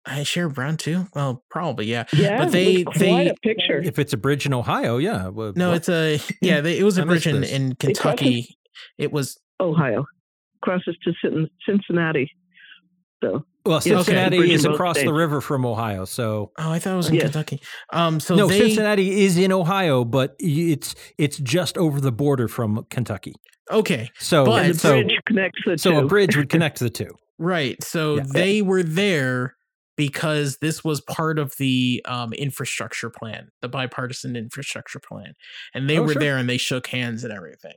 I 0.06 0.22
share 0.22 0.48
Brown 0.48 0.76
too. 0.78 1.06
Well, 1.14 1.44
probably 1.50 1.86
yeah. 1.86 2.04
Yeah, 2.14 2.38
But 2.38 2.52
they- 2.52 2.76
it 2.76 2.88
was 2.88 2.96
they- 2.98 3.08
quite 3.08 3.26
a 3.30 3.34
picture. 3.42 3.78
If 3.82 3.98
it's 3.98 4.12
a 4.12 4.16
bridge 4.16 4.46
in 4.46 4.54
Ohio, 4.54 4.96
yeah. 4.96 5.28
well, 5.28 5.52
No, 5.54 5.68
what? 5.68 5.76
it's 5.76 5.88
a 5.88 6.18
yeah. 6.40 6.60
They, 6.62 6.78
it 6.78 6.82
was 6.82 6.96
a 6.98 7.02
I 7.02 7.04
missed 7.04 7.24
bridge 7.24 7.34
in, 7.34 7.44
in 7.44 7.74
Kentucky. 7.74 8.56
It 8.96 9.12
was 9.12 9.38
Ohio 9.60 10.06
crosses 10.62 10.96
to 11.04 11.12
Cincinnati. 11.66 12.30
So 13.22 13.44
well, 13.68 13.80
yeah, 13.84 13.94
okay. 13.94 14.04
Cincinnati 14.04 14.52
is 14.52 14.64
both 14.64 14.74
across 14.74 14.98
the 15.00 15.12
river 15.12 15.40
from 15.40 15.64
Ohio, 15.64 16.04
so 16.04 16.50
oh, 16.58 16.70
I 16.72 16.78
thought 16.78 16.94
it 16.94 16.96
was 16.96 17.08
in 17.08 17.14
Yes. 17.14 17.24
Kentucky. 17.24 17.60
Um, 17.92 18.18
so 18.20 18.34
no, 18.34 18.46
they 18.48 18.58
Cincinnati 18.60 19.24
is 19.24 19.36
in 19.36 19.52
Ohio, 19.52 20.04
but 20.04 20.34
it's 20.40 20.94
it's 21.18 21.36
just 21.38 21.78
over 21.78 22.00
the 22.00 22.12
border 22.12 22.48
from 22.48 22.84
Kentucky. 22.90 23.34
okay, 23.70 24.10
So 24.18 24.44
But- 24.46 24.76
so 24.76 25.02
bridge 25.02 25.18
connects 25.26 25.60
the 25.66 25.78
so 25.78 25.90
two. 25.92 25.98
a 25.98 26.06
bridge 26.06 26.36
would 26.36 26.48
connect 26.54 26.78
the 26.80 26.90
two. 26.90 27.10
right. 27.38 27.76
So 27.84 28.16
Yeah. 28.16 28.22
they 28.32 28.62
were 28.62 28.82
there 28.82 29.54
because 29.96 30.58
this 30.60 30.82
was 30.84 31.00
part 31.00 31.38
of 31.38 31.52
the 31.58 32.00
um, 32.06 32.32
infrastructure 32.32 33.10
plan, 33.10 33.48
the 33.62 33.68
bipartisan 33.68 34.36
infrastructure 34.36 35.00
plan, 35.00 35.34
and 35.74 35.90
they 35.90 35.98
Oh, 35.98 36.02
were 36.02 36.12
sure. 36.12 36.20
there 36.20 36.36
and 36.38 36.48
they 36.48 36.56
shook 36.56 36.86
hands 36.86 37.24
and 37.24 37.32
everything. 37.32 37.74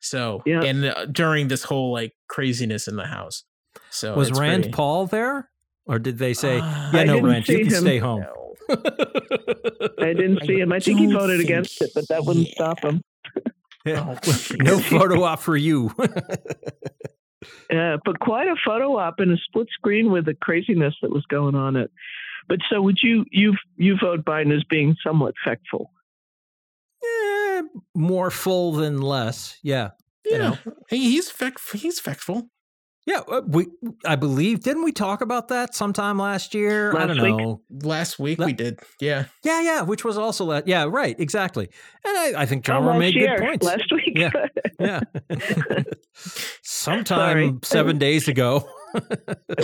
So 0.00 0.42
Yeah. 0.46 0.62
and 0.62 0.86
uh, 0.86 1.04
during 1.06 1.48
this 1.48 1.62
whole 1.64 1.92
like 1.92 2.12
craziness 2.28 2.88
in 2.88 2.96
the 2.96 3.04
house. 3.06 3.44
So 3.90 4.14
Was 4.14 4.30
Rand 4.32 4.62
pretty- 4.64 4.72
Paul 4.74 5.06
there, 5.06 5.50
or 5.86 5.98
did 5.98 6.18
they 6.18 6.34
say, 6.34 6.58
Uh, 6.58 6.90
"Yeah, 6.92 7.00
I 7.00 7.04
no, 7.04 7.14
didn't 7.14 7.30
Rand, 7.30 7.48
you 7.48 7.56
see 7.56 7.62
can 7.64 7.72
him. 7.74 7.80
stay 7.82 7.98
home"? 7.98 8.20
No. 8.20 8.54
I 9.98 10.12
didn't 10.12 10.42
I 10.42 10.46
see 10.46 10.60
him. 10.60 10.72
I 10.72 10.78
think 10.80 10.98
he 11.00 11.06
voted 11.06 11.38
think 11.38 11.48
against 11.50 11.82
it, 11.82 11.90
but 11.94 12.06
that 12.08 12.24
wouldn't 12.24 12.46
he- 12.46 12.52
stop 12.52 12.80
him. 12.82 13.00
Oh, 13.86 14.18
no 14.58 14.78
photo 14.78 15.22
op 15.22 15.40
for 15.40 15.56
you. 15.56 15.90
Yeah, 17.70 17.96
but 18.04 18.20
quite 18.20 18.46
a 18.46 18.54
photo 18.62 18.98
op 18.98 19.20
and 19.20 19.32
a 19.32 19.36
split 19.38 19.68
screen 19.72 20.10
with 20.12 20.26
the 20.26 20.34
craziness 20.34 20.94
that 21.00 21.10
was 21.10 21.24
going 21.30 21.54
on. 21.54 21.76
It. 21.76 21.90
But 22.46 22.58
so 22.68 22.82
would 22.82 22.98
you 23.02 23.24
you 23.30 23.54
you 23.76 23.96
vote 23.98 24.22
Biden 24.24 24.54
as 24.54 24.64
being 24.64 24.96
somewhat 25.02 25.34
factful? 25.46 25.86
Eh, 27.02 27.62
more 27.94 28.30
full 28.30 28.72
than 28.72 29.00
less. 29.00 29.56
Yeah. 29.62 29.90
Yeah, 30.26 30.32
You 30.32 30.38
know. 30.38 30.58
Hey, 30.90 30.98
he's 30.98 31.30
feck, 31.30 31.54
he's 31.72 31.98
factful. 32.00 32.50
Yeah, 33.06 33.20
uh, 33.28 33.40
we 33.46 33.66
I 34.04 34.14
believe 34.16 34.60
didn't 34.60 34.84
we 34.84 34.92
talk 34.92 35.20
about 35.22 35.48
that 35.48 35.74
sometime 35.74 36.18
last 36.18 36.54
year? 36.54 36.94
I 36.96 37.06
don't 37.06 37.20
week? 37.22 37.36
know. 37.36 37.62
Last 37.82 38.18
week 38.18 38.38
Le- 38.38 38.46
we 38.46 38.52
did. 38.52 38.78
Yeah. 39.00 39.24
Yeah, 39.42 39.62
yeah, 39.62 39.82
which 39.82 40.04
was 40.04 40.18
also 40.18 40.44
la- 40.44 40.60
yeah, 40.66 40.84
right, 40.84 41.18
exactly. 41.18 41.68
And 42.04 42.16
I, 42.36 42.42
I 42.42 42.46
think 42.46 42.64
John 42.64 42.86
Oh, 42.86 42.98
made 42.98 43.14
year, 43.14 43.38
good 43.38 43.60
points. 43.60 43.66
last 43.66 43.90
week. 43.92 44.16
Yeah. 44.16 44.30
yeah. 44.78 45.00
Sometime 46.62 47.16
Sorry. 47.36 47.58
seven 47.62 47.98
days 47.98 48.28
ago. 48.28 48.68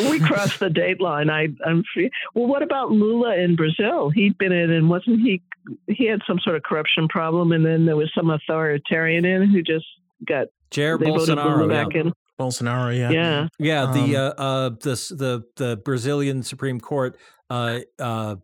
we 0.08 0.20
crossed 0.20 0.60
the 0.60 0.70
date 0.70 1.00
line. 1.00 1.30
I, 1.30 1.48
I'm 1.66 1.82
free. 1.92 2.10
Well, 2.34 2.46
what 2.46 2.62
about 2.62 2.90
Lula 2.92 3.36
in 3.36 3.56
Brazil? 3.56 4.10
He'd 4.10 4.38
been 4.38 4.52
in, 4.52 4.70
and 4.70 4.88
wasn't 4.88 5.20
he? 5.20 5.42
He 5.88 6.06
had 6.06 6.20
some 6.26 6.38
sort 6.42 6.56
of 6.56 6.62
corruption 6.62 7.08
problem, 7.08 7.52
and 7.52 7.66
then 7.66 7.86
there 7.86 7.96
was 7.96 8.10
some 8.16 8.30
authoritarian 8.30 9.24
in 9.24 9.50
who 9.50 9.62
just 9.62 9.86
got 10.26 10.46
Jair 10.70 10.98
they 10.98 11.06
voted 11.06 11.28
Lula 11.36 11.42
Bolsonaro. 11.42 11.68
back 11.68 11.94
Yeah, 11.94 12.00
in. 12.02 12.12
Bolsonaro, 12.38 12.96
yeah. 12.96 13.10
Yeah, 13.10 13.48
yeah 13.58 13.86
the 13.92 14.16
Um, 14.16 14.34
uh, 14.38 14.42
uh 14.42 14.68
the 14.70 15.14
the 15.16 15.44
the 15.56 15.76
Brazilian 15.78 16.42
Supreme 16.42 16.80
Court 16.80 17.18
uh 17.50 17.80
uh 17.98 18.36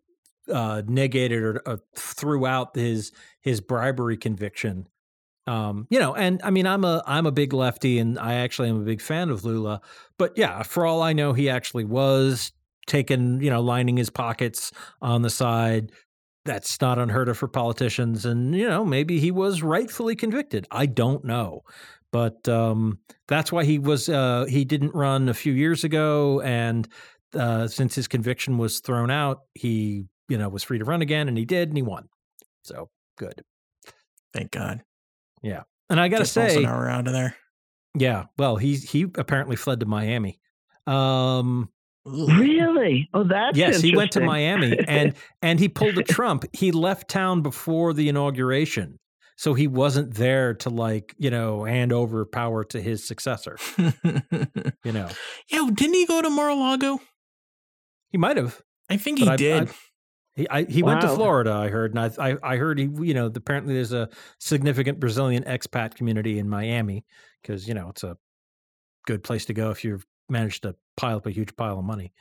uh 0.53 0.83
negated 0.87 1.43
or 1.43 1.63
uh, 1.67 1.77
threw 1.97 2.47
out 2.47 2.75
his 2.77 3.13
his 3.41 3.61
bribery 3.61 4.17
conviction. 4.17 4.89
Um, 5.47 5.89
you 5.91 5.99
know, 5.99 6.15
and 6.15 6.41
I 6.45 6.51
mean, 6.51 6.67
I'm 6.67 6.85
a 6.85 7.03
I'm 7.07 7.27
a 7.27 7.33
big 7.33 7.53
lefty, 7.53 7.99
and 7.99 8.19
I 8.19 8.35
actually 8.35 8.69
am 8.69 8.81
a 8.81 8.85
big 8.85 9.01
fan 9.01 9.29
of 9.29 9.45
Lula. 9.45 9.81
But 10.17 10.39
yeah, 10.39 10.63
for 10.63 10.87
all 10.87 11.03
I 11.03 11.13
know, 11.13 11.33
he 11.33 11.51
actually 11.51 11.85
was 11.85 12.53
taking, 12.87 13.43
you 13.43 13.51
know, 13.51 13.61
lining 13.61 13.97
his 13.97 14.11
pockets 14.11 14.73
on 15.01 15.23
the 15.23 15.31
side. 15.31 15.91
That's 16.45 16.81
not 16.81 16.99
unheard 16.99 17.29
of 17.29 17.39
for 17.39 17.49
politicians, 17.49 18.25
and 18.25 18.55
you 18.55 18.69
know, 18.69 18.85
maybe 18.85 19.19
he 19.19 19.31
was 19.31 19.63
rightfully 19.63 20.15
convicted. 20.17 20.67
I 20.71 20.87
don't 20.87 21.25
know, 21.25 21.63
But 22.13 22.47
um, 22.49 22.99
that's 23.27 23.51
why 23.51 23.65
he 23.65 23.79
was 23.79 24.09
uh, 24.09 24.45
he 24.49 24.65
didn't 24.65 24.95
run 24.95 25.29
a 25.29 25.35
few 25.35 25.53
years 25.53 25.83
ago, 25.83 26.41
and 26.43 26.87
uh, 27.35 27.67
since 27.67 27.95
his 27.95 28.07
conviction 28.07 28.59
was 28.59 28.81
thrown 28.81 29.11
out, 29.11 29.41
he 29.55 30.05
you 30.29 30.37
know 30.39 30.49
was 30.51 30.63
free 30.63 30.79
to 30.79 30.85
run 30.85 31.01
again, 31.03 31.29
and 31.29 31.39
he 31.39 31.45
did, 31.47 31.69
and 31.69 31.77
he 31.77 31.83
won. 31.83 32.09
So 32.65 32.91
good. 33.17 33.43
Thank 34.35 34.51
God. 34.51 34.83
Yeah, 35.43 35.63
and 35.91 35.99
I 35.99 36.09
got 36.09 36.19
to 36.19 36.23
Get 36.25 36.29
say, 36.29 36.57
Bolsonaro 36.57 36.91
out 36.91 37.07
of 37.07 37.13
there. 37.15 37.35
yeah, 37.99 38.25
well, 38.37 38.57
he 38.57 38.77
he 38.77 39.07
apparently 39.17 39.57
fled 39.57 39.81
to 39.81 39.87
Miami. 39.87 40.39
Um, 40.87 41.71
Really? 42.05 43.09
Oh, 43.15 43.23
that's 43.23 43.57
yes, 43.57 43.81
he 43.81 43.97
went 43.97 44.11
to. 44.13 44.21
Miami, 44.21 44.77
and 44.89 45.15
and 45.41 45.61
he 45.61 45.69
pulled 45.69 45.97
a 45.99 46.03
Trump. 46.13 46.45
He 46.53 46.73
left 46.73 47.09
town 47.09 47.43
before 47.43 47.95
the 47.95 48.09
inauguration, 48.09 48.99
so 49.43 49.55
he 49.55 49.67
wasn't 49.67 50.15
there 50.15 50.55
to 50.55 50.71
like 50.71 51.15
you 51.19 51.29
know 51.31 51.65
hand 51.65 51.93
over 51.93 52.25
power 52.25 52.63
to 52.65 52.81
his 52.81 53.05
successor. 53.07 53.57
You 54.85 54.93
know, 54.93 55.09
yeah, 55.49 55.69
didn't 55.73 55.95
he 55.95 56.07
go 56.07 56.21
to 56.23 56.29
Mar-a-Lago? 56.31 57.01
he 58.11 58.19
might 58.19 58.37
have. 58.37 58.61
I 58.91 58.97
think 58.97 59.19
he 59.21 59.29
I- 59.29 59.37
did. 59.37 59.69
I- 59.69 59.73
He 60.35 60.49
I, 60.49 60.63
he 60.65 60.83
went 60.83 61.03
to 61.03 61.09
Florida. 61.09 61.53
I 61.53 61.69
heard, 61.69 61.95
and 61.95 62.01
I, 62.01 62.31
I 62.31 62.37
I 62.53 62.57
heard 62.57 62.79
he 62.79 62.85
you 63.03 63.15
know 63.15 63.27
apparently 63.27 63.75
there's 63.75 63.93
a 63.93 64.09
significant 64.39 64.99
Brazilian 64.99 65.43
expat 65.45 65.95
community 65.95 66.39
in 66.39 66.49
Miami 66.49 67.05
because 67.43 67.69
you 67.69 67.75
know 67.75 67.91
it's 67.91 68.03
a 68.05 68.17
good 69.07 69.23
place 69.23 69.45
to 69.47 69.53
go 69.55 69.71
if 69.71 69.85
you've 69.85 70.07
managed 70.31 70.63
to 70.63 70.75
pile 70.97 71.17
up 71.19 71.27
a 71.27 71.31
huge 71.31 71.55
pile 71.57 71.79
of 71.79 71.85
money. 71.85 72.13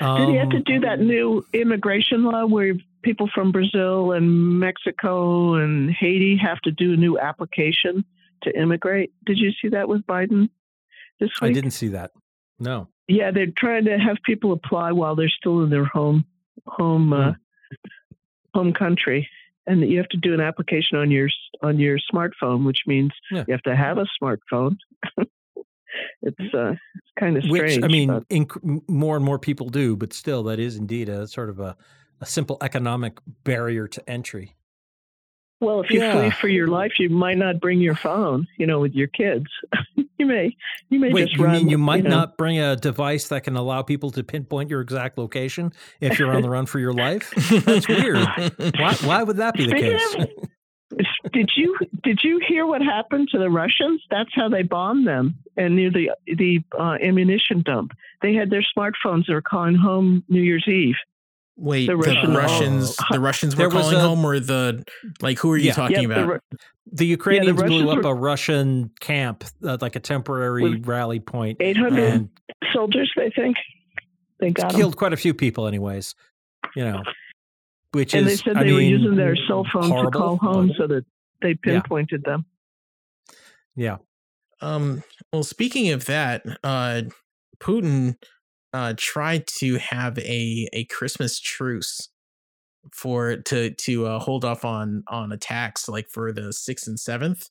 Did 0.00 0.28
he 0.30 0.36
have 0.36 0.50
to 0.50 0.56
Um, 0.58 0.62
do 0.64 0.80
that 0.80 1.00
new 1.00 1.44
immigration 1.52 2.22
law 2.24 2.46
where 2.46 2.74
people 3.02 3.28
from 3.34 3.52
Brazil 3.52 4.12
and 4.12 4.58
Mexico 4.58 5.54
and 5.54 5.90
Haiti 5.90 6.36
have 6.36 6.60
to 6.62 6.70
do 6.70 6.92
a 6.92 6.96
new 6.96 7.18
application 7.18 8.04
to 8.42 8.58
immigrate? 8.58 9.12
Did 9.26 9.38
you 9.38 9.50
see 9.60 9.68
that 9.68 9.88
with 9.88 10.02
Biden 10.06 10.50
this 11.18 11.30
week? 11.40 11.50
I 11.50 11.52
didn't 11.52 11.72
see 11.72 11.88
that. 11.88 12.12
No. 12.58 12.88
Yeah, 13.08 13.30
they're 13.30 13.46
trying 13.56 13.86
to 13.86 13.98
have 13.98 14.18
people 14.24 14.52
apply 14.52 14.92
while 14.92 15.16
they're 15.16 15.28
still 15.28 15.62
in 15.62 15.70
their 15.70 15.84
home 15.84 16.24
home 16.66 17.12
uh, 17.12 17.32
home 18.54 18.72
country, 18.72 19.28
and 19.66 19.80
you 19.80 19.96
have 19.98 20.08
to 20.10 20.16
do 20.16 20.34
an 20.34 20.40
application 20.40 20.98
on 20.98 21.10
your 21.10 21.28
on 21.62 21.78
your 21.78 21.98
smartphone, 22.12 22.64
which 22.64 22.82
means 22.86 23.10
Yeah. 23.30 23.44
you 23.48 23.52
have 23.52 23.62
to 23.62 23.74
have 23.74 23.98
a 23.98 24.06
smartphone. 24.22 24.76
it's 26.22 26.54
uh, 26.54 26.72
it's 26.72 27.12
kind 27.18 27.36
of 27.36 27.44
strange. 27.44 27.76
Which 27.76 27.84
I 27.84 27.88
mean, 27.88 28.10
inc- 28.30 28.88
more 28.88 29.16
and 29.16 29.24
more 29.24 29.38
people 29.38 29.68
do, 29.70 29.96
but 29.96 30.12
still, 30.12 30.44
that 30.44 30.58
is 30.60 30.76
indeed 30.76 31.08
a 31.08 31.26
sort 31.26 31.48
of 31.48 31.58
a, 31.58 31.76
a 32.20 32.26
simple 32.26 32.56
economic 32.60 33.18
barrier 33.44 33.86
to 33.88 34.10
entry. 34.10 34.56
Well, 35.60 35.82
if 35.82 35.90
you 35.90 36.00
Yeah. 36.00 36.12
flee 36.18 36.30
for 36.30 36.48
your 36.48 36.68
life, 36.68 36.92
you 36.98 37.10
might 37.10 37.36
not 37.36 37.60
bring 37.60 37.80
your 37.80 37.94
phone. 37.94 38.46
You 38.56 38.66
know, 38.66 38.80
with 38.80 38.94
your 38.94 39.08
kids, 39.08 39.44
you 40.18 40.24
may 40.26 40.56
you 40.88 40.98
may 40.98 41.12
Wait, 41.12 41.26
just 41.26 41.36
you 41.36 41.44
run. 41.44 41.52
mean 41.52 41.68
you 41.68 41.76
might 41.76 42.04
know. 42.04 42.10
not 42.10 42.38
bring 42.38 42.58
a 42.58 42.76
device 42.76 43.28
that 43.28 43.44
can 43.44 43.56
allow 43.56 43.82
people 43.82 44.10
to 44.12 44.22
pinpoint 44.24 44.70
your 44.70 44.80
exact 44.80 45.18
location 45.18 45.72
if 46.00 46.18
you're 46.18 46.34
on 46.34 46.40
the 46.40 46.48
run 46.48 46.64
for 46.66 46.78
your 46.78 46.94
life? 46.94 47.30
That's 47.64 47.86
weird. 47.88 48.16
Why, 48.78 48.94
why 49.04 49.22
would 49.22 49.36
that 49.36 49.54
be 49.54 49.64
the 49.64 49.70
Speaking 49.70 49.98
case? 49.98 50.14
of- 50.14 50.48
Did 51.32 51.50
you 51.56 51.76
did 52.02 52.20
you 52.24 52.40
hear 52.48 52.66
what 52.66 52.82
happened 52.82 53.28
to 53.30 53.38
the 53.38 53.48
Russians? 53.48 54.02
That's 54.10 54.30
how 54.34 54.48
they 54.48 54.62
bombed 54.62 55.06
them, 55.06 55.36
and 55.56 55.76
near 55.76 55.88
the 55.90 56.10
the 56.26 56.60
uh, 56.76 56.96
ammunition 57.00 57.62
dump, 57.62 57.92
they 58.22 58.34
had 58.34 58.50
their 58.50 58.64
smartphones. 58.76 59.26
They 59.28 59.34
were 59.34 59.40
calling 59.40 59.76
home 59.76 60.24
New 60.28 60.42
Year's 60.42 60.66
Eve. 60.66 60.96
Wait, 61.62 61.86
The 61.88 61.94
the, 61.96 62.32
Russians, 62.34 62.96
Oh. 62.98 63.04
the 63.10 63.20
Russians 63.20 63.54
were 63.54 63.68
was 63.68 63.74
calling 63.74 63.96
a- 63.98 64.00
home, 64.00 64.24
or 64.24 64.40
the 64.40 64.82
like? 65.20 65.38
Who 65.40 65.52
are 65.52 65.58
you 65.58 65.66
Yeah. 65.66 65.72
talking 65.74 65.96
Yeah, 66.08 66.16
about? 66.16 66.26
Ru- 66.28 66.38
The 66.92 67.04
Ukrainians 67.06 67.62
blew 67.62 67.90
up 67.90 67.98
were- 68.02 68.10
a 68.10 68.14
Russian 68.14 68.90
camp, 69.00 69.44
uh, 69.62 69.76
like 69.80 69.94
a 69.94 70.00
temporary 70.00 70.62
With 70.62 70.86
rally 70.88 71.20
point, 71.20 71.58
800 71.60 72.30
soldiers, 72.72 73.12
they 73.14 73.28
think 73.30 73.56
they 74.38 74.50
got 74.52 74.72
'em. 74.72 74.80
killed 74.80 74.96
quite 74.96 75.12
a 75.12 75.18
few 75.18 75.34
people, 75.34 75.66
anyways. 75.66 76.14
You 76.74 76.84
know, 76.86 77.02
which 77.92 78.14
and 78.14 78.26
they 78.26 78.32
is 78.32 78.40
said 78.40 78.56
I 78.56 78.64
they 78.64 78.72
were 78.72 78.78
mean, 78.78 78.90
using 78.90 79.16
their 79.16 79.36
cell 79.46 79.66
phone 79.70 80.04
to 80.04 80.10
call 80.10 80.38
home, 80.38 80.68
but- 80.68 80.76
so 80.78 80.86
that 80.86 81.04
they 81.42 81.50
Yeah. 81.50 81.80
pinpointed 81.80 82.24
them. 82.24 82.46
Yeah, 83.76 83.98
Um, 84.62 85.02
well, 85.32 85.42
speaking 85.42 85.90
of 85.90 86.06
that, 86.06 86.42
uh, 86.64 87.02
Putin 87.60 88.16
uh, 88.72 88.94
tried 88.96 89.46
to 89.58 89.76
have 89.78 90.18
a 90.18 90.68
a 90.72 90.84
Christmas 90.84 91.38
truce 91.40 92.08
for 92.94 93.36
to 93.36 93.70
to 93.70 94.06
uh, 94.06 94.18
hold 94.18 94.44
off 94.44 94.64
on 94.64 95.02
on 95.08 95.32
attacks 95.32 95.88
like 95.88 96.08
for 96.08 96.32
the 96.32 96.52
sixth 96.52 96.86
and 96.86 96.98
seventh, 96.98 97.48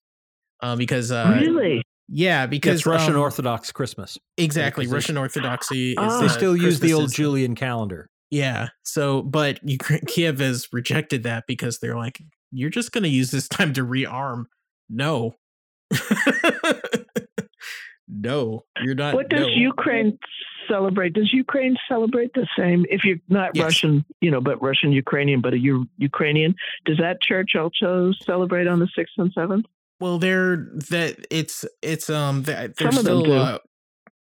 uh, 0.61 0.75
because 0.75 1.11
uh, 1.11 1.37
really? 1.41 1.81
yeah, 2.07 2.45
because 2.45 2.79
it's 2.79 2.85
Russian 2.85 3.15
um, 3.15 3.21
Orthodox 3.21 3.71
Christmas. 3.71 4.17
exactly 4.37 4.85
because 4.85 4.93
Russian 4.93 5.17
Orthodoxy. 5.17 5.91
Is, 5.91 5.97
Oh. 5.99 6.19
They 6.19 6.25
uh, 6.27 6.29
still 6.29 6.55
use 6.57 6.79
the 6.79 6.93
old 6.93 7.05
is- 7.05 7.13
Julian 7.13 7.55
calendar. 7.55 8.07
Yeah. 8.31 8.69
So, 8.83 9.23
but 9.23 9.63
Ukra- 9.65 10.05
Kiev 10.07 10.39
has 10.39 10.67
rejected 10.71 11.23
that 11.23 11.45
because 11.47 11.79
they're 11.79 11.97
like, 11.97 12.21
you're 12.51 12.69
just 12.69 12.91
going 12.91 13.03
to 13.03 13.09
use 13.09 13.31
this 13.31 13.47
time 13.47 13.73
to 13.73 13.83
rearm. 13.85 14.43
No. 14.87 15.33
no, 18.09 18.65
you're 18.83 18.95
not. 18.95 19.13
What 19.13 19.29
does 19.29 19.41
no. 19.41 19.47
Ukraine 19.47 20.17
celebrate? 20.67 21.13
Does 21.13 21.31
Ukraine 21.33 21.77
celebrate 21.87 22.33
the 22.33 22.47
same? 22.57 22.85
If 22.89 23.03
you're 23.03 23.17
not 23.27 23.51
Yes. 23.55 23.63
Russian, 23.63 24.05
you 24.21 24.31
know, 24.31 24.41
but 24.41 24.61
Russian 24.61 24.91
Ukrainian, 24.91 25.41
but 25.41 25.59
you're 25.59 25.85
Ukrainian, 25.97 26.55
does 26.85 26.97
that 26.97 27.21
church 27.21 27.55
also 27.55 28.11
celebrate 28.25 28.67
on 28.67 28.79
the 28.79 28.87
sixth 28.95 29.13
and 29.17 29.31
seventh? 29.33 29.65
Well, 29.99 30.17
they're 30.17 30.57
that 30.89 31.25
it's 31.29 31.65
it's 31.81 32.09
um 32.09 32.43
they're 32.43 32.71
Some 32.77 32.97
of 32.97 33.05
them 33.05 33.21
still 33.21 33.33
uh, 33.33 33.57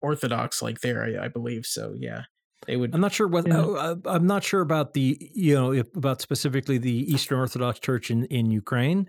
Orthodox 0.00 0.62
like 0.62 0.80
there, 0.80 1.04
I, 1.04 1.24
I 1.26 1.28
believe. 1.28 1.66
So 1.66 1.94
yeah, 1.96 2.22
they 2.66 2.76
would. 2.76 2.94
I'm 2.94 3.00
not 3.00 3.12
sure 3.12 3.28
what 3.28 3.46
Yeah. 3.46 3.60
uh, 3.60 3.96
I'm 4.06 4.26
not 4.26 4.42
sure 4.44 4.60
about 4.60 4.94
the 4.94 5.18
you 5.34 5.54
know 5.54 5.72
about 5.94 6.20
specifically 6.20 6.78
the 6.78 7.12
Eastern 7.12 7.38
Orthodox 7.38 7.78
Church 7.78 8.10
in 8.10 8.24
in 8.26 8.50
Ukraine, 8.50 9.08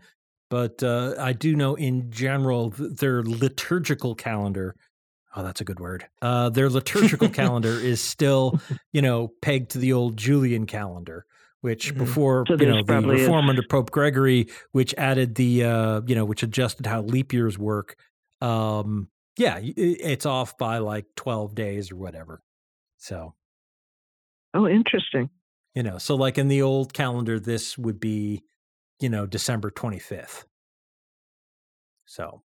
but 0.49 0.81
uh, 0.83 1.15
I 1.19 1.33
do 1.33 1.55
know 1.55 1.75
in 1.75 2.11
general 2.11 2.69
their 2.71 3.23
liturgical 3.23 4.15
calendar. 4.15 4.75
Oh, 5.35 5.43
that's 5.43 5.61
a 5.61 5.63
good 5.63 5.79
word. 5.79 6.07
Uh, 6.21 6.49
their 6.49 6.69
liturgical 6.69 7.29
calendar 7.41 7.69
is 7.69 8.01
still 8.01 8.59
you 8.91 9.01
know 9.01 9.29
pegged 9.41 9.71
to 9.71 9.77
the 9.77 9.93
old 9.93 10.17
Julian 10.17 10.65
calendar, 10.65 11.25
which 11.61 11.93
Mhm. 11.93 11.97
before 11.99 12.45
So 12.47 12.55
you 12.59 12.65
know 12.65 12.81
the 12.83 13.01
reform 13.07 13.49
under 13.49 13.63
Pope 13.63 13.91
Gregory, 13.91 14.47
which 14.71 14.93
added 14.97 15.35
the 15.35 15.63
uh, 15.63 16.01
you 16.07 16.15
know 16.15 16.25
which 16.25 16.43
adjusted 16.43 16.85
how 16.85 17.01
leap 17.01 17.31
years 17.33 17.57
work. 17.57 17.95
Um, 18.41 19.09
yeah, 19.37 19.59
it's 19.61 20.25
off 20.25 20.57
by 20.57 20.79
like 20.79 21.05
12 21.15 21.55
days 21.55 21.91
or 21.91 21.95
whatever. 21.95 22.41
So 22.97 23.35
Oh, 24.53 24.67
interesting. 24.67 25.29
you 25.75 25.83
know 25.83 25.97
so 25.99 26.15
like 26.15 26.37
in 26.39 26.47
the 26.47 26.61
old 26.61 26.93
calendar 26.93 27.39
this 27.39 27.77
would 27.77 27.99
be 27.99 28.43
you 28.99 29.09
know 29.09 29.25
december 29.25 29.69
25th 29.71 30.43
So, 32.05 32.41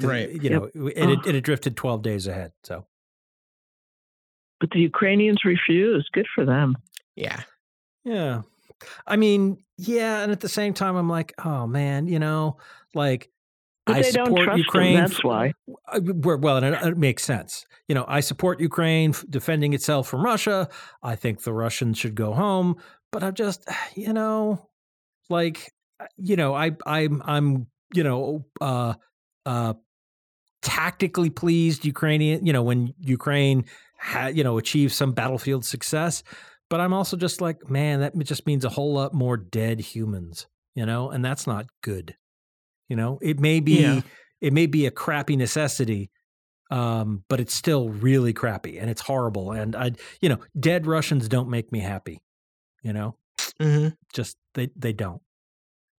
Right. 0.00 0.30
you 0.42 0.50
know 0.50 0.64
and 0.74 1.10
it, 1.10 1.18
Oh. 1.24 1.28
it 1.28 1.34
had 1.34 1.44
drifted 1.44 1.76
12 1.76 2.02
days 2.02 2.26
ahead 2.26 2.52
so 2.62 2.86
But 4.60 4.70
the 4.70 4.80
Ukrainians 4.80 5.44
refuse. 5.44 6.08
Good 6.12 6.26
for 6.34 6.44
them. 6.44 6.76
Yeah. 7.14 7.40
yeah 8.04 8.42
i 9.06 9.16
mean 9.16 9.56
yeah 9.78 10.22
and 10.22 10.30
at 10.30 10.40
the 10.40 10.50
same 10.50 10.74
time 10.74 10.96
i'm 10.96 11.08
like 11.08 11.32
oh 11.44 11.66
man 11.66 12.06
you 12.08 12.18
know 12.18 12.58
like 12.94 13.30
But 13.86 13.96
I 13.96 14.02
support 14.02 14.56
Ukraine. 14.58 14.96
them. 14.96 15.06
That's 15.08 15.24
why. 15.24 15.52
Uh, 15.88 16.00
well, 16.44 16.56
and 16.58 16.66
it, 16.66 16.82
it 16.82 16.98
makes 16.98 17.22
sense. 17.24 17.64
You 17.88 17.94
know, 17.94 18.04
I 18.08 18.18
support 18.20 18.58
Ukraine 18.60 19.14
defending 19.30 19.72
itself 19.74 20.08
from 20.08 20.24
Russia. 20.24 20.68
I 21.02 21.14
think 21.14 21.42
the 21.42 21.52
Russians 21.52 21.96
should 21.96 22.16
go 22.16 22.32
home. 22.34 22.76
But 23.12 23.22
I'm 23.22 23.34
just, 23.34 23.60
you 23.94 24.12
know, 24.12 24.68
like, 25.28 25.72
uh, 26.00 26.06
you 26.16 26.36
know, 26.36 26.54
I, 26.54 26.72
I'm, 26.86 27.22
I'm, 27.24 27.66
you 27.94 28.02
know, 28.04 28.46
uh, 28.60 28.94
uh, 29.44 29.74
tactically 30.62 31.30
pleased 31.30 31.84
Ukrainian. 31.84 32.44
You 32.44 32.52
know, 32.52 32.62
when 32.62 32.94
Ukraine 33.00 33.64
had, 33.98 34.36
you 34.36 34.44
know, 34.44 34.58
achieved 34.58 34.92
some 34.92 35.12
battlefield 35.12 35.64
success. 35.64 36.22
But 36.68 36.80
I'm 36.80 36.92
also 36.92 37.16
just 37.16 37.40
like, 37.40 37.70
man, 37.70 38.00
that 38.00 38.18
just 38.24 38.46
means 38.46 38.64
a 38.64 38.68
whole 38.68 38.94
lot 38.94 39.14
more 39.14 39.36
dead 39.36 39.80
humans. 39.80 40.46
You 40.74 40.84
know, 40.84 41.10
and 41.10 41.24
that's 41.24 41.46
not 41.46 41.66
good. 41.82 42.16
You 42.88 42.96
know, 42.96 43.18
it 43.22 43.40
may 43.40 43.60
be 43.60 43.80
Yeah. 43.80 44.00
it 44.40 44.52
may 44.52 44.66
be 44.66 44.84
a 44.86 44.90
crappy 44.90 45.34
necessity, 45.36 46.10
um, 46.70 47.24
but 47.28 47.40
it's 47.40 47.54
still 47.54 47.88
really 47.88 48.32
crappy 48.34 48.78
and 48.78 48.90
it's 48.90 49.00
horrible. 49.00 49.52
And 49.52 49.74
I, 49.74 49.92
you 50.20 50.28
know, 50.28 50.38
dead 50.58 50.86
Russians 50.86 51.28
don't 51.28 51.48
make 51.48 51.72
me 51.72 51.80
happy. 51.80 52.20
You 52.82 52.92
know, 52.92 53.16
hmm 53.60 53.88
just 54.12 54.36
they 54.54 54.70
they 54.76 54.92
don't. 54.92 55.22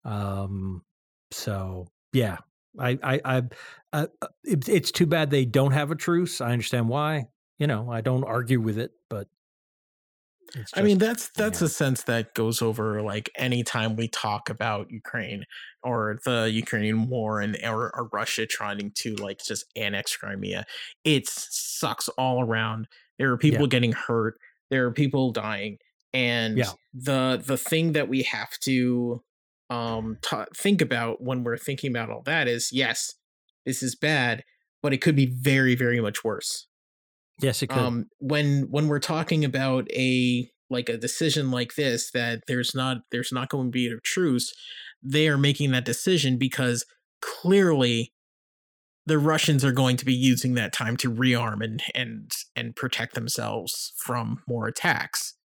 Um, 0.06 0.84
so 1.32 1.88
yeah, 2.14 2.38
I 2.80 3.00
I 3.04 3.22
I, 3.26 3.44
uh, 3.94 4.08
it, 4.44 4.70
it's 4.70 4.92
too 4.92 5.08
bad 5.08 5.32
they 5.32 5.46
don't 5.46 5.74
have 5.74 5.92
a 5.92 5.96
truce. 5.96 6.42
I 6.42 6.52
understand 6.54 6.90
why. 6.90 7.28
You 7.60 7.68
know, 7.68 7.92
I 7.92 8.02
don't 8.02 8.24
argue 8.26 8.62
with 8.62 8.78
it, 8.80 8.92
but 9.10 9.28
It's 10.56 10.74
I 10.74 10.82
mean, 10.82 10.98
that's 10.98 11.30
that's 11.36 11.62
yeah. 11.62 11.66
a 11.66 11.70
sense 11.70 12.04
that 12.04 12.34
goes 12.34 12.62
over 12.62 13.02
like 13.02 13.30
anytime 13.36 13.96
we 13.96 14.08
talk 14.08 14.50
about 14.50 14.92
Ukraine 14.92 15.46
or 15.84 16.20
the 16.26 16.50
Ukrainian 16.52 17.10
war 17.10 17.42
and 17.42 17.58
or, 17.64 17.94
or 17.96 18.10
Russia 18.14 18.46
trying 18.46 18.92
to 18.96 19.16
like 19.16 19.40
just 19.44 19.66
annex 19.76 20.16
Crimea. 20.16 20.66
It 21.04 21.28
sucks 21.28 22.08
all 22.10 22.42
around. 22.42 22.88
There 23.18 23.32
are 23.32 23.38
people 23.38 23.68
getting 23.68 23.92
hurt. 23.94 24.38
There 24.70 24.86
are 24.86 24.92
people 24.92 25.32
dying, 25.32 25.80
and 26.14 26.58
Yeah. 26.58 26.72
the 26.94 27.42
the 27.46 27.58
thing 27.58 27.94
that 27.94 28.08
we 28.10 28.24
have 28.24 28.58
to 28.62 29.24
um 29.70 30.18
ta 30.22 30.46
think 30.56 30.82
about 30.82 31.22
when 31.22 31.44
we're 31.44 31.58
thinking 31.58 31.92
about 31.92 32.10
all 32.10 32.22
that 32.24 32.48
is 32.48 32.72
yes, 32.72 33.16
this 33.66 33.84
is 33.84 33.96
bad, 33.96 34.44
but 34.82 34.94
it 34.94 35.02
could 35.02 35.16
be 35.16 35.26
very 35.26 35.76
very 35.76 36.00
much 36.02 36.24
worse 36.24 36.68
yes, 37.42 37.62
it 37.62 37.68
could. 37.68 37.78
um 37.78 38.06
when 38.20 38.64
when 38.70 38.88
we're 38.88 39.00
talking 39.00 39.44
about 39.46 39.90
a 39.92 40.50
like 40.70 40.90
a 40.90 40.98
decision 40.98 41.52
like 41.52 41.76
this 41.76 42.12
that 42.12 42.42
there's 42.48 42.74
not 42.76 42.98
there's 43.12 43.32
not 43.32 43.50
going 43.50 43.68
to 43.68 43.72
be 43.72 43.88
a 43.88 44.00
truce 44.04 44.54
they 45.04 45.28
are 45.28 45.38
making 45.38 45.72
that 45.72 45.86
decision 45.86 46.38
because 46.38 46.86
clearly 47.22 48.14
the 49.06 49.18
Russians 49.18 49.64
are 49.64 49.72
going 49.72 49.96
to 49.98 50.06
be 50.06 50.14
using 50.14 50.56
that 50.56 50.74
time 50.74 50.98
to 50.98 51.12
rearm 51.12 51.64
and 51.64 51.82
and 51.96 52.32
and 52.56 52.76
protect 52.76 53.16
themselves 53.16 53.94
from 53.98 54.44
more 54.48 54.68
attacks. 54.68 55.36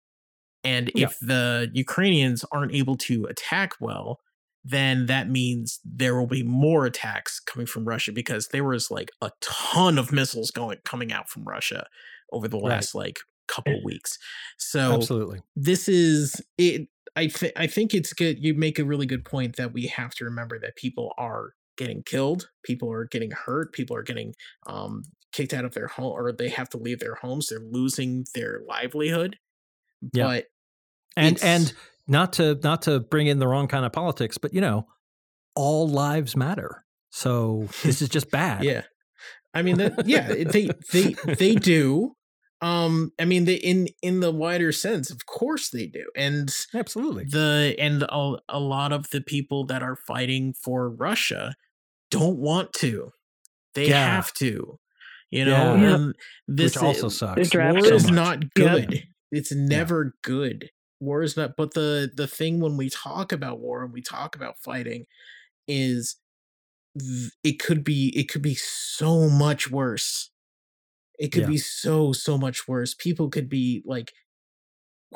And 0.64 0.90
Yeah. 0.94 1.06
if 1.06 1.18
the 1.20 1.70
Ukrainians 1.74 2.44
aren't 2.52 2.72
able 2.74 2.96
to 2.98 3.24
attack 3.26 3.74
well, 3.80 4.20
then 4.64 5.06
that 5.06 5.28
means 5.28 5.80
there 5.84 6.14
will 6.16 6.26
be 6.28 6.42
more 6.44 6.86
attacks 6.86 7.40
coming 7.40 7.66
from 7.66 7.84
Russia 7.84 8.12
because 8.12 8.48
there 8.48 8.64
was 8.64 8.90
like 8.90 9.10
a 9.20 9.30
ton 9.40 9.98
of 9.98 10.12
missiles 10.12 10.50
going 10.52 10.78
coming 10.84 11.12
out 11.12 11.28
from 11.28 11.44
Russia 11.44 11.86
over 12.32 12.46
the 12.48 12.58
Right. 12.62 12.70
last 12.76 12.94
like 12.94 13.18
couple 13.48 13.82
weeks. 13.84 14.18
So 14.58 14.92
Absolutely. 14.94 15.40
this 15.56 15.88
is 15.88 16.40
it 16.58 16.88
i 17.16 17.26
th- 17.26 17.52
i 17.56 17.66
think 17.66 17.92
it's 17.92 18.14
good 18.14 18.38
you 18.42 18.54
make 18.54 18.78
a 18.78 18.84
really 18.84 19.04
good 19.04 19.24
point 19.24 19.56
that 19.56 19.72
we 19.74 19.86
have 19.86 20.14
to 20.14 20.24
remember 20.24 20.58
that 20.58 20.76
people 20.76 21.12
are 21.18 21.52
getting 21.76 22.02
killed 22.04 22.48
people 22.64 22.90
are 22.90 23.04
getting 23.04 23.30
hurt 23.32 23.72
people 23.74 23.94
are 23.94 24.02
getting 24.02 24.32
um 24.66 25.02
kicked 25.32 25.52
out 25.52 25.64
of 25.66 25.74
their 25.74 25.88
home 25.88 26.12
or 26.12 26.32
they 26.32 26.48
have 26.48 26.70
to 26.70 26.78
leave 26.78 27.00
their 27.00 27.16
homes 27.16 27.48
they're 27.48 27.60
losing 27.60 28.24
their 28.34 28.62
livelihood 28.66 29.36
Yeah. 30.12 30.24
but 30.24 30.46
and 31.16 31.42
and 31.42 31.72
not 32.08 32.32
to 32.34 32.58
not 32.62 32.82
to 32.82 33.00
bring 33.00 33.26
in 33.26 33.38
the 33.38 33.46
wrong 33.48 33.68
kind 33.68 33.84
of 33.84 33.92
politics, 33.92 34.38
but 34.38 34.52
you 34.54 34.60
know, 34.60 34.86
all 35.54 35.88
lives 35.88 36.36
matter. 36.36 36.84
So 37.10 37.68
this 37.82 38.00
is 38.02 38.08
just 38.08 38.30
bad. 38.40 38.64
yeah 38.64 38.82
i 39.54 39.60
mean 39.60 39.76
that 39.76 40.06
yeah 40.06 40.28
they 40.28 40.70
they 40.94 41.14
they 41.34 41.54
do 41.54 42.16
um 42.62 43.12
i 43.20 43.26
mean 43.26 43.44
they 43.44 43.56
in 43.56 43.86
in 44.02 44.20
the 44.20 44.30
wider 44.32 44.72
sense 44.72 45.10
of 45.10 45.26
course 45.26 45.68
they 45.68 45.86
do 45.86 46.06
and 46.16 46.50
absolutely. 46.74 47.24
the 47.24 47.74
and 47.78 48.02
a, 48.04 48.36
a 48.48 48.58
lot 48.58 48.92
of 48.94 49.10
the 49.10 49.20
people 49.20 49.66
that 49.66 49.82
are 49.82 49.94
fighting 50.06 50.54
for 50.54 50.88
Russia 50.88 51.54
don't 52.10 52.38
want 52.38 52.72
to. 52.74 53.10
They 53.74 53.88
Yeah. 53.90 54.14
have 54.16 54.32
to. 54.34 54.78
You 55.30 55.44
know, 55.44 55.74
Yeah. 55.76 55.94
and 55.96 56.14
this 56.48 56.76
Which 56.76 56.84
also 56.84 57.06
is, 57.08 57.18
sucks. 57.18 57.50
draft 57.50 57.74
war 57.78 57.84
so 57.88 57.94
is 57.94 58.04
much. 58.04 58.14
not 58.14 58.38
Yeah. 58.56 58.78
good. 58.78 59.02
It's 59.32 59.50
never 59.52 60.14
good. 60.22 60.70
War 61.00 61.22
is 61.22 61.36
not 61.36 61.56
but 61.56 61.74
the 61.74 62.10
the 62.14 62.28
thing 62.28 62.60
when 62.60 62.76
we 62.76 62.88
talk 62.90 63.32
about 63.32 63.58
war 63.58 63.82
and 63.82 63.92
we 63.92 64.02
talk 64.02 64.36
about 64.36 64.58
fighting 64.58 65.06
is 65.66 66.16
th- 66.98 67.32
it 67.42 67.58
could 67.58 67.82
be 67.82 68.12
it 68.16 68.28
could 68.28 68.42
be 68.42 68.54
so 68.54 69.28
much 69.28 69.70
worse. 69.70 70.30
It 71.18 71.32
could 71.32 71.42
Yeah. 71.42 71.48
be 71.48 71.58
so 71.58 72.12
so 72.12 72.38
much 72.38 72.68
worse. 72.68 72.94
People 72.94 73.30
could 73.30 73.48
be 73.48 73.82
like 73.84 74.12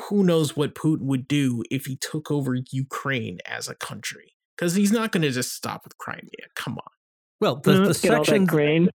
who 0.08 0.24
knows 0.24 0.56
what 0.56 0.74
Putin 0.74 1.02
would 1.02 1.26
do 1.28 1.62
if 1.70 1.86
he 1.86 1.96
took 1.96 2.30
over 2.30 2.54
Ukraine 2.70 3.38
as 3.46 3.68
a 3.68 3.74
country? 3.74 4.34
Because 4.56 4.74
he's 4.74 4.92
not 4.92 5.12
going 5.12 5.22
to 5.22 5.30
just 5.30 5.52
stop 5.54 5.84
with 5.84 5.96
Crimea. 5.98 6.48
Come 6.54 6.74
on. 6.74 6.92
Well, 7.40 7.56
the, 7.56 7.72
No, 7.72 7.92
the 7.92 7.98
get 8.00 8.12
all 8.12 8.18
that 8.18 8.26
sections 8.26 8.48
grain. 8.48 8.90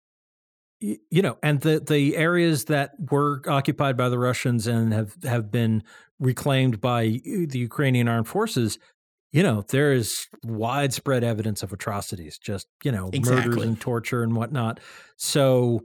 You 0.80 1.22
know, 1.22 1.38
and 1.42 1.60
the 1.60 1.80
the 1.80 2.16
areas 2.16 2.66
that 2.66 2.92
were 3.10 3.42
occupied 3.48 3.96
by 3.96 4.08
the 4.08 4.18
Russians 4.18 4.66
and 4.66 4.92
have 4.92 5.14
have 5.24 5.50
been 5.50 5.82
reclaimed 6.20 6.80
by 6.80 7.20
the 7.24 7.58
Ukrainian 7.58 8.08
armed 8.08 8.28
forces, 8.28 8.78
you 9.32 9.42
know, 9.42 9.64
there 9.68 9.92
is 9.92 10.26
widespread 10.44 11.24
evidence 11.24 11.62
of 11.62 11.72
atrocities, 11.72 12.38
just 12.38 12.68
you 12.84 12.92
know, 12.92 13.10
murders 13.24 13.62
and 13.62 13.80
torture 13.80 14.22
and 14.22 14.36
whatnot. 14.36 14.80
So 15.16 15.80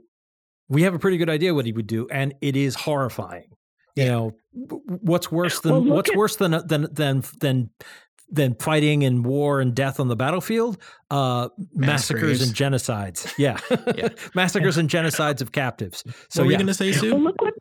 we 0.68 0.82
have 0.82 0.94
a 0.94 0.98
pretty 0.98 1.16
good 1.18 1.30
idea 1.30 1.54
what 1.54 1.66
he 1.66 1.72
would 1.72 1.86
do, 1.86 2.08
and 2.10 2.34
it 2.40 2.56
is 2.56 2.74
horrifying. 2.74 3.48
You 3.96 4.02
Yeah. 4.04 4.10
know, 4.10 4.32
w- 4.66 4.82
w- 4.84 5.00
what's 5.02 5.30
worse 5.30 5.60
than 5.60 5.72
Well, 5.72 5.82
what's 5.96 6.10
at- 6.10 6.16
worse 6.16 6.36
than 6.36 6.52
than 6.66 6.88
than 6.92 7.22
than 7.40 7.70
than 8.30 8.54
fighting 8.54 9.04
and 9.04 9.24
war 9.24 9.60
and 9.60 9.74
death 9.74 10.00
on 10.00 10.08
the 10.08 10.16
battlefield? 10.16 10.78
Uh, 11.10 11.48
Mass 11.74 12.10
massacres 12.10 12.42
and 12.42 12.54
genocides. 12.54 13.32
Yeah, 13.38 13.58
Yeah. 13.96 14.08
massacres 14.34 14.76
and 14.76 14.88
genocides 14.88 15.40
of 15.40 15.52
captives. 15.52 16.04
So 16.28 16.42
what 16.42 16.46
were 16.46 16.52
yeah, 16.52 16.58
you 16.58 16.64
going 16.64 16.74
to 16.74 16.94
say, 16.94 17.10
Well, 17.10 17.20
look 17.20 17.40
what. 17.40 17.54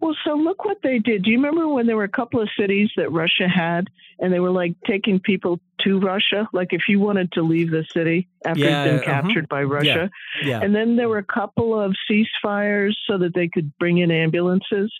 Well, 0.00 0.16
so 0.24 0.34
look 0.34 0.64
what 0.64 0.78
they 0.82 0.98
did. 0.98 1.22
Do 1.22 1.30
you 1.30 1.36
remember 1.36 1.68
when 1.68 1.86
there 1.86 1.96
were 1.96 2.04
a 2.04 2.08
couple 2.08 2.40
of 2.40 2.48
cities 2.58 2.90
that 2.96 3.12
Russia 3.12 3.48
had, 3.48 3.88
and 4.18 4.32
they 4.32 4.40
were 4.40 4.50
like 4.50 4.74
taking 4.86 5.20
people 5.20 5.60
to 5.80 5.98
Russia? 5.98 6.48
Like 6.52 6.72
if 6.72 6.82
you 6.88 7.00
wanted 7.00 7.32
to 7.32 7.42
leave 7.42 7.70
the 7.70 7.84
city 7.92 8.28
after 8.44 8.60
Yeah, 8.60 8.84
it'd 8.84 9.00
been 9.00 9.08
uh-huh. 9.08 9.22
captured 9.22 9.48
by 9.48 9.62
Russia, 9.62 10.10
yeah, 10.42 10.60
and 10.60 10.74
then 10.74 10.96
there 10.96 11.08
were 11.08 11.18
a 11.18 11.24
couple 11.24 11.78
of 11.78 11.94
ceasefires 12.10 12.94
so 13.08 13.18
that 13.18 13.34
they 13.34 13.48
could 13.48 13.76
bring 13.78 13.98
in 13.98 14.10
ambulances. 14.10 14.92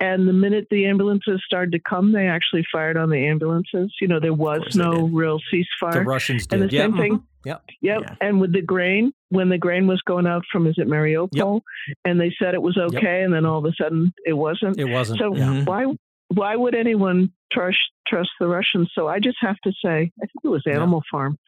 And 0.00 0.28
the 0.28 0.32
minute 0.32 0.68
the 0.70 0.86
ambulances 0.86 1.42
started 1.44 1.72
to 1.72 1.80
come, 1.80 2.12
they 2.12 2.28
actually 2.28 2.64
fired 2.70 2.96
on 2.96 3.10
the 3.10 3.26
ambulances. 3.26 3.92
You 4.00 4.06
know, 4.06 4.20
there 4.20 4.32
was 4.32 4.76
no 4.76 5.08
real 5.08 5.38
ceasefire. 5.52 5.64
the 5.92 5.98
ceasefire. 5.98 6.06
Russians 6.06 6.46
and 6.52 6.60
did. 6.62 6.70
the 6.70 6.76
yeah, 6.76 6.82
same 6.84 6.96
thing. 6.96 7.12
mhm, 7.18 7.22
Yeah, 7.44 7.56
Yep. 7.82 8.00
Yeah. 8.02 8.14
And 8.20 8.40
with 8.40 8.52
the 8.52 8.62
grain, 8.62 9.12
when 9.30 9.48
the 9.48 9.58
grain 9.58 9.86
was 9.88 10.00
going 10.02 10.26
out 10.28 10.44
from, 10.52 10.66
is 10.68 10.76
it 10.78 10.86
Mariupol? 10.86 11.62
And 12.04 12.20
they 12.20 12.32
said 12.38 12.54
it 12.54 12.62
was 12.62 12.76
okay, 12.76 13.22
and 13.22 13.34
then 13.34 13.44
all 13.44 13.58
of 13.58 13.64
a 13.64 13.72
sudden 13.80 14.12
it 14.24 14.34
wasn't. 14.34 14.78
it 14.78 14.84
wasn't. 14.84 15.18
So 15.18 15.34
yeah. 15.34 15.46
Mhm. 15.46 15.66
why 15.66 15.86
why 16.28 16.54
would 16.54 16.74
anyone 16.76 17.32
trust 17.50 17.78
trust 18.06 18.30
the 18.38 18.46
Russians? 18.46 18.90
So 18.94 19.08
I 19.08 19.18
just 19.18 19.38
have 19.40 19.56
to 19.64 19.72
say, 19.84 20.12
I 20.22 20.26
think 20.26 20.40
it 20.44 20.48
was 20.48 20.62
Yeah. 20.64 20.74
Animal 20.74 21.02
Farm. 21.10 21.38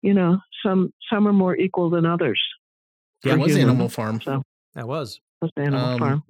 You 0.00 0.14
know, 0.14 0.38
some 0.64 0.92
some 1.12 1.28
are 1.28 1.32
more 1.32 1.56
equal 1.56 1.88
than 1.90 2.04
others. 2.06 2.42
Yeah. 3.24 3.34
it 3.34 3.38
was 3.38 3.52
human. 3.52 3.68
Animal 3.68 3.88
Farm. 3.88 4.20
So 4.20 4.42
that 4.74 4.88
was. 4.88 5.20
it 5.40 5.44
was 5.44 5.52
Animal 5.56 5.80
Um, 5.84 5.98
Farm. 6.00 6.24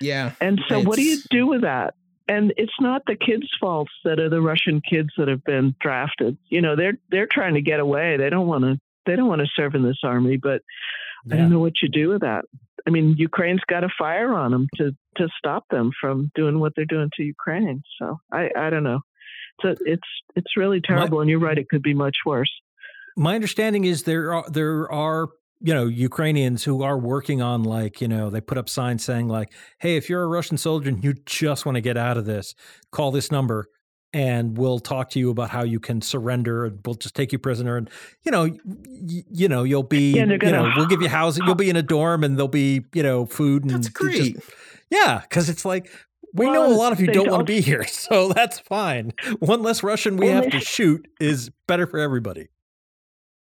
Yeah. 0.00 0.32
And 0.40 0.60
so, 0.68 0.80
what 0.80 0.96
do 0.96 1.02
you 1.02 1.18
do 1.30 1.46
with 1.46 1.62
that? 1.62 1.94
And 2.28 2.52
it's 2.56 2.72
not 2.80 3.02
the 3.06 3.16
kids' 3.16 3.50
faults 3.60 3.92
that 4.04 4.20
are 4.20 4.28
the 4.28 4.40
Russian 4.40 4.80
kids 4.88 5.10
that 5.18 5.28
have 5.28 5.42
been 5.44 5.74
drafted. 5.80 6.38
You 6.48 6.60
know, 6.60 6.76
they're 6.76 6.98
they're 7.10 7.28
trying 7.30 7.54
to 7.54 7.60
get 7.60 7.80
away. 7.80 8.16
They 8.16 8.30
don't 8.30 8.46
want 8.46 8.64
to. 8.64 8.78
They 9.06 9.16
don't 9.16 9.28
want 9.28 9.40
to 9.40 9.48
serve 9.56 9.74
in 9.74 9.82
this 9.82 10.00
army. 10.04 10.36
But 10.36 10.62
I 11.30 11.36
don't 11.36 11.50
know 11.50 11.58
what 11.58 11.82
you 11.82 11.88
do 11.88 12.08
with 12.08 12.20
that. 12.22 12.44
I 12.86 12.90
mean, 12.90 13.16
Ukraine's 13.18 13.62
got 13.66 13.84
a 13.84 13.88
fire 13.98 14.32
on 14.34 14.52
them 14.52 14.68
to 14.76 14.92
to 15.16 15.28
stop 15.36 15.64
them 15.70 15.90
from 16.00 16.30
doing 16.34 16.60
what 16.60 16.72
they're 16.76 16.84
doing 16.84 17.10
to 17.16 17.22
Ukraine. 17.22 17.82
So 17.98 18.20
I 18.32 18.50
I 18.56 18.70
don't 18.70 18.84
know. 18.84 19.00
So 19.60 19.74
it's 19.80 20.08
it's 20.36 20.56
really 20.56 20.80
terrible. 20.80 21.20
and 21.20 21.28
you're 21.28 21.40
right. 21.40 21.58
It 21.58 21.68
could 21.68 21.82
be 21.82 21.94
much 21.94 22.16
worse. 22.24 22.50
My 23.16 23.34
understanding 23.34 23.84
is 23.84 24.04
there 24.04 24.32
are 24.34 24.48
there 24.48 24.90
are 24.90 25.28
you 25.60 25.74
know 25.74 25.86
Ukrainians 25.86 26.64
who 26.64 26.82
are 26.82 26.98
working 26.98 27.42
on 27.42 27.62
like 27.64 28.00
you 28.00 28.08
know 28.08 28.30
they 28.30 28.40
put 28.40 28.58
up 28.58 28.68
signs 28.68 29.04
saying 29.04 29.28
like, 29.28 29.52
hey, 29.78 29.96
if 29.96 30.08
you're 30.08 30.22
a 30.22 30.26
Russian 30.28 30.56
soldier 30.58 30.88
and 30.88 31.02
you 31.04 31.14
just 31.26 31.66
want 31.66 31.76
to 31.76 31.80
get 31.82 31.96
out 31.96 32.16
of 32.16 32.24
this, 32.26 32.54
call 32.92 33.10
this 33.10 33.30
number. 33.30 33.66
And 34.12 34.58
we'll 34.58 34.80
talk 34.80 35.10
to 35.10 35.20
you 35.20 35.30
about 35.30 35.50
how 35.50 35.62
you 35.62 35.78
can 35.78 36.02
surrender, 36.02 36.64
and 36.64 36.80
we'll 36.84 36.96
just 36.96 37.14
take 37.14 37.30
you 37.30 37.38
prisoner. 37.38 37.76
And 37.76 37.88
you 38.24 38.32
know, 38.32 38.42
y- 38.64 39.22
you 39.30 39.48
know, 39.48 39.62
you'll 39.62 39.84
be, 39.84 40.14
Yeah, 40.14 40.24
they're 40.24 40.44
you 40.44 40.50
know, 40.50 40.72
we'll 40.76 40.86
give 40.88 41.00
you 41.00 41.08
housing. 41.20 41.44
You'll 41.46 41.54
be 41.54 41.70
in 41.70 41.76
a 41.76 41.82
dorm, 41.82 42.24
and 42.24 42.36
there'll 42.36 42.48
be, 42.48 42.84
you 42.92 43.04
know, 43.04 43.24
food 43.24 43.62
and 43.62 43.70
That's 43.70 43.88
great. 43.88 44.34
just- 44.34 44.50
yeah, 44.90 45.20
because 45.22 45.48
it's 45.48 45.64
like 45.64 45.88
we 46.34 46.46
know 46.50 46.66
a 46.66 46.74
lot 46.74 46.90
of 46.90 46.98
you 46.98 47.06
don't 47.06 47.30
want 47.30 47.46
to 47.46 47.52
be 47.52 47.60
here, 47.70 47.84
so 47.86 48.32
that's 48.32 48.58
fine. 48.58 49.12
One 49.38 49.62
less 49.62 49.84
Russian 49.84 50.16
we 50.16 50.26
Well, 50.26 50.34
have 50.42 50.44
they- 50.50 50.58
to 50.58 50.60
shoot 50.60 51.06
is 51.20 51.50
better 51.68 51.86
for 51.86 52.00
everybody. 52.00 52.48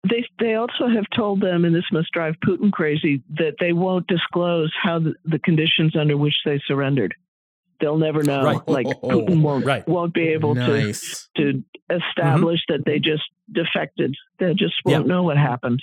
They 0.09 0.25
they 0.39 0.55
also 0.55 0.87
have 0.89 1.05
told 1.15 1.41
them, 1.41 1.65
and 1.65 1.75
this 1.75 1.85
must 1.91 2.13
drive 2.13 2.35
Putin 2.47 2.71
crazy, 2.73 3.23
that 3.39 3.55
they 3.59 3.73
won't 3.73 4.07
disclose 4.07 4.73
how 4.81 5.01
the, 5.01 5.15
the 5.25 5.39
conditions 5.41 5.97
under 5.97 6.17
which 6.17 6.37
they 6.45 6.61
surrendered. 6.67 7.15
They'll 7.81 7.99
never 7.99 8.23
know. 8.23 8.43
Right. 8.45 8.69
Like 8.69 8.87
Putin 9.03 9.43
won't 9.43 9.65
Right. 9.67 9.87
won't 9.89 10.15
be 10.15 10.29
able 10.29 10.55
to 10.55 10.61
nice. 10.61 11.29
to 11.37 11.63
establish 11.91 12.61
that 12.69 12.85
they 12.87 12.99
just 13.01 13.25
defected. 13.53 14.15
They 14.39 14.55
just 14.55 14.75
won't 14.85 15.07
Yeah. 15.07 15.13
know 15.13 15.23
what 15.25 15.37
happened. 15.39 15.83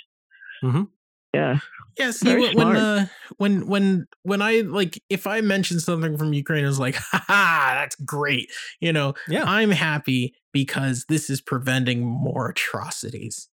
Mhm. 0.62 0.88
Yeah. 1.34 1.58
Yeah, 1.98 2.10
see 2.12 2.28
Very 2.28 2.40
when 2.42 2.56
when, 2.56 2.66
smart. 2.66 2.76
uh, 2.78 3.04
when 3.36 3.66
when 3.66 4.06
when 4.22 4.40
I 4.42 4.60
like 4.60 5.00
if 5.10 5.26
I 5.26 5.40
mention 5.42 5.80
something 5.80 6.16
from 6.16 6.32
Ukraine, 6.32 6.64
I 6.64 6.68
was 6.68 6.80
like, 6.80 6.94
"Ha 7.12 7.24
ha, 7.26 7.70
that's 7.80 7.96
great." 7.96 8.50
You 8.80 8.92
know, 8.92 9.14
Yeah. 9.28 9.44
I'm 9.44 9.70
happy 9.70 10.34
because 10.52 11.04
this 11.08 11.28
is 11.28 11.40
preventing 11.40 12.00
more 12.04 12.48
atrocities. 12.48 13.48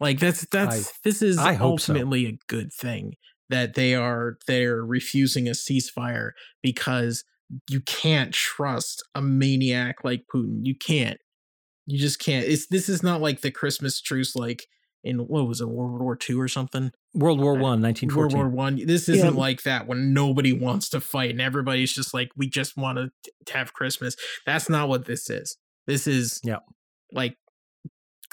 Like 0.00 0.18
that's 0.18 0.46
that's 0.46 0.92
this 1.04 1.22
is 1.22 1.38
I 1.38 1.54
hope 1.54 1.80
so. 1.80 1.92
ultimately 1.92 2.26
a 2.26 2.38
good 2.48 2.72
thing 2.72 3.14
that 3.48 3.74
they 3.74 3.94
are 3.94 4.38
they're 4.46 4.84
refusing 4.84 5.48
a 5.48 5.52
ceasefire 5.52 6.30
because 6.62 7.24
you 7.70 7.80
can't 7.80 8.32
trust 8.34 9.02
a 9.14 9.22
maniac 9.22 9.96
like 10.04 10.24
Putin. 10.32 10.60
You 10.62 10.74
can't. 10.74 11.18
You 11.86 11.98
just 11.98 12.18
can't. 12.18 12.44
It's 12.46 12.66
this 12.66 12.88
is 12.88 13.02
not 13.02 13.20
like 13.20 13.40
the 13.40 13.50
Christmas 13.50 14.00
truce 14.00 14.34
like 14.34 14.66
in 15.04 15.18
what 15.18 15.46
was 15.46 15.60
it 15.60 15.68
World 15.68 16.00
War 16.00 16.18
II 16.28 16.36
or 16.36 16.48
something. 16.48 16.90
World 17.14 17.40
War 17.40 17.56
uh, 17.56 17.60
One, 17.62 17.82
World 18.14 18.34
War 18.34 18.48
One. 18.48 18.84
This 18.84 19.08
isn't 19.08 19.36
like 19.36 19.62
that 19.62 19.86
when 19.86 20.12
nobody 20.12 20.52
wants 20.52 20.88
to 20.90 21.00
fight 21.00 21.30
and 21.30 21.40
everybody's 21.40 21.92
just 21.92 22.12
like 22.12 22.30
we 22.36 22.48
just 22.48 22.76
want 22.76 22.98
to 22.98 23.52
have 23.52 23.72
Christmas. 23.72 24.16
That's 24.44 24.68
not 24.68 24.88
what 24.88 25.06
this 25.06 25.30
is. 25.30 25.56
This 25.86 26.06
is 26.08 26.40
Yeah. 26.44 26.58
like 27.12 27.36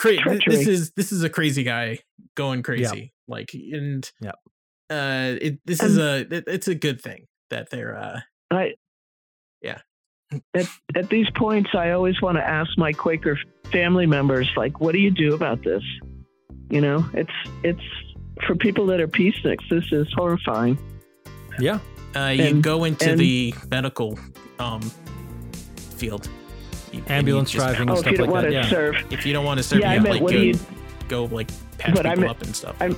cra- 0.04 0.18
Treachery. 0.18 0.56
this 0.56 0.68
is 0.68 0.92
this 0.96 1.12
is 1.12 1.24
a 1.24 1.30
crazy 1.30 1.64
guy 1.64 2.00
going 2.36 2.62
crazy. 2.64 3.14
Like 3.28 3.54
and 3.54 4.10
Yeah. 4.22 4.32
uh 4.90 5.36
it 5.42 5.60
this 5.66 5.82
is 5.82 5.98
a 5.98 6.22
it, 6.32 6.44
it's 6.48 6.68
a 6.68 6.76
good 6.76 7.02
thing 7.02 7.28
that 7.50 7.70
they're 7.70 7.98
uh 7.98 8.20
I, 8.52 8.74
Yeah. 9.62 9.80
At, 10.56 10.68
at 10.96 11.10
these 11.10 11.28
points, 11.36 11.70
I 11.76 11.92
always 11.92 12.20
want 12.22 12.38
to 12.38 12.44
ask 12.44 12.70
my 12.78 12.92
Quaker 12.92 13.38
family 13.72 14.06
members, 14.08 14.50
like, 14.58 14.80
what 14.80 14.92
do 14.94 15.00
you 15.00 15.12
do 15.12 15.34
about 15.36 15.64
this? 15.64 15.84
You 16.70 16.82
know, 16.82 17.06
it's 17.14 17.32
it's 17.64 17.82
for 18.48 18.56
people 18.56 18.86
that 18.88 19.00
are 19.00 19.08
peaceniks. 19.08 19.68
This 19.70 19.86
is 19.92 20.08
horrifying. 20.16 20.78
Yeah. 21.60 21.80
uh 22.16 22.28
you 22.36 22.44
And- 22.46 22.64
go 22.64 22.84
into 22.84 23.12
and- 23.12 23.20
the 23.20 23.54
medical 23.72 24.18
um 24.60 24.82
field. 25.98 26.28
You- 26.94 27.00
and 27.00 27.10
you 27.10 27.16
Ambulance 27.16 27.52
just- 27.52 27.66
driving 27.66 27.90
Oh, 27.90 27.94
and 27.94 27.98
if 27.98 27.98
stuff 28.00 28.12
you 28.12 28.18
don't 28.20 28.28
like 28.28 28.34
want 28.34 28.44
that. 28.46 28.50
to 28.52 28.56
Yeah. 28.56 28.70
serve, 28.70 28.96
If 29.12 29.26
you 29.26 29.34
don't 29.34 29.46
want 29.46 29.58
to 29.58 29.64
serve, 29.64 29.80
Yeah, 29.82 29.90
I 29.92 29.94
yeah, 29.96 30.00
meant 30.00 30.14
like 30.16 30.22
what 30.24 30.32
go, 30.32 30.38
do 30.40 30.46
you- 30.46 30.60
go 31.10 31.26
like 31.26 31.48
patch 31.80 31.96
But 31.96 32.06
I 32.06 32.10
people 32.12 32.22
meant- 32.22 32.32
up 32.38 32.42
and 32.44 32.56
stuff. 32.56 32.76
I- 32.80 32.96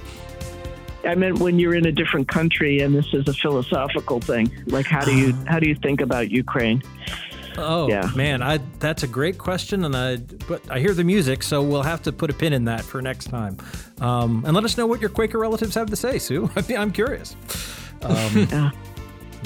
I 1.08 1.14
meant 1.16 1.40
when 1.40 1.60
you're 1.60 1.76
in 1.76 1.86
a 1.86 1.92
different 1.92 2.28
country, 2.28 2.80
and 2.82 2.94
this 2.96 3.06
is 3.14 3.28
a 3.28 3.34
philosophical 3.34 4.20
thing. 4.20 4.52
Like, 4.68 4.86
how 4.88 5.06
do 5.06 5.16
you 5.16 5.34
how 5.48 5.60
do 5.60 5.68
you 5.70 5.76
think 5.76 6.02
about 6.02 6.30
Ukraine? 6.32 6.82
Oh 7.58 7.88
Yeah. 7.88 8.10
man, 8.16 8.42
I 8.42 8.60
that's 8.80 9.04
a 9.04 9.08
great 9.08 9.38
question, 9.38 9.86
and 9.86 9.96
I 9.96 10.18
but 10.48 10.62
I 10.70 10.80
hear 10.80 10.94
the 10.94 11.04
music, 11.04 11.42
so 11.44 11.62
we'll 11.62 11.84
have 11.84 12.02
to 12.04 12.12
put 12.12 12.30
a 12.30 12.34
pin 12.34 12.52
in 12.54 12.66
that 12.66 12.82
for 12.84 13.02
next 13.02 13.26
time. 13.30 13.56
Um, 14.02 14.44
and 14.46 14.54
let 14.56 14.64
us 14.66 14.78
know 14.78 14.88
what 14.88 15.00
your 15.00 15.10
Quaker 15.12 15.38
relatives 15.40 15.76
have 15.76 15.90
to 15.92 15.96
say, 15.96 16.18
Sue. 16.20 16.50
I'm 16.78 16.92
curious. 16.92 17.36
Um, 18.02 18.48
Yeah. 18.52 18.72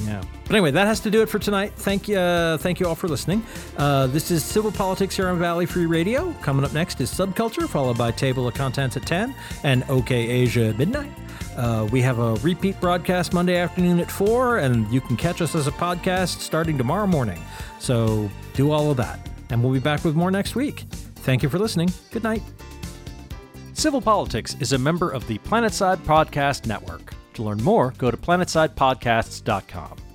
Yeah. 0.03 0.21
But 0.45 0.51
anyway, 0.51 0.71
that 0.71 0.87
has 0.87 0.99
to 1.01 1.11
do 1.11 1.21
it 1.21 1.29
for 1.29 1.39
tonight. 1.39 1.73
Thank 1.75 2.07
you, 2.07 2.17
uh, 2.17 2.57
thank 2.57 2.79
you 2.79 2.87
all 2.87 2.95
for 2.95 3.07
listening. 3.07 3.43
Uh, 3.77 4.07
this 4.07 4.31
is 4.31 4.43
Civil 4.43 4.71
Politics 4.71 5.15
here 5.15 5.27
on 5.27 5.37
Valley 5.37 5.65
Free 5.65 5.85
Radio. 5.85 6.33
Coming 6.41 6.65
up 6.65 6.73
next 6.73 7.01
is 7.01 7.11
Subculture, 7.11 7.67
followed 7.67 7.97
by 7.97 8.11
Table 8.11 8.47
of 8.47 8.53
Contents 8.53 8.97
at 8.97 9.05
10 9.05 9.35
and 9.63 9.83
OK 9.89 10.15
Asia 10.15 10.67
at 10.67 10.77
midnight. 10.77 11.11
Uh, 11.55 11.87
we 11.91 12.01
have 12.01 12.19
a 12.19 12.35
repeat 12.35 12.79
broadcast 12.79 13.33
Monday 13.33 13.57
afternoon 13.57 13.99
at 13.99 14.09
4, 14.09 14.59
and 14.59 14.89
you 14.91 15.01
can 15.01 15.17
catch 15.17 15.41
us 15.41 15.55
as 15.55 15.67
a 15.67 15.71
podcast 15.71 16.39
starting 16.39 16.77
tomorrow 16.77 17.05
morning. 17.07 17.41
So 17.79 18.29
do 18.53 18.71
all 18.71 18.91
of 18.91 18.97
that. 18.97 19.29
And 19.49 19.63
we'll 19.63 19.73
be 19.73 19.79
back 19.79 20.05
with 20.05 20.15
more 20.15 20.31
next 20.31 20.55
week. 20.55 20.85
Thank 21.17 21.43
you 21.43 21.49
for 21.49 21.59
listening. 21.59 21.89
Good 22.11 22.23
night. 22.23 22.43
Civil 23.73 24.01
Politics 24.01 24.55
is 24.59 24.73
a 24.73 24.77
member 24.77 25.09
of 25.09 25.27
the 25.27 25.37
Planetside 25.39 25.97
Podcast 25.97 26.65
Network. 26.65 27.13
To 27.39 27.43
learn 27.45 27.63
more, 27.63 27.93
go 27.97 28.11
to 28.11 28.17
planetsidepodcasts.com. 28.17 30.08